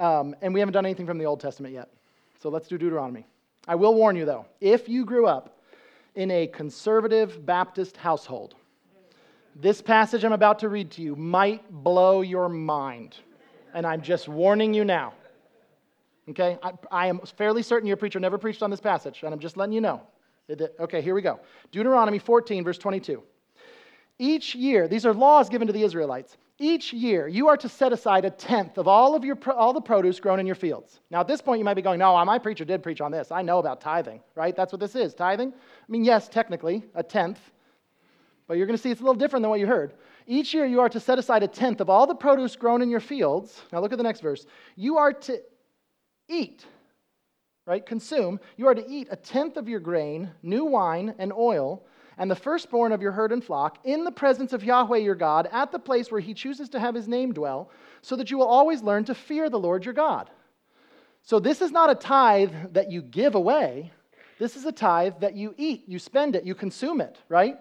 Um, 0.00 0.34
and 0.42 0.52
we 0.52 0.58
haven't 0.58 0.72
done 0.72 0.86
anything 0.86 1.06
from 1.06 1.18
the 1.18 1.26
Old 1.26 1.38
Testament 1.38 1.74
yet. 1.74 1.90
So 2.42 2.48
let's 2.48 2.66
do 2.66 2.76
Deuteronomy. 2.76 3.26
I 3.68 3.74
will 3.74 3.94
warn 3.94 4.16
you, 4.16 4.24
though, 4.24 4.46
if 4.60 4.88
you 4.88 5.04
grew 5.04 5.26
up 5.26 5.60
in 6.14 6.30
a 6.30 6.46
conservative 6.46 7.44
Baptist 7.44 7.96
household, 7.96 8.54
this 9.54 9.82
passage 9.82 10.24
I'm 10.24 10.32
about 10.32 10.60
to 10.60 10.68
read 10.68 10.90
to 10.92 11.02
you 11.02 11.16
might 11.16 11.70
blow 11.70 12.22
your 12.22 12.48
mind. 12.48 13.16
And 13.74 13.86
I'm 13.86 14.00
just 14.00 14.28
warning 14.28 14.74
you 14.74 14.84
now. 14.84 15.12
Okay? 16.28 16.58
I, 16.62 16.72
I, 16.90 17.06
am 17.06 17.20
fairly 17.20 17.62
certain 17.62 17.86
your 17.86 17.96
preacher 17.96 18.20
never 18.20 18.38
preached 18.38 18.62
on 18.62 18.70
this 18.70 18.80
passage, 18.80 19.22
and 19.22 19.32
I'm 19.32 19.40
just 19.40 19.56
letting 19.56 19.72
you 19.72 19.80
know. 19.80 20.02
Okay, 20.80 21.00
here 21.00 21.14
we 21.14 21.22
go. 21.22 21.40
Deuteronomy 21.70 22.18
14, 22.18 22.64
verse 22.64 22.78
22. 22.78 23.22
Each 24.18 24.54
year, 24.54 24.88
these 24.88 25.06
are 25.06 25.14
laws 25.14 25.48
given 25.48 25.66
to 25.66 25.72
the 25.72 25.82
Israelites. 25.82 26.36
Each 26.62 26.92
year, 26.92 27.26
you 27.26 27.48
are 27.48 27.56
to 27.56 27.70
set 27.70 27.90
aside 27.90 28.26
a 28.26 28.30
tenth 28.30 28.76
of 28.76 28.86
all 28.86 29.14
of 29.14 29.24
your 29.24 29.38
all 29.50 29.72
the 29.72 29.80
produce 29.80 30.20
grown 30.20 30.38
in 30.38 30.44
your 30.44 30.54
fields. 30.54 31.00
Now, 31.10 31.20
at 31.20 31.26
this 31.26 31.40
point, 31.40 31.58
you 31.58 31.64
might 31.64 31.72
be 31.72 31.80
going, 31.80 31.98
"No, 31.98 32.22
my 32.26 32.38
preacher 32.38 32.66
did 32.66 32.82
preach 32.82 33.00
on 33.00 33.10
this. 33.10 33.32
I 33.32 33.40
know 33.40 33.58
about 33.58 33.80
tithing, 33.80 34.20
right? 34.34 34.54
That's 34.54 34.70
what 34.70 34.78
this 34.78 34.94
is, 34.94 35.14
tithing. 35.14 35.54
I 35.54 35.90
mean, 35.90 36.04
yes, 36.04 36.28
technically, 36.28 36.84
a 36.94 37.02
tenth, 37.02 37.40
but 38.46 38.58
you're 38.58 38.66
going 38.66 38.76
to 38.76 38.82
see 38.82 38.90
it's 38.90 39.00
a 39.00 39.04
little 39.04 39.18
different 39.18 39.42
than 39.42 39.48
what 39.48 39.58
you 39.58 39.66
heard. 39.66 39.94
Each 40.26 40.52
year, 40.52 40.66
you 40.66 40.80
are 40.80 40.90
to 40.90 41.00
set 41.00 41.18
aside 41.18 41.42
a 41.42 41.48
tenth 41.48 41.80
of 41.80 41.88
all 41.88 42.06
the 42.06 42.14
produce 42.14 42.56
grown 42.56 42.82
in 42.82 42.90
your 42.90 43.00
fields. 43.00 43.62
Now, 43.72 43.80
look 43.80 43.92
at 43.92 43.96
the 43.96 44.04
next 44.04 44.20
verse. 44.20 44.44
You 44.76 44.98
are 44.98 45.14
to 45.14 45.40
eat, 46.28 46.66
right? 47.64 47.86
Consume. 47.86 48.38
You 48.58 48.66
are 48.66 48.74
to 48.74 48.86
eat 48.86 49.08
a 49.10 49.16
tenth 49.16 49.56
of 49.56 49.66
your 49.66 49.80
grain, 49.80 50.30
new 50.42 50.66
wine, 50.66 51.14
and 51.18 51.32
oil." 51.32 51.86
And 52.20 52.30
the 52.30 52.36
firstborn 52.36 52.92
of 52.92 53.00
your 53.00 53.12
herd 53.12 53.32
and 53.32 53.42
flock 53.42 53.78
in 53.82 54.04
the 54.04 54.12
presence 54.12 54.52
of 54.52 54.62
Yahweh 54.62 54.98
your 54.98 55.14
God 55.14 55.48
at 55.50 55.72
the 55.72 55.78
place 55.78 56.12
where 56.12 56.20
he 56.20 56.34
chooses 56.34 56.68
to 56.68 56.78
have 56.78 56.94
his 56.94 57.08
name 57.08 57.32
dwell, 57.32 57.70
so 58.02 58.14
that 58.14 58.30
you 58.30 58.36
will 58.36 58.46
always 58.46 58.82
learn 58.82 59.06
to 59.06 59.14
fear 59.14 59.48
the 59.48 59.58
Lord 59.58 59.86
your 59.86 59.94
God. 59.94 60.28
So, 61.22 61.40
this 61.40 61.62
is 61.62 61.70
not 61.70 61.88
a 61.88 61.94
tithe 61.94 62.52
that 62.72 62.90
you 62.90 63.00
give 63.00 63.34
away. 63.34 63.90
This 64.38 64.54
is 64.54 64.66
a 64.66 64.72
tithe 64.72 65.14
that 65.20 65.34
you 65.34 65.54
eat, 65.56 65.84
you 65.86 65.98
spend 65.98 66.36
it, 66.36 66.44
you 66.44 66.54
consume 66.54 67.00
it, 67.00 67.16
right? 67.30 67.56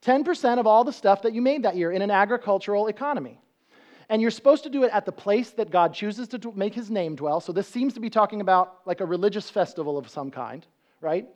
10% 0.00 0.58
of 0.58 0.66
all 0.66 0.84
the 0.84 0.92
stuff 0.92 1.20
that 1.22 1.34
you 1.34 1.42
made 1.42 1.62
that 1.64 1.76
year 1.76 1.92
in 1.92 2.00
an 2.00 2.10
agricultural 2.10 2.86
economy. 2.86 3.38
And 4.08 4.22
you're 4.22 4.30
supposed 4.30 4.64
to 4.64 4.70
do 4.70 4.84
it 4.84 4.90
at 4.92 5.04
the 5.04 5.12
place 5.12 5.50
that 5.50 5.70
God 5.70 5.92
chooses 5.92 6.28
to 6.28 6.52
make 6.56 6.74
his 6.74 6.90
name 6.90 7.14
dwell. 7.14 7.40
So, 7.40 7.52
this 7.52 7.68
seems 7.68 7.92
to 7.92 8.00
be 8.00 8.08
talking 8.08 8.40
about 8.40 8.78
like 8.86 9.02
a 9.02 9.06
religious 9.06 9.50
festival 9.50 9.98
of 9.98 10.08
some 10.08 10.30
kind, 10.30 10.66
right? 11.02 11.28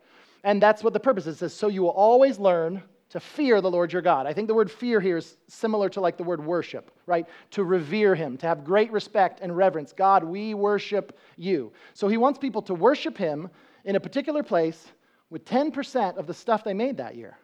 And 0.47 0.63
that's 0.63 0.85
what 0.85 0.93
the 0.93 1.01
purpose 1.01 1.27
is. 1.27 1.35
It 1.35 1.39
says, 1.39 1.55
so 1.55 1.67
you 1.67 1.83
will 1.83 1.91
always 1.91 2.39
learn 2.39 2.81
to 3.09 3.19
fear 3.19 3.61
the 3.61 3.71
Lord 3.71 3.93
your 3.93 4.01
God. 4.01 4.27
I 4.27 4.33
think 4.33 4.47
the 4.47 4.55
word 4.55 4.71
fear 4.71 5.01
here 5.01 5.17
is 5.17 5.37
similar 5.49 5.89
to 5.89 6.01
like 6.01 6.17
the 6.17 6.23
word 6.23 6.45
worship, 6.45 6.93
right? 7.05 7.27
To 7.51 7.65
revere 7.65 8.15
him, 8.15 8.37
to 8.39 8.47
have 8.47 8.65
great 8.65 8.93
respect 8.93 9.41
and 9.43 9.57
reverence. 9.57 9.93
God, 9.93 10.23
we 10.23 10.55
worship 10.55 11.19
you. 11.37 11.73
So 11.95 12.07
he 12.07 12.17
wants 12.17 12.39
people 12.39 12.63
to 12.63 12.75
worship 12.75 13.19
him 13.19 13.51
in 13.85 13.97
a 13.97 14.01
particular 14.01 14.45
place 14.45 14.87
with 15.31 15.45
10% 15.45 16.17
of 16.17 16.29
the 16.29 16.35
stuff 16.35 16.63
they 16.63 16.75
made 16.75 16.99
that 16.99 17.17
year. 17.17 17.37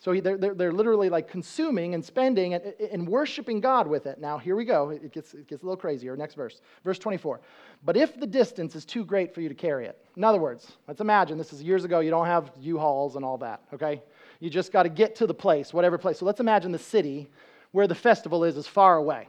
So 0.00 0.14
they're, 0.14 0.38
they're, 0.38 0.54
they're, 0.54 0.72
literally 0.72 1.08
like 1.08 1.28
consuming 1.28 1.94
and 1.94 2.04
spending 2.04 2.54
and, 2.54 2.72
and 2.92 3.08
worshiping 3.08 3.60
God 3.60 3.88
with 3.88 4.06
it. 4.06 4.20
Now, 4.20 4.38
here 4.38 4.54
we 4.54 4.64
go. 4.64 4.90
It 4.90 5.12
gets, 5.12 5.34
it 5.34 5.48
gets 5.48 5.62
a 5.62 5.66
little 5.66 5.76
crazier. 5.76 6.16
Next 6.16 6.34
verse, 6.34 6.60
verse 6.84 7.00
24. 7.00 7.40
But 7.84 7.96
if 7.96 8.18
the 8.18 8.26
distance 8.26 8.76
is 8.76 8.84
too 8.84 9.04
great 9.04 9.34
for 9.34 9.40
you 9.40 9.48
to 9.48 9.56
carry 9.56 9.86
it, 9.86 9.98
in 10.16 10.22
other 10.22 10.38
words, 10.38 10.70
let's 10.86 11.00
imagine 11.00 11.36
this 11.36 11.52
is 11.52 11.64
years 11.64 11.84
ago, 11.84 11.98
you 11.98 12.10
don't 12.10 12.26
have 12.26 12.52
U 12.60 12.78
Hauls 12.78 13.16
and 13.16 13.24
all 13.24 13.38
that, 13.38 13.62
okay? 13.74 14.00
You 14.38 14.50
just 14.50 14.70
got 14.70 14.84
to 14.84 14.88
get 14.88 15.16
to 15.16 15.26
the 15.26 15.34
place, 15.34 15.74
whatever 15.74 15.98
place. 15.98 16.20
So 16.20 16.26
let's 16.26 16.40
imagine 16.40 16.70
the 16.70 16.78
city 16.78 17.28
where 17.72 17.88
the 17.88 17.94
festival 17.94 18.44
is 18.44 18.56
is 18.56 18.68
far 18.68 18.96
away. 18.96 19.26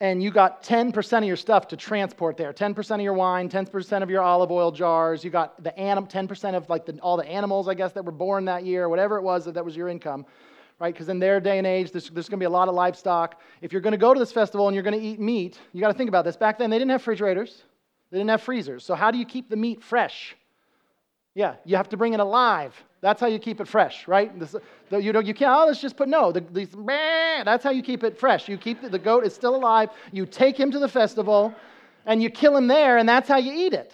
And 0.00 0.22
you 0.22 0.30
got 0.30 0.62
10% 0.62 1.18
of 1.18 1.24
your 1.24 1.36
stuff 1.36 1.68
to 1.68 1.76
transport 1.76 2.38
there. 2.38 2.52
10% 2.52 2.94
of 2.94 3.00
your 3.00 3.12
wine 3.12 3.48
10% 3.48 4.02
of 4.02 4.10
your 4.10 4.22
olive 4.22 4.50
oil 4.50 4.72
jars. 4.72 5.22
You 5.22 5.30
got 5.30 5.62
the 5.62 5.78
anim, 5.78 6.06
10% 6.06 6.54
of 6.54 6.68
like 6.68 6.86
the, 6.86 6.98
all 7.00 7.16
the 7.16 7.26
animals 7.26 7.68
i 7.68 7.74
guess 7.74 7.92
that 7.92 8.04
were 8.04 8.12
born 8.12 8.46
that 8.46 8.64
year 8.64 8.88
whatever 8.88 9.16
it 9.16 9.22
was 9.22 9.44
that, 9.44 9.54
that 9.54 9.64
was 9.64 9.76
your 9.76 9.88
income 9.88 10.26
right? 10.78 10.94
Because 10.94 11.10
in 11.10 11.18
their 11.18 11.40
day 11.40 11.58
and 11.58 11.66
age 11.66 11.92
there's, 11.92 12.08
there's 12.08 12.28
going 12.28 12.38
to 12.38 12.42
be 12.42 12.46
a 12.46 12.50
lot 12.50 12.66
of 12.66 12.74
livestock. 12.74 13.38
If 13.60 13.70
you're 13.70 13.82
going 13.82 13.92
to 13.92 13.98
go 13.98 14.14
to 14.14 14.18
this 14.18 14.32
festival 14.32 14.66
and 14.66 14.74
you're 14.74 14.82
going 14.82 14.98
to 14.98 15.06
eat 15.06 15.20
meat 15.20 15.60
you 15.72 15.80
got 15.80 15.88
to 15.88 15.94
think 15.94 16.08
about 16.08 16.24
this. 16.24 16.36
Back 16.36 16.58
then 16.58 16.70
they 16.70 16.78
didn't 16.78 16.90
have 16.90 17.02
refrigerators. 17.02 17.62
They 18.10 18.18
didn't 18.18 18.30
have 18.30 18.42
freezers. 18.42 18.84
So 18.84 18.94
how 18.94 19.10
do 19.10 19.18
you 19.18 19.26
keep 19.26 19.48
the 19.48 19.56
meat 19.56 19.82
fresh 19.82 20.34
yeah, 21.34 21.54
you 21.64 21.76
have 21.76 21.88
to 21.90 21.96
bring 21.96 22.12
it 22.12 22.20
alive. 22.20 22.74
That's 23.00 23.20
how 23.20 23.28
you 23.28 23.38
keep 23.38 23.60
it 23.60 23.68
fresh, 23.68 24.06
right? 24.08 24.36
This, 24.38 24.54
the, 24.90 24.98
you 24.98 25.12
know, 25.12 25.20
you 25.20 25.32
can't, 25.32 25.52
oh, 25.54 25.66
let's 25.66 25.80
just 25.80 25.96
put, 25.96 26.08
no, 26.08 26.32
the, 26.32 26.40
these, 26.40 26.68
that's 26.86 27.64
how 27.64 27.70
you 27.70 27.82
keep 27.82 28.04
it 28.04 28.18
fresh. 28.18 28.48
You 28.48 28.58
keep 28.58 28.82
the, 28.82 28.88
the 28.88 28.98
goat 28.98 29.24
is 29.24 29.34
still 29.34 29.54
alive, 29.54 29.90
you 30.12 30.26
take 30.26 30.58
him 30.58 30.70
to 30.72 30.78
the 30.78 30.88
festival, 30.88 31.54
and 32.04 32.22
you 32.22 32.30
kill 32.30 32.56
him 32.56 32.66
there, 32.66 32.98
and 32.98 33.08
that's 33.08 33.28
how 33.28 33.38
you 33.38 33.52
eat 33.52 33.72
it. 33.72 33.92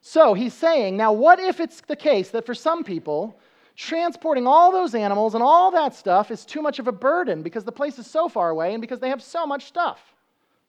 So 0.00 0.34
he's 0.34 0.52
saying, 0.52 0.96
now 0.96 1.12
what 1.12 1.40
if 1.40 1.60
it's 1.60 1.80
the 1.80 1.96
case 1.96 2.30
that 2.30 2.44
for 2.44 2.54
some 2.54 2.84
people, 2.84 3.38
transporting 3.76 4.46
all 4.46 4.70
those 4.70 4.94
animals 4.94 5.34
and 5.34 5.42
all 5.42 5.70
that 5.70 5.94
stuff 5.94 6.30
is 6.30 6.44
too 6.44 6.60
much 6.60 6.78
of 6.78 6.88
a 6.88 6.92
burden 6.92 7.42
because 7.42 7.64
the 7.64 7.72
place 7.72 7.98
is 7.98 8.06
so 8.06 8.28
far 8.28 8.50
away 8.50 8.74
and 8.74 8.80
because 8.80 9.00
they 9.00 9.08
have 9.08 9.22
so 9.22 9.46
much 9.46 9.64
stuff? 9.64 10.00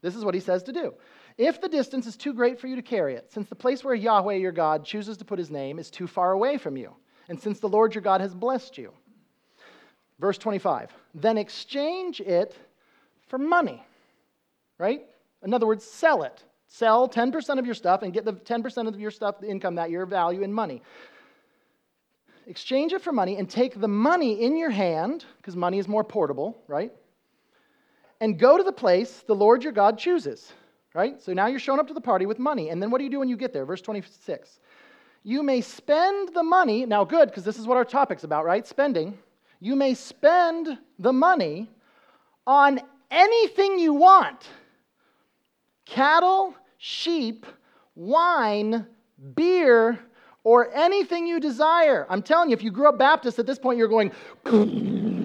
This 0.01 0.15
is 0.15 0.23
what 0.23 0.33
he 0.33 0.39
says 0.39 0.63
to 0.63 0.73
do. 0.73 0.93
If 1.37 1.59
the 1.59 1.67
distance 1.67 2.07
is 2.07 2.15
too 2.15 2.33
great 2.33 2.59
for 2.59 2.67
you 2.67 2.77
to 2.77 2.81
carry 2.81 3.15
it, 3.15 3.31
since 3.31 3.49
the 3.49 3.55
place 3.55 3.83
where 3.83 3.93
Yahweh 3.93 4.35
your 4.35 4.53
God 4.53 4.85
chooses 4.85 5.17
to 5.17 5.25
put 5.25 5.37
his 5.37 5.51
name 5.51 5.79
is 5.79 5.89
too 5.89 6.07
far 6.07 6.31
away 6.31 6.57
from 6.57 6.77
you, 6.77 6.95
and 7.27 7.39
since 7.39 7.59
the 7.59 7.67
Lord 7.67 7.93
your 7.93 8.01
God 8.01 8.21
has 8.21 8.33
blessed 8.33 8.77
you. 8.77 8.93
Verse 10.19 10.37
25, 10.37 10.91
then 11.13 11.37
exchange 11.37 12.21
it 12.21 12.55
for 13.27 13.37
money, 13.37 13.83
right? 14.77 15.01
In 15.43 15.53
other 15.53 15.67
words, 15.67 15.83
sell 15.83 16.23
it. 16.23 16.43
Sell 16.67 17.09
10% 17.09 17.59
of 17.59 17.65
your 17.65 17.75
stuff 17.75 18.01
and 18.01 18.13
get 18.13 18.25
the 18.25 18.33
10% 18.33 18.87
of 18.87 18.99
your 18.99 19.11
stuff, 19.11 19.39
the 19.39 19.49
income 19.49 19.75
that 19.75 19.91
year, 19.91 20.05
value 20.05 20.41
in 20.41 20.53
money. 20.53 20.81
Exchange 22.47 22.93
it 22.93 23.01
for 23.01 23.11
money 23.11 23.37
and 23.37 23.49
take 23.49 23.79
the 23.79 23.87
money 23.87 24.41
in 24.41 24.55
your 24.55 24.69
hand, 24.69 25.25
because 25.37 25.55
money 25.55 25.79
is 25.79 25.87
more 25.87 26.03
portable, 26.03 26.57
right? 26.67 26.93
And 28.21 28.39
go 28.39 28.57
to 28.57 28.63
the 28.63 28.71
place 28.71 29.23
the 29.27 29.35
Lord 29.35 29.63
your 29.63 29.73
God 29.73 29.97
chooses 29.97 30.53
right? 30.95 31.21
So 31.21 31.33
now 31.33 31.47
you're 31.47 31.59
showing 31.59 31.79
up 31.79 31.87
to 31.89 31.93
the 31.93 32.01
party 32.01 32.25
with 32.25 32.39
money. 32.39 32.69
And 32.69 32.81
then 32.81 32.89
what 32.89 32.99
do 32.99 33.03
you 33.03 33.09
do 33.09 33.19
when 33.19 33.27
you 33.27 33.37
get 33.37 33.53
there? 33.53 33.65
Verse 33.65 33.81
26. 33.81 34.59
You 35.23 35.43
may 35.43 35.61
spend 35.61 36.33
the 36.33 36.43
money, 36.43 36.85
now 36.85 37.03
good, 37.03 37.29
because 37.29 37.43
this 37.43 37.59
is 37.59 37.67
what 37.67 37.77
our 37.77 37.85
topic's 37.85 38.23
about, 38.23 38.45
right? 38.45 38.65
Spending. 38.65 39.17
You 39.59 39.75
may 39.75 39.93
spend 39.93 40.77
the 40.97 41.11
money 41.11 41.69
on 42.47 42.79
anything 43.11 43.77
you 43.79 43.93
want 43.93 44.47
cattle, 45.85 46.55
sheep, 46.77 47.45
wine, 47.95 48.87
beer, 49.35 49.99
or 50.43 50.73
anything 50.73 51.27
you 51.27 51.39
desire. 51.39 52.05
I'm 52.09 52.21
telling 52.21 52.49
you, 52.49 52.55
if 52.55 52.63
you 52.63 52.71
grew 52.71 52.87
up 52.87 52.97
Baptist 52.97 53.39
at 53.39 53.45
this 53.45 53.59
point, 53.59 53.77
you're 53.77 53.87
going, 53.87 54.11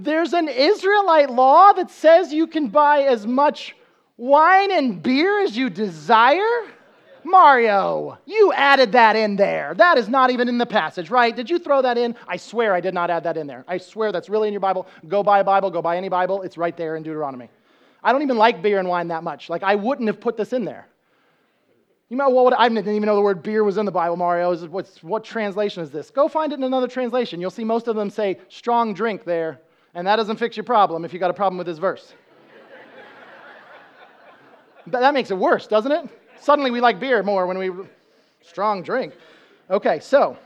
There's 0.00 0.32
an 0.32 0.46
Israelite 0.48 1.28
law 1.28 1.72
that 1.72 1.90
says 1.90 2.32
you 2.32 2.46
can 2.46 2.68
buy 2.68 3.02
as 3.02 3.26
much 3.26 3.74
wine 4.16 4.70
and 4.70 5.02
beer 5.02 5.40
as 5.40 5.56
you 5.56 5.68
desire? 5.68 6.62
Mario, 7.24 8.16
you 8.24 8.52
added 8.52 8.92
that 8.92 9.16
in 9.16 9.34
there. 9.34 9.74
That 9.74 9.98
is 9.98 10.08
not 10.08 10.30
even 10.30 10.48
in 10.48 10.56
the 10.56 10.66
passage, 10.66 11.10
right? 11.10 11.34
Did 11.34 11.50
you 11.50 11.58
throw 11.58 11.82
that 11.82 11.98
in? 11.98 12.14
I 12.28 12.36
swear 12.36 12.74
I 12.74 12.80
did 12.80 12.94
not 12.94 13.10
add 13.10 13.24
that 13.24 13.36
in 13.36 13.48
there. 13.48 13.64
I 13.66 13.78
swear 13.78 14.12
that's 14.12 14.28
really 14.28 14.46
in 14.46 14.54
your 14.54 14.60
Bible. 14.60 14.86
Go 15.08 15.24
buy 15.24 15.40
a 15.40 15.44
Bible, 15.44 15.68
go 15.68 15.82
buy 15.82 15.96
any 15.96 16.08
Bible. 16.08 16.42
It's 16.42 16.56
right 16.56 16.76
there 16.76 16.94
in 16.94 17.02
Deuteronomy. 17.02 17.50
I 18.00 18.12
don't 18.12 18.22
even 18.22 18.36
like 18.36 18.62
beer 18.62 18.78
and 18.78 18.88
wine 18.88 19.08
that 19.08 19.24
much. 19.24 19.50
Like, 19.50 19.64
I 19.64 19.74
wouldn't 19.74 20.06
have 20.06 20.20
put 20.20 20.36
this 20.36 20.52
in 20.52 20.64
there. 20.64 20.86
You 22.08 22.16
might, 22.16 22.28
well, 22.28 22.54
I 22.56 22.68
didn't 22.68 22.86
even 22.86 23.04
know 23.04 23.16
the 23.16 23.20
word 23.20 23.42
beer 23.42 23.64
was 23.64 23.78
in 23.78 23.84
the 23.84 23.90
Bible, 23.90 24.16
Mario. 24.16 24.56
What 24.68 25.24
translation 25.24 25.82
is 25.82 25.90
this? 25.90 26.08
Go 26.10 26.28
find 26.28 26.52
it 26.52 26.58
in 26.60 26.62
another 26.62 26.86
translation. 26.86 27.40
You'll 27.40 27.50
see 27.50 27.64
most 27.64 27.88
of 27.88 27.96
them 27.96 28.10
say 28.10 28.38
strong 28.48 28.94
drink 28.94 29.24
there. 29.24 29.60
And 29.94 30.06
that 30.06 30.16
doesn't 30.16 30.36
fix 30.36 30.56
your 30.56 30.64
problem 30.64 31.04
if 31.04 31.12
you 31.12 31.18
got 31.18 31.30
a 31.30 31.34
problem 31.34 31.58
with 31.58 31.66
this 31.66 31.78
verse. 31.78 32.14
but 34.86 35.00
that 35.00 35.14
makes 35.14 35.30
it 35.30 35.36
worse, 35.36 35.66
doesn't 35.66 35.92
it? 35.92 36.08
Suddenly 36.40 36.70
we 36.70 36.80
like 36.80 37.00
beer 37.00 37.22
more 37.22 37.46
when 37.46 37.58
we 37.58 37.70
strong 38.42 38.82
drink. 38.82 39.14
Okay, 39.70 40.00
so 40.00 40.36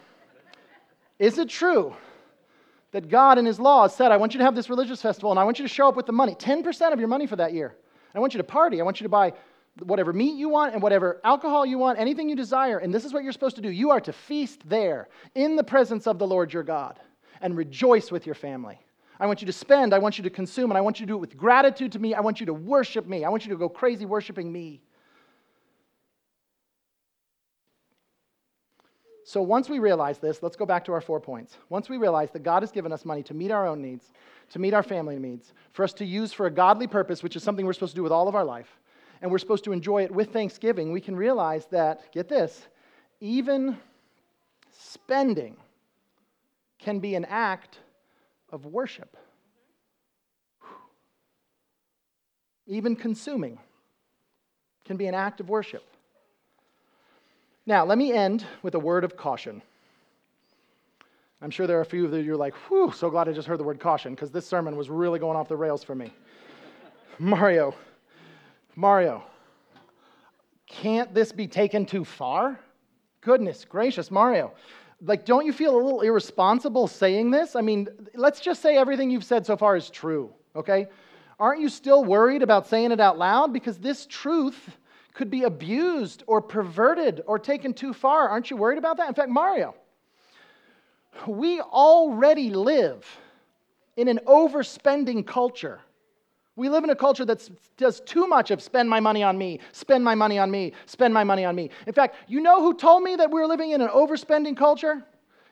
is 1.19 1.39
it 1.39 1.49
true 1.49 1.95
that 2.93 3.09
God 3.09 3.39
in 3.39 3.47
his 3.47 3.59
law 3.59 3.87
said, 3.87 4.13
I 4.13 4.17
want 4.17 4.35
you 4.35 4.39
to 4.39 4.45
have 4.45 4.55
this 4.55 4.69
religious 4.69 5.01
festival 5.01 5.31
and 5.31 5.39
I 5.41 5.45
want 5.45 5.59
you 5.59 5.65
to 5.65 5.73
show 5.73 5.89
up 5.89 5.97
with 5.97 6.07
the 6.07 6.13
money, 6.13 6.35
10% 6.35 6.93
of 6.93 6.99
your 6.99 7.09
money 7.09 7.27
for 7.27 7.37
that 7.37 7.53
year. 7.53 7.75
I 8.15 8.21
want 8.21 8.35
you 8.35 8.39
to 8.39 8.45
party. 8.45 8.81
I 8.81 8.85
want 8.85 9.01
you 9.01 9.05
to 9.05 9.09
buy 9.09 9.33
whatever 9.79 10.13
meat 10.13 10.37
you 10.37 10.49
want 10.51 10.75
and 10.75 10.83
whatever 10.83 11.21
alcohol 11.25 11.65
you 11.65 11.79
want, 11.79 11.99
anything 11.99 12.29
you 12.29 12.37
desire. 12.37 12.79
And 12.79 12.93
this 12.93 13.05
is 13.05 13.13
what 13.13 13.23
you're 13.23 13.33
supposed 13.33 13.57
to 13.57 13.63
do. 13.63 13.71
You 13.71 13.91
are 13.91 14.01
to 14.01 14.13
feast 14.13 14.69
there 14.69 15.09
in 15.35 15.57
the 15.57 15.65
presence 15.65 16.07
of 16.07 16.19
the 16.19 16.27
Lord 16.27 16.53
your 16.53 16.63
God 16.63 17.01
and 17.41 17.57
rejoice 17.57 18.11
with 18.11 18.27
your 18.27 18.35
family. 18.35 18.79
I 19.23 19.27
want 19.27 19.41
you 19.41 19.47
to 19.47 19.53
spend. 19.53 19.95
I 19.95 19.99
want 19.99 20.19
you 20.19 20.25
to 20.25 20.31
consume. 20.31 20.73
And 20.73 20.77
I 20.77 20.81
want 20.81 20.99
you 20.99 21.07
to 21.07 21.13
do 21.13 21.15
it 21.15 21.21
with 21.21 21.37
gratitude 21.37 21.93
to 21.93 22.01
me. 22.01 22.13
I 22.13 22.21
want 22.21 22.41
you 22.41 22.47
to 22.47 22.53
worship 22.53 23.07
me. 23.07 23.25
I 23.25 23.29
want 23.29 23.45
you 23.45 23.51
to 23.51 23.57
go 23.57 23.69
crazy 23.69 24.05
worshiping 24.05 24.53
me. 24.53 24.83
So 29.25 29.41
once 29.41 29.69
we 29.69 29.79
realize 29.79 30.19
this, 30.19 30.43
let's 30.43 30.57
go 30.57 30.67
back 30.67 30.85
to 30.87 30.93
our 30.93 31.01
four 31.01 31.21
points. 31.21 31.57
Once 31.69 31.89
we 31.89 31.99
realize 31.99 32.33
that 32.33 32.43
God 32.43 32.65
has 32.65 32.73
given 32.73 32.93
us 32.93 33.05
money 33.05 33.23
to 33.23 33.33
meet 33.33 33.53
our 33.53 33.65
own 33.65 33.81
needs, 33.81 34.11
to 34.51 34.59
meet 34.59 34.75
our 34.75 34.83
family 34.83 35.21
needs, 35.21 35.53
for 35.71 35.85
us 35.85 35.93
to 35.95 36.05
use 36.05 36.33
for 36.33 36.47
a 36.47 36.51
godly 36.51 36.89
purpose, 36.89 37.23
which 37.23 37.37
is 37.37 37.45
something 37.45 37.65
we're 37.65 37.75
supposed 37.75 37.93
to 37.93 37.97
do 37.97 38.03
with 38.03 38.11
all 38.11 38.27
of 38.27 38.35
our 38.35 38.45
life, 38.45 38.77
and 39.23 39.31
we're 39.31 39.39
supposed 39.39 39.63
to 39.63 39.73
enjoy 39.73 40.03
it 40.03 40.11
with 40.11 40.33
thanksgiving, 40.33 40.91
we 40.91 41.01
can 41.01 41.15
realize 41.15 41.67
that, 41.67 42.11
get 42.13 42.29
this, 42.29 42.67
even 43.21 43.79
spending 44.73 45.57
can 46.81 46.99
be 46.99 47.15
an 47.15 47.25
act 47.27 47.79
of 48.53 48.67
worship. 48.67 49.17
Even 52.67 52.95
consuming 52.95 53.59
can 54.85 54.97
be 54.97 55.07
an 55.07 55.15
act 55.15 55.41
of 55.41 55.49
worship. 55.49 55.83
Now, 57.67 57.85
let 57.85 57.99
me 57.99 58.13
end 58.13 58.45
with 58.63 58.75
a 58.75 58.79
word 58.79 59.05
of 59.05 59.17
caution. 59.17 59.63
I'm 61.41 61.51
sure 61.51 61.67
there 61.67 61.79
are 61.79 61.83
a 61.83 61.87
few 61.87 62.05
of 62.05 62.13
you 62.13 62.23
who 62.23 62.33
are 62.33 62.37
like, 62.37 62.55
whew, 62.69 62.93
so 62.93 63.11
glad 63.11 63.29
I 63.29 63.33
just 63.33 63.49
heard 63.49 63.59
the 63.59 63.65
word 63.65 63.81
caution 63.81 64.15
because 64.15 64.31
this 64.31 64.47
sermon 64.47 64.77
was 64.77 64.91
really 64.91 65.19
going 65.19 65.37
off 65.37 65.49
the 65.49 65.57
rails 65.57 65.83
for 65.83 65.95
me. 65.95 66.13
Mario, 67.19 67.75
Mario, 68.77 69.25
can't 70.69 71.13
this 71.13 71.33
be 71.33 71.49
taken 71.49 71.85
too 71.85 72.05
far? 72.05 72.59
Goodness 73.21 73.65
gracious, 73.65 74.11
Mario 74.11 74.53
like, 75.05 75.25
don't 75.25 75.45
you 75.45 75.53
feel 75.53 75.75
a 75.75 75.81
little 75.83 76.01
irresponsible 76.01 76.87
saying 76.87 77.31
this? 77.31 77.57
I 77.57 77.61
mean, 77.61 77.89
let's 78.15 78.41
just 78.41 78.63
say 78.63 78.77
everything 78.77 79.11
you've 79.11 79.25
said 79.25 79.45
so 79.45 79.57
far 79.57 79.77
is 79.77 79.91
true, 79.91 80.33
okay? 80.55 80.87
Aren't 81.41 81.61
you 81.61 81.69
still 81.69 82.05
worried 82.05 82.43
about 82.43 82.69
saying 82.69 82.93
it 82.93 83.01
out 83.01 83.19
loud? 83.19 83.53
Because 83.53 83.79
this 83.79 84.07
truth 84.07 84.77
could 85.15 85.31
be 85.31 85.43
abused 85.43 86.23
or 86.27 86.41
perverted 86.41 87.23
or 87.27 87.39
taken 87.39 87.75
too 87.75 87.93
far. 87.93 88.29
Aren't 88.29 88.51
you 88.51 88.57
worried 88.57 88.79
about 88.79 88.97
that? 88.97 89.09
In 89.09 89.15
fact, 89.15 89.29
Mario, 89.29 89.75
we 91.27 91.61
already 91.61 92.51
live 92.51 93.07
in 93.97 94.09
an 94.09 94.21
overspending 94.27 95.27
culture. 95.27 95.81
We 96.55 96.69
live 96.69 96.85
in 96.85 96.91
a 96.91 96.97
culture 96.97 97.25
that 97.25 97.49
does 97.79 98.01
too 98.01 98.27
much 98.27 98.51
of 98.51 98.61
spend 98.63 98.91
my 98.91 99.01
money 99.01 99.23
on 99.23 99.39
me, 99.39 99.61
spend 99.73 100.05
my 100.05 100.15
money 100.15 100.39
on 100.39 100.51
me, 100.51 100.73
spend 100.85 101.15
my 101.15 101.25
money 101.25 101.45
on 101.47 101.57
me. 101.57 101.71
In 101.87 101.95
fact, 101.95 102.17
you 102.29 102.41
know 102.41 102.61
who 102.61 102.75
told 102.75 103.03
me 103.03 103.17
that 103.17 103.31
we're 103.31 103.47
living 103.47 103.71
in 103.71 103.81
an 103.81 103.89
overspending 103.89 104.57
culture? 104.57 105.03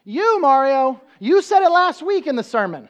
You, 0.05 0.41
Mario. 0.41 1.01
You 1.19 1.41
said 1.41 1.63
it 1.63 1.71
last 1.71 2.03
week 2.03 2.27
in 2.27 2.37
the 2.37 2.43
sermon, 2.43 2.89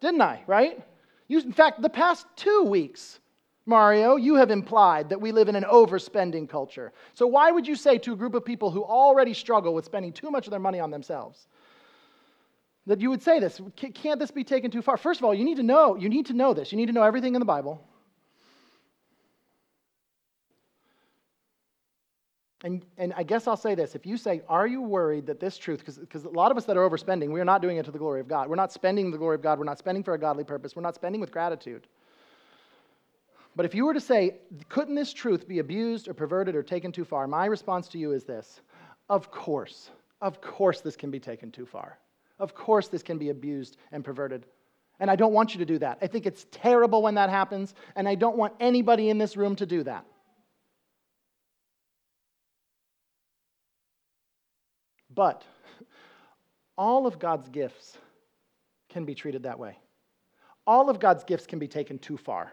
didn't 0.00 0.22
I, 0.22 0.42
right? 0.46 0.84
You, 1.28 1.40
in 1.40 1.52
fact, 1.52 1.82
the 1.82 1.88
past 1.88 2.26
two 2.34 2.64
weeks, 2.64 3.20
Mario, 3.64 4.16
you 4.16 4.34
have 4.34 4.50
implied 4.50 5.08
that 5.10 5.20
we 5.20 5.30
live 5.30 5.48
in 5.48 5.54
an 5.54 5.64
overspending 5.64 6.48
culture. 6.48 6.92
So, 7.14 7.28
why 7.28 7.52
would 7.52 7.66
you 7.66 7.76
say 7.76 7.96
to 7.98 8.12
a 8.12 8.16
group 8.16 8.34
of 8.34 8.44
people 8.44 8.72
who 8.72 8.82
already 8.82 9.34
struggle 9.34 9.72
with 9.72 9.84
spending 9.84 10.12
too 10.12 10.32
much 10.32 10.48
of 10.48 10.50
their 10.50 10.60
money 10.60 10.80
on 10.80 10.90
themselves 10.90 11.46
that 12.86 13.00
you 13.00 13.10
would 13.10 13.22
say 13.22 13.38
this. 13.38 13.60
Can't 13.76 14.18
this 14.18 14.30
be 14.30 14.44
taken 14.44 14.70
too 14.70 14.82
far? 14.82 14.96
First 14.96 15.20
of 15.20 15.24
all, 15.24 15.34
you 15.34 15.44
need 15.44 15.56
to 15.56 15.62
know, 15.62 15.96
you 15.96 16.08
need 16.08 16.26
to 16.26 16.32
know 16.32 16.52
this. 16.54 16.72
You 16.72 16.76
need 16.76 16.86
to 16.86 16.92
know 16.92 17.04
everything 17.04 17.34
in 17.34 17.40
the 17.40 17.46
Bible. 17.46 17.82
And, 22.64 22.84
and 22.96 23.12
I 23.16 23.24
guess 23.24 23.48
I'll 23.48 23.56
say 23.56 23.74
this. 23.74 23.94
If 23.94 24.06
you 24.06 24.16
say, 24.16 24.42
Are 24.48 24.66
you 24.66 24.82
worried 24.82 25.26
that 25.26 25.40
this 25.40 25.58
truth, 25.58 25.84
because 25.84 26.24
a 26.24 26.28
lot 26.28 26.50
of 26.50 26.56
us 26.56 26.64
that 26.66 26.76
are 26.76 26.88
overspending, 26.88 27.32
we 27.32 27.40
are 27.40 27.44
not 27.44 27.60
doing 27.60 27.76
it 27.76 27.84
to 27.86 27.90
the 27.90 27.98
glory 27.98 28.20
of 28.20 28.28
God. 28.28 28.48
We're 28.48 28.56
not 28.56 28.72
spending 28.72 29.10
the 29.10 29.18
glory 29.18 29.34
of 29.34 29.42
God. 29.42 29.58
We're 29.58 29.64
not 29.64 29.78
spending 29.78 30.04
for 30.04 30.14
a 30.14 30.18
godly 30.18 30.44
purpose. 30.44 30.76
We're 30.76 30.82
not 30.82 30.94
spending 30.94 31.20
with 31.20 31.32
gratitude. 31.32 31.86
But 33.54 33.66
if 33.66 33.74
you 33.74 33.84
were 33.84 33.94
to 33.94 34.00
say, 34.00 34.36
Couldn't 34.68 34.94
this 34.94 35.12
truth 35.12 35.48
be 35.48 35.58
abused 35.58 36.08
or 36.08 36.14
perverted 36.14 36.54
or 36.54 36.62
taken 36.62 36.92
too 36.92 37.04
far? 37.04 37.26
My 37.26 37.46
response 37.46 37.88
to 37.88 37.98
you 37.98 38.12
is 38.12 38.24
this 38.24 38.60
Of 39.08 39.30
course. 39.30 39.90
Of 40.20 40.40
course, 40.40 40.80
this 40.80 40.94
can 40.94 41.10
be 41.10 41.18
taken 41.18 41.50
too 41.50 41.66
far. 41.66 41.98
Of 42.42 42.56
course, 42.56 42.88
this 42.88 43.04
can 43.04 43.18
be 43.18 43.28
abused 43.28 43.76
and 43.92 44.04
perverted. 44.04 44.46
And 44.98 45.08
I 45.08 45.14
don't 45.14 45.32
want 45.32 45.54
you 45.54 45.58
to 45.60 45.64
do 45.64 45.78
that. 45.78 45.98
I 46.02 46.08
think 46.08 46.26
it's 46.26 46.44
terrible 46.50 47.00
when 47.00 47.14
that 47.14 47.30
happens, 47.30 47.72
and 47.94 48.08
I 48.08 48.16
don't 48.16 48.36
want 48.36 48.54
anybody 48.58 49.10
in 49.10 49.16
this 49.16 49.36
room 49.36 49.54
to 49.56 49.64
do 49.64 49.84
that. 49.84 50.04
But 55.14 55.44
all 56.76 57.06
of 57.06 57.20
God's 57.20 57.48
gifts 57.48 57.96
can 58.88 59.04
be 59.04 59.14
treated 59.14 59.44
that 59.44 59.60
way. 59.60 59.78
All 60.66 60.90
of 60.90 60.98
God's 60.98 61.22
gifts 61.22 61.46
can 61.46 61.60
be 61.60 61.68
taken 61.68 61.96
too 61.96 62.16
far. 62.16 62.52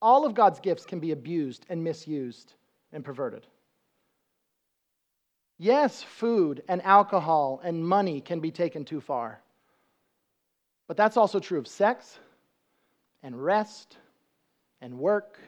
All 0.00 0.24
of 0.24 0.34
God's 0.34 0.58
gifts 0.58 0.86
can 0.86 1.00
be 1.00 1.10
abused 1.10 1.66
and 1.68 1.84
misused 1.84 2.54
and 2.94 3.04
perverted. 3.04 3.46
Yes, 5.58 6.02
food 6.02 6.62
and 6.68 6.82
alcohol 6.82 7.60
and 7.62 7.86
money 7.86 8.20
can 8.20 8.40
be 8.40 8.50
taken 8.50 8.84
too 8.84 9.00
far. 9.00 9.40
But 10.86 10.96
that's 10.96 11.16
also 11.16 11.38
true 11.40 11.58
of 11.58 11.68
sex 11.68 12.18
and 13.22 13.42
rest 13.42 13.96
and 14.80 14.98
work 14.98 15.38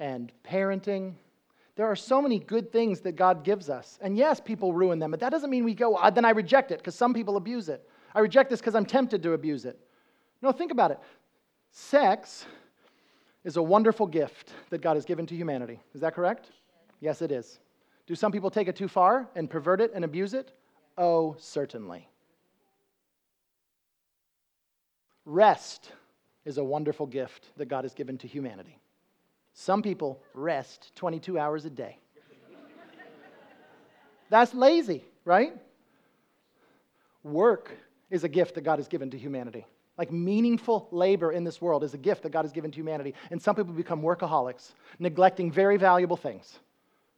and 0.00 0.32
parenting. 0.44 1.14
There 1.76 1.86
are 1.86 1.96
so 1.96 2.22
many 2.22 2.38
good 2.38 2.72
things 2.72 3.00
that 3.00 3.12
God 3.12 3.44
gives 3.44 3.68
us. 3.68 3.98
And 4.00 4.16
yes, 4.16 4.40
people 4.40 4.72
ruin 4.72 4.98
them, 4.98 5.10
but 5.10 5.20
that 5.20 5.30
doesn't 5.30 5.50
mean 5.50 5.64
we 5.64 5.74
go, 5.74 5.96
ah, 5.96 6.10
then 6.10 6.24
I 6.24 6.30
reject 6.30 6.70
it 6.70 6.78
because 6.78 6.94
some 6.94 7.14
people 7.14 7.36
abuse 7.36 7.68
it. 7.68 7.88
I 8.14 8.20
reject 8.20 8.50
this 8.50 8.60
because 8.60 8.74
I'm 8.74 8.86
tempted 8.86 9.22
to 9.24 9.32
abuse 9.32 9.64
it. 9.64 9.78
No, 10.40 10.52
think 10.52 10.72
about 10.72 10.92
it. 10.92 10.98
Sex 11.70 12.46
is 13.44 13.56
a 13.56 13.62
wonderful 13.62 14.06
gift 14.06 14.52
that 14.70 14.80
God 14.80 14.94
has 14.94 15.04
given 15.04 15.26
to 15.26 15.36
humanity. 15.36 15.80
Is 15.94 16.00
that 16.00 16.14
correct? 16.14 16.50
Yes, 17.00 17.22
it 17.22 17.32
is. 17.32 17.58
Do 18.06 18.14
some 18.14 18.32
people 18.32 18.50
take 18.50 18.68
it 18.68 18.76
too 18.76 18.88
far 18.88 19.28
and 19.34 19.48
pervert 19.48 19.80
it 19.80 19.92
and 19.94 20.04
abuse 20.04 20.34
it? 20.34 20.52
Oh, 20.98 21.36
certainly. 21.38 22.08
Rest 25.24 25.90
is 26.44 26.58
a 26.58 26.64
wonderful 26.64 27.06
gift 27.06 27.48
that 27.56 27.66
God 27.66 27.84
has 27.84 27.94
given 27.94 28.18
to 28.18 28.28
humanity. 28.28 28.78
Some 29.54 29.82
people 29.82 30.20
rest 30.34 30.92
22 30.96 31.38
hours 31.38 31.64
a 31.64 31.70
day. 31.70 31.98
That's 34.28 34.52
lazy, 34.52 35.04
right? 35.24 35.54
Work 37.22 37.70
is 38.10 38.24
a 38.24 38.28
gift 38.28 38.56
that 38.56 38.62
God 38.62 38.78
has 38.78 38.88
given 38.88 39.10
to 39.10 39.18
humanity. 39.18 39.64
Like 39.96 40.12
meaningful 40.12 40.88
labor 40.90 41.32
in 41.32 41.44
this 41.44 41.60
world 41.60 41.84
is 41.84 41.94
a 41.94 41.98
gift 41.98 42.24
that 42.24 42.32
God 42.32 42.42
has 42.42 42.52
given 42.52 42.70
to 42.72 42.76
humanity. 42.76 43.14
And 43.30 43.40
some 43.40 43.54
people 43.54 43.72
become 43.72 44.02
workaholics, 44.02 44.72
neglecting 44.98 45.52
very 45.52 45.76
valuable 45.76 46.16
things 46.16 46.58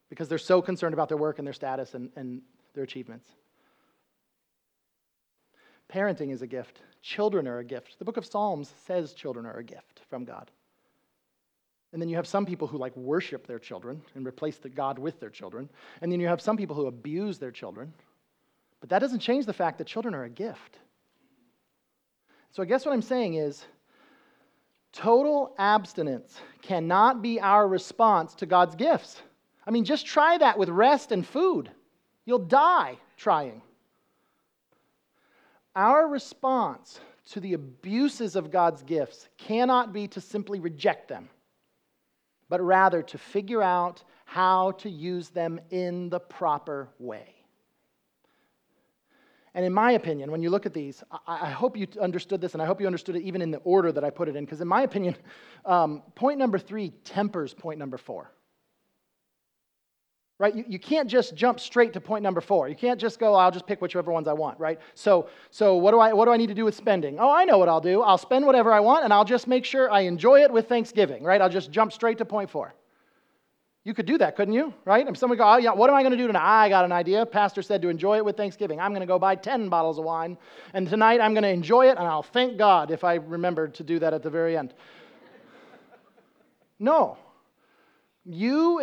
because 0.08 0.28
they're 0.28 0.38
so 0.38 0.62
concerned 0.62 0.94
about 0.94 1.08
their 1.08 1.16
work 1.18 1.38
and 1.38 1.46
their 1.46 1.54
status 1.54 1.94
and, 1.94 2.10
and 2.16 2.42
their 2.74 2.84
achievements. 2.84 3.28
Parenting 5.92 6.32
is 6.32 6.42
a 6.42 6.46
gift. 6.46 6.80
Children 7.02 7.46
are 7.46 7.58
a 7.58 7.64
gift. 7.64 7.98
The 7.98 8.04
book 8.04 8.16
of 8.16 8.26
Psalms 8.26 8.72
says 8.86 9.12
children 9.12 9.46
are 9.46 9.58
a 9.58 9.64
gift 9.64 10.02
from 10.08 10.24
God. 10.24 10.50
And 11.92 12.02
then 12.02 12.08
you 12.08 12.16
have 12.16 12.26
some 12.26 12.44
people 12.44 12.66
who 12.66 12.78
like 12.78 12.96
worship 12.96 13.46
their 13.46 13.58
children 13.58 14.02
and 14.14 14.26
replace 14.26 14.58
the 14.58 14.68
God 14.68 14.98
with 14.98 15.20
their 15.20 15.30
children. 15.30 15.68
And 16.02 16.10
then 16.10 16.20
you 16.20 16.26
have 16.26 16.40
some 16.40 16.56
people 16.56 16.74
who 16.76 16.86
abuse 16.86 17.38
their 17.38 17.52
children. 17.52 17.92
But 18.80 18.90
that 18.90 18.98
doesn't 18.98 19.20
change 19.20 19.46
the 19.46 19.52
fact 19.52 19.78
that 19.78 19.86
children 19.86 20.14
are 20.14 20.24
a 20.24 20.30
gift. 20.30 20.78
So 22.50 22.62
I 22.62 22.66
guess 22.66 22.84
what 22.84 22.92
I'm 22.92 23.02
saying 23.02 23.34
is 23.34 23.64
total 24.92 25.54
abstinence 25.58 26.40
cannot 26.62 27.22
be 27.22 27.40
our 27.40 27.68
response 27.68 28.34
to 28.36 28.46
God's 28.46 28.74
gifts. 28.74 29.22
I 29.66 29.70
mean, 29.70 29.84
just 29.84 30.06
try 30.06 30.38
that 30.38 30.58
with 30.58 30.68
rest 30.68 31.12
and 31.12 31.26
food. 31.26 31.70
You'll 32.24 32.38
die 32.38 32.98
trying. 33.16 33.62
Our 35.74 36.08
response 36.08 37.00
to 37.30 37.40
the 37.40 37.54
abuses 37.54 38.36
of 38.36 38.50
God's 38.50 38.82
gifts 38.82 39.28
cannot 39.36 39.92
be 39.92 40.06
to 40.08 40.20
simply 40.20 40.60
reject 40.60 41.08
them, 41.08 41.28
but 42.48 42.60
rather 42.60 43.02
to 43.02 43.18
figure 43.18 43.62
out 43.62 44.02
how 44.24 44.72
to 44.72 44.88
use 44.88 45.30
them 45.30 45.60
in 45.70 46.08
the 46.08 46.20
proper 46.20 46.88
way. 46.98 47.34
And 49.54 49.64
in 49.64 49.72
my 49.72 49.92
opinion, 49.92 50.30
when 50.30 50.42
you 50.42 50.50
look 50.50 50.66
at 50.66 50.74
these, 50.74 51.02
I, 51.26 51.50
hope 51.50 51.78
you 51.78 51.86
understood 52.00 52.42
this, 52.42 52.52
and 52.52 52.62
I 52.62 52.66
hope 52.66 52.78
you 52.78 52.86
understood 52.86 53.16
it 53.16 53.22
even 53.22 53.40
in 53.40 53.50
the 53.50 53.58
order 53.58 53.90
that 53.90 54.04
I 54.04 54.10
put 54.10 54.28
it 54.28 54.36
in, 54.36 54.44
because 54.44 54.60
in 54.60 54.68
my 54.68 54.82
opinion, 54.82 55.16
um, 55.64 56.02
point 56.14 56.38
number 56.38 56.58
three 56.58 56.90
tempers 57.04 57.54
point 57.54 57.78
number 57.78 57.96
four 57.96 58.30
right? 60.38 60.54
You, 60.54 60.64
you 60.68 60.78
can't 60.78 61.08
just 61.08 61.34
jump 61.34 61.60
straight 61.60 61.92
to 61.94 62.00
point 62.00 62.22
number 62.22 62.40
four. 62.40 62.68
You 62.68 62.74
can't 62.74 63.00
just 63.00 63.18
go, 63.18 63.34
I'll 63.34 63.50
just 63.50 63.66
pick 63.66 63.80
whichever 63.80 64.12
ones 64.12 64.28
I 64.28 64.34
want, 64.34 64.58
right? 64.60 64.78
So, 64.94 65.28
so 65.50 65.76
what, 65.76 65.92
do 65.92 65.98
I, 65.98 66.12
what 66.12 66.26
do 66.26 66.32
I 66.32 66.36
need 66.36 66.48
to 66.48 66.54
do 66.54 66.64
with 66.64 66.74
spending? 66.74 67.18
Oh, 67.18 67.30
I 67.30 67.44
know 67.44 67.58
what 67.58 67.68
I'll 67.68 67.80
do. 67.80 68.02
I'll 68.02 68.18
spend 68.18 68.44
whatever 68.44 68.72
I 68.72 68.80
want, 68.80 69.04
and 69.04 69.12
I'll 69.12 69.24
just 69.24 69.46
make 69.46 69.64
sure 69.64 69.90
I 69.90 70.00
enjoy 70.00 70.42
it 70.42 70.52
with 70.52 70.68
Thanksgiving, 70.68 71.22
right? 71.22 71.40
I'll 71.40 71.48
just 71.48 71.70
jump 71.70 71.92
straight 71.92 72.18
to 72.18 72.24
point 72.24 72.50
four. 72.50 72.74
You 73.82 73.94
could 73.94 74.06
do 74.06 74.18
that, 74.18 74.34
couldn't 74.34 74.52
you? 74.52 74.74
Right? 74.84 75.06
If 75.06 75.16
someone 75.16 75.38
go, 75.38 75.44
oh, 75.44 75.56
yeah, 75.58 75.72
what 75.72 75.88
am 75.88 75.96
I 75.96 76.02
going 76.02 76.10
to 76.10 76.18
do 76.18 76.26
tonight? 76.26 76.64
I 76.64 76.68
got 76.68 76.84
an 76.84 76.90
idea. 76.90 77.24
Pastor 77.24 77.62
said 77.62 77.80
to 77.82 77.88
enjoy 77.88 78.16
it 78.16 78.24
with 78.24 78.36
Thanksgiving. 78.36 78.80
I'm 78.80 78.90
going 78.90 79.00
to 79.00 79.06
go 79.06 79.18
buy 79.18 79.36
10 79.36 79.68
bottles 79.68 79.98
of 79.98 80.04
wine, 80.04 80.36
and 80.74 80.88
tonight 80.88 81.20
I'm 81.20 81.34
going 81.34 81.44
to 81.44 81.48
enjoy 81.48 81.86
it, 81.86 81.96
and 81.96 82.00
I'll 82.00 82.24
thank 82.24 82.58
God 82.58 82.90
if 82.90 83.04
I 83.04 83.14
remember 83.14 83.68
to 83.68 83.84
do 83.84 84.00
that 84.00 84.12
at 84.12 84.24
the 84.24 84.30
very 84.30 84.56
end. 84.56 84.74
no, 86.80 87.16
you 88.28 88.80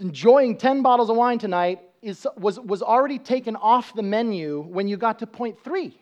enjoying 0.00 0.56
10 0.56 0.82
bottles 0.82 1.08
of 1.08 1.16
wine 1.16 1.38
tonight 1.38 1.80
is, 2.02 2.26
was, 2.36 2.58
was 2.58 2.82
already 2.82 3.18
taken 3.18 3.54
off 3.56 3.94
the 3.94 4.02
menu 4.02 4.60
when 4.62 4.88
you 4.88 4.96
got 4.96 5.20
to 5.20 5.26
point 5.26 5.62
three. 5.62 5.98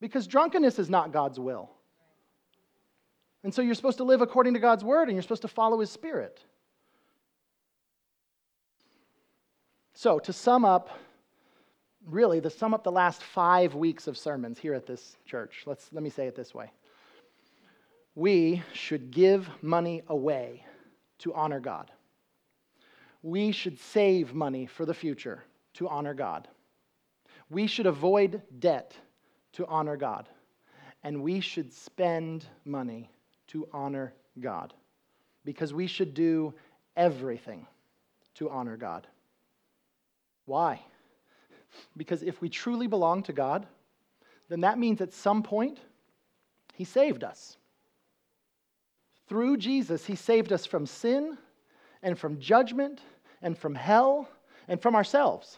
Because 0.00 0.26
drunkenness 0.26 0.78
is 0.78 0.88
not 0.88 1.12
God's 1.12 1.38
will. 1.38 1.70
And 3.42 3.52
so 3.52 3.60
you're 3.60 3.74
supposed 3.74 3.98
to 3.98 4.04
live 4.04 4.22
according 4.22 4.54
to 4.54 4.60
God's 4.60 4.82
word 4.82 5.08
and 5.08 5.12
you're 5.12 5.22
supposed 5.22 5.42
to 5.42 5.48
follow 5.48 5.80
his 5.80 5.90
spirit. 5.90 6.42
So, 9.96 10.18
to 10.18 10.32
sum 10.32 10.64
up, 10.64 10.90
really, 12.04 12.40
to 12.40 12.50
sum 12.50 12.74
up 12.74 12.82
the 12.82 12.90
last 12.90 13.22
five 13.22 13.74
weeks 13.74 14.08
of 14.08 14.18
sermons 14.18 14.58
here 14.58 14.74
at 14.74 14.86
this 14.86 15.16
church, 15.24 15.62
let's, 15.66 15.88
let 15.92 16.02
me 16.02 16.10
say 16.10 16.26
it 16.26 16.34
this 16.34 16.52
way. 16.52 16.72
We 18.16 18.62
should 18.72 19.12
give 19.12 19.48
money 19.62 20.02
away 20.08 20.64
to 21.18 21.32
honor 21.34 21.60
God. 21.60 21.90
We 23.22 23.52
should 23.52 23.78
save 23.78 24.34
money 24.34 24.66
for 24.66 24.84
the 24.84 24.94
future 24.94 25.42
to 25.74 25.88
honor 25.88 26.14
God. 26.14 26.48
We 27.50 27.66
should 27.66 27.86
avoid 27.86 28.42
debt 28.58 28.96
to 29.54 29.66
honor 29.66 29.96
God. 29.96 30.28
And 31.02 31.22
we 31.22 31.40
should 31.40 31.72
spend 31.72 32.46
money 32.64 33.10
to 33.48 33.68
honor 33.72 34.14
God. 34.40 34.74
Because 35.44 35.72
we 35.74 35.86
should 35.86 36.14
do 36.14 36.54
everything 36.96 37.66
to 38.34 38.50
honor 38.50 38.76
God. 38.76 39.06
Why? 40.46 40.80
Because 41.96 42.22
if 42.22 42.40
we 42.40 42.48
truly 42.48 42.86
belong 42.86 43.22
to 43.24 43.32
God, 43.32 43.66
then 44.48 44.60
that 44.60 44.78
means 44.78 45.00
at 45.00 45.12
some 45.12 45.42
point, 45.42 45.78
He 46.74 46.84
saved 46.84 47.24
us. 47.24 47.56
Through 49.28 49.56
Jesus, 49.58 50.04
He 50.04 50.16
saved 50.16 50.52
us 50.52 50.66
from 50.66 50.86
sin 50.86 51.38
and 52.02 52.18
from 52.18 52.38
judgment 52.38 53.00
and 53.42 53.56
from 53.56 53.74
hell 53.74 54.28
and 54.68 54.80
from 54.80 54.94
ourselves. 54.94 55.56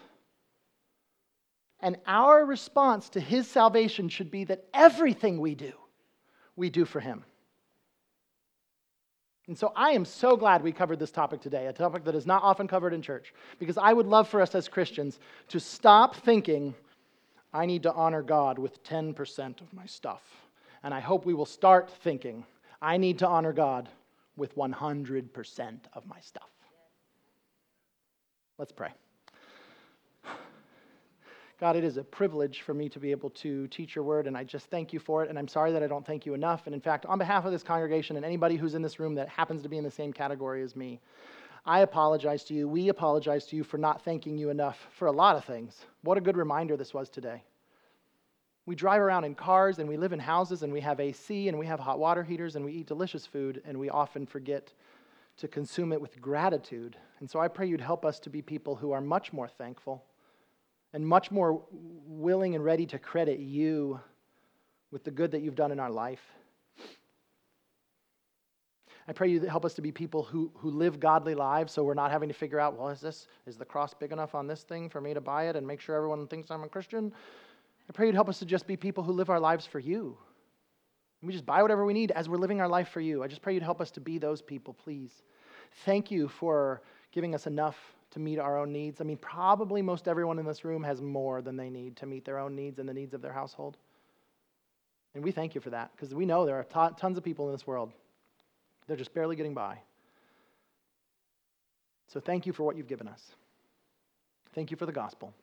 And 1.81 1.97
our 2.07 2.45
response 2.45 3.09
to 3.11 3.21
His 3.21 3.47
salvation 3.49 4.09
should 4.09 4.31
be 4.31 4.45
that 4.45 4.65
everything 4.73 5.41
we 5.41 5.55
do, 5.55 5.73
we 6.55 6.71
do 6.71 6.85
for 6.85 7.01
Him. 7.01 7.25
And 9.49 9.57
so 9.57 9.73
I 9.77 9.91
am 9.91 10.05
so 10.05 10.37
glad 10.37 10.63
we 10.63 10.73
covered 10.73 10.99
this 10.99 11.13
topic 11.13 11.41
today, 11.41 11.67
a 11.67 11.73
topic 11.73 12.05
that 12.05 12.17
is 12.17 12.27
not 12.27 12.43
often 12.43 12.67
covered 12.67 12.93
in 12.93 13.03
church, 13.03 13.33
because 13.61 13.79
I 13.79 13.93
would 13.93 14.07
love 14.07 14.29
for 14.29 14.41
us 14.41 14.55
as 14.57 14.67
Christians 14.67 15.21
to 15.49 15.61
stop 15.61 16.17
thinking, 16.17 16.75
I 17.53 17.65
need 17.67 17.85
to 17.85 17.93
honor 17.93 18.23
God 18.23 18.59
with 18.59 18.83
10% 18.83 19.61
of 19.61 19.73
my 19.73 19.87
stuff. 19.87 20.23
And 20.83 20.93
I 20.93 20.99
hope 21.01 21.25
we 21.25 21.35
will 21.35 21.47
start 21.47 21.91
thinking, 22.03 22.45
I 22.87 22.99
need 22.99 23.19
to 23.19 23.27
honor 23.27 23.53
God 23.53 23.89
with 24.37 24.55
100% 24.55 25.79
of 25.95 26.07
my 26.07 26.21
stuff. 26.21 26.49
Let's 28.59 28.71
pray. 28.71 28.93
God, 31.59 31.75
it 31.75 31.83
is 31.83 31.97
a 31.97 32.05
privilege 32.05 32.61
for 32.61 32.75
me 32.75 32.89
to 32.91 33.01
be 33.01 33.11
able 33.11 33.31
to 33.31 33.67
teach 33.69 33.97
your 33.97 34.05
word, 34.05 34.29
and 34.29 34.37
I 34.37 34.45
just 34.45 34.67
thank 34.67 34.93
you 34.93 35.01
for 35.01 35.25
it. 35.25 35.31
And 35.31 35.37
I'm 35.37 35.49
sorry 35.49 35.73
that 35.73 35.83
I 35.83 35.89
don't 35.89 36.07
thank 36.07 36.27
you 36.27 36.35
enough. 36.35 36.67
And 36.67 36.77
in 36.77 36.81
fact, 36.81 37.07
on 37.07 37.19
behalf 37.19 37.45
of 37.45 37.51
this 37.51 37.65
congregation 37.65 38.15
and 38.15 38.25
anybody 38.25 38.55
who's 38.55 38.75
in 38.75 38.83
this 38.83 39.01
room 39.01 39.17
that 39.17 39.29
happens 39.29 39.63
to 39.63 39.69
be 39.69 39.79
in 39.79 39.85
the 39.85 39.91
same 39.91 40.13
category 40.13 40.63
as 40.63 40.77
me, 40.77 41.01
I 41.65 41.81
apologize 41.81 42.45
to 42.45 42.55
you. 42.55 42.69
We 42.69 42.91
apologize 42.91 43.47
to 43.47 43.57
you 43.57 43.65
for 43.65 43.79
not 43.79 44.05
thanking 44.05 44.39
you 44.39 44.51
enough 44.51 44.79
for 44.97 45.07
a 45.07 45.13
lot 45.13 45.35
of 45.35 45.45
things. 45.45 45.87
What 46.03 46.19
a 46.19 46.21
good 46.21 46.37
reminder 46.37 46.77
this 46.77 46.95
was 46.95 47.09
today. 47.09 47.43
We 48.67 48.75
drive 48.75 49.01
around 49.01 49.25
in 49.25 49.37
cars 49.37 49.79
and 49.79 49.89
we 49.89 49.97
live 49.97 50.13
in 50.13 50.19
houses 50.19 50.65
and 50.65 50.73
we 50.73 50.81
have 50.81 50.99
AC 50.99 51.49
and 51.49 51.57
we 51.57 51.67
have 51.67 51.79
hot 51.79 52.01
water 52.01 52.25
heaters 52.25 52.57
and 52.57 52.65
we 52.65 52.73
eat 52.73 52.87
delicious 52.87 53.25
food 53.25 53.63
and 53.65 53.79
we 53.79 53.89
often 53.89 54.27
forget 54.27 54.73
to 55.39 55.47
consume 55.47 55.93
it 55.93 56.01
with 56.01 56.21
gratitude. 56.21 56.97
And 57.21 57.31
so 57.31 57.39
I 57.39 57.47
pray 57.47 57.69
you'd 57.69 57.81
help 57.81 58.05
us 58.05 58.19
to 58.21 58.31
be 58.31 58.43
people 58.43 58.75
who 58.75 58.91
are 58.91 59.01
much 59.01 59.33
more 59.33 59.47
thankful 59.47 60.05
and 60.93 61.07
much 61.07 61.31
more 61.31 61.63
willing 61.71 62.57
and 62.57 62.65
ready 62.65 62.87
to 62.87 62.99
credit 62.99 63.39
you 63.39 64.01
with 64.91 65.05
the 65.05 65.11
good 65.11 65.31
that 65.31 65.43
you've 65.43 65.55
done 65.55 65.71
in 65.71 65.79
our 65.79 65.91
life. 65.91 66.33
I 69.09 69.13
pray 69.13 69.29
you 69.29 69.41
help 69.43 69.65
us 69.65 69.75
to 69.75 69.83
be 69.83 69.93
people 69.93 70.25
who, 70.25 70.51
who 70.57 70.71
live 70.71 70.99
godly 70.99 71.37
lives 71.37 71.73
so 71.73 71.85
we're 71.85 71.95
not 71.95 72.11
having 72.11 72.29
to 72.29 72.35
figure 72.35 72.59
out, 72.59 72.77
well, 72.77 72.89
is 72.89 73.01
this 73.01 73.29
is 73.47 73.57
the 73.57 73.65
cross 73.65 73.95
big 73.95 74.11
enough 74.11 74.35
on 74.35 74.49
this 74.49 74.65
thing 74.65 74.89
for 74.89 75.01
me 75.01 75.15
to 75.15 75.21
buy 75.21 75.45
it 75.49 75.55
and 75.55 75.65
make 75.65 75.81
sure 75.81 75.95
everyone 75.95 76.27
thinks 76.27 76.51
I'm 76.51 76.65
a 76.65 76.69
Christian? 76.69 77.13
I 77.89 77.93
pray 77.93 78.07
you'd 78.07 78.15
help 78.15 78.29
us 78.29 78.39
to 78.41 78.45
just 78.45 78.67
be 78.67 78.77
people 78.77 79.05
who 79.05 79.13
live 79.13 79.31
our 79.31 79.41
lives 79.41 79.67
for 79.67 79.79
you. 79.79 80.17
And 81.21 81.29
we 81.29 81.33
just 81.33 81.47
buy 81.47 81.63
whatever 81.63 81.85
we 81.85 81.95
need 81.95 82.11
as 82.11 82.29
we're 82.29 82.37
living 82.37 82.61
our 82.61 82.69
life 82.69 82.89
for 82.89 83.01
you. 83.01 83.23
I 83.23 83.29
just 83.29 83.43
pray 83.43 83.55
you'd 83.55 83.63
help 83.63 83.81
us 83.81 83.91
to 83.93 84.01
be 84.01 84.19
those 84.19 84.43
people, 84.43 84.75
please. 84.75 85.23
Thank 85.85 86.11
you 86.11 86.29
for 86.29 86.83
giving 87.13 87.35
us 87.35 87.47
enough 87.47 87.77
to 88.11 88.19
meet 88.19 88.39
our 88.39 88.59
own 88.59 88.73
needs. 88.73 89.01
I 89.01 89.05
mean, 89.05 89.17
probably 89.19 89.83
most 89.83 90.09
everyone 90.09 90.39
in 90.39 90.47
this 90.47 90.65
room 90.65 90.83
has 90.85 91.01
more 91.01 91.43
than 91.43 91.57
they 91.57 91.71
need 91.71 91.97
to 91.97 92.07
meet 92.07 92.25
their 92.25 92.39
own 92.39 92.55
needs 92.55 92.79
and 92.79 92.89
the 92.89 92.95
needs 92.95 93.15
of 93.15 93.23
their 93.23 93.33
household. 93.33 93.77
And 95.15 95.25
we 95.25 95.33
thank 95.33 95.55
you 95.55 95.61
for 95.61 95.71
that 95.71 95.91
because 95.95 96.15
we 96.15 96.27
know 96.27 96.45
there 96.45 96.57
are 96.57 96.93
tons 96.93 97.17
of 97.17 97.25
people 97.25 97.47
in 97.47 97.53
this 97.53 97.67
world 97.67 97.93
they're 98.87 98.97
just 98.97 99.15
barely 99.15 99.37
getting 99.37 99.55
by. 99.55 99.79
So 102.09 102.21
thank 102.21 102.47
you 102.47 102.53
for 102.53 102.63
what 102.63 102.77
you've 102.77 102.87
given 102.87 103.09
us. 103.09 103.21
Thank 104.55 104.71
you 104.71 104.77
for 104.77 104.87
the 104.87 104.93
gospel. 104.93 105.35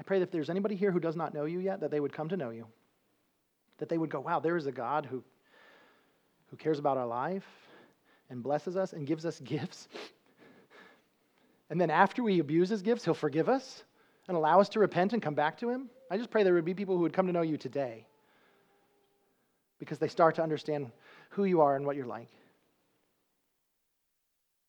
I 0.00 0.02
pray 0.02 0.18
that 0.18 0.24
if 0.24 0.30
there's 0.30 0.48
anybody 0.48 0.76
here 0.76 0.90
who 0.90 0.98
does 0.98 1.14
not 1.14 1.34
know 1.34 1.44
you 1.44 1.58
yet, 1.58 1.80
that 1.80 1.90
they 1.90 2.00
would 2.00 2.14
come 2.14 2.30
to 2.30 2.36
know 2.36 2.48
you. 2.48 2.66
That 3.76 3.90
they 3.90 3.98
would 3.98 4.08
go, 4.08 4.20
wow, 4.20 4.40
there 4.40 4.56
is 4.56 4.66
a 4.66 4.72
God 4.72 5.04
who, 5.04 5.22
who 6.46 6.56
cares 6.56 6.78
about 6.78 6.96
our 6.96 7.06
life 7.06 7.44
and 8.30 8.42
blesses 8.42 8.78
us 8.78 8.94
and 8.94 9.06
gives 9.06 9.26
us 9.26 9.38
gifts. 9.44 9.88
And 11.68 11.78
then 11.78 11.90
after 11.90 12.22
we 12.22 12.38
abuse 12.38 12.70
his 12.70 12.80
gifts, 12.80 13.04
he'll 13.04 13.12
forgive 13.12 13.50
us 13.50 13.84
and 14.26 14.38
allow 14.38 14.58
us 14.58 14.70
to 14.70 14.80
repent 14.80 15.12
and 15.12 15.20
come 15.20 15.34
back 15.34 15.58
to 15.58 15.68
him. 15.68 15.90
I 16.10 16.16
just 16.16 16.30
pray 16.30 16.44
there 16.44 16.54
would 16.54 16.64
be 16.64 16.74
people 16.74 16.96
who 16.96 17.02
would 17.02 17.12
come 17.12 17.26
to 17.26 17.32
know 17.32 17.42
you 17.42 17.58
today 17.58 18.06
because 19.78 19.98
they 19.98 20.08
start 20.08 20.34
to 20.36 20.42
understand 20.42 20.90
who 21.28 21.44
you 21.44 21.60
are 21.60 21.76
and 21.76 21.84
what 21.84 21.94
you're 21.94 22.06
like. 22.06 22.30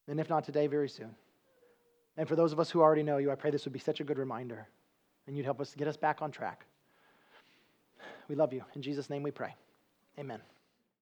And 0.10 0.20
if 0.20 0.30
not 0.30 0.44
today, 0.44 0.68
very 0.68 0.90
soon. 0.90 1.16
And 2.18 2.28
for 2.28 2.36
those 2.36 2.52
of 2.52 2.60
us 2.60 2.70
who 2.70 2.82
already 2.82 3.04
know 3.04 3.18
you, 3.18 3.32
I 3.32 3.36
pray 3.36 3.50
this 3.50 3.64
would 3.64 3.74
be 3.74 3.80
such 3.80 4.02
a 4.02 4.04
good 4.04 4.20
reminder 4.20 4.68
and 5.32 5.38
you'd 5.38 5.46
help 5.46 5.62
us 5.62 5.74
get 5.78 5.88
us 5.88 5.96
back 5.96 6.22
on 6.22 6.30
track. 6.30 6.66
We 8.28 8.36
love 8.36 8.52
you. 8.52 8.66
In 8.76 8.82
Jesus' 8.82 9.10
name 9.10 9.24
we 9.24 9.32
pray. 9.32 9.56
Amen. 10.20 10.42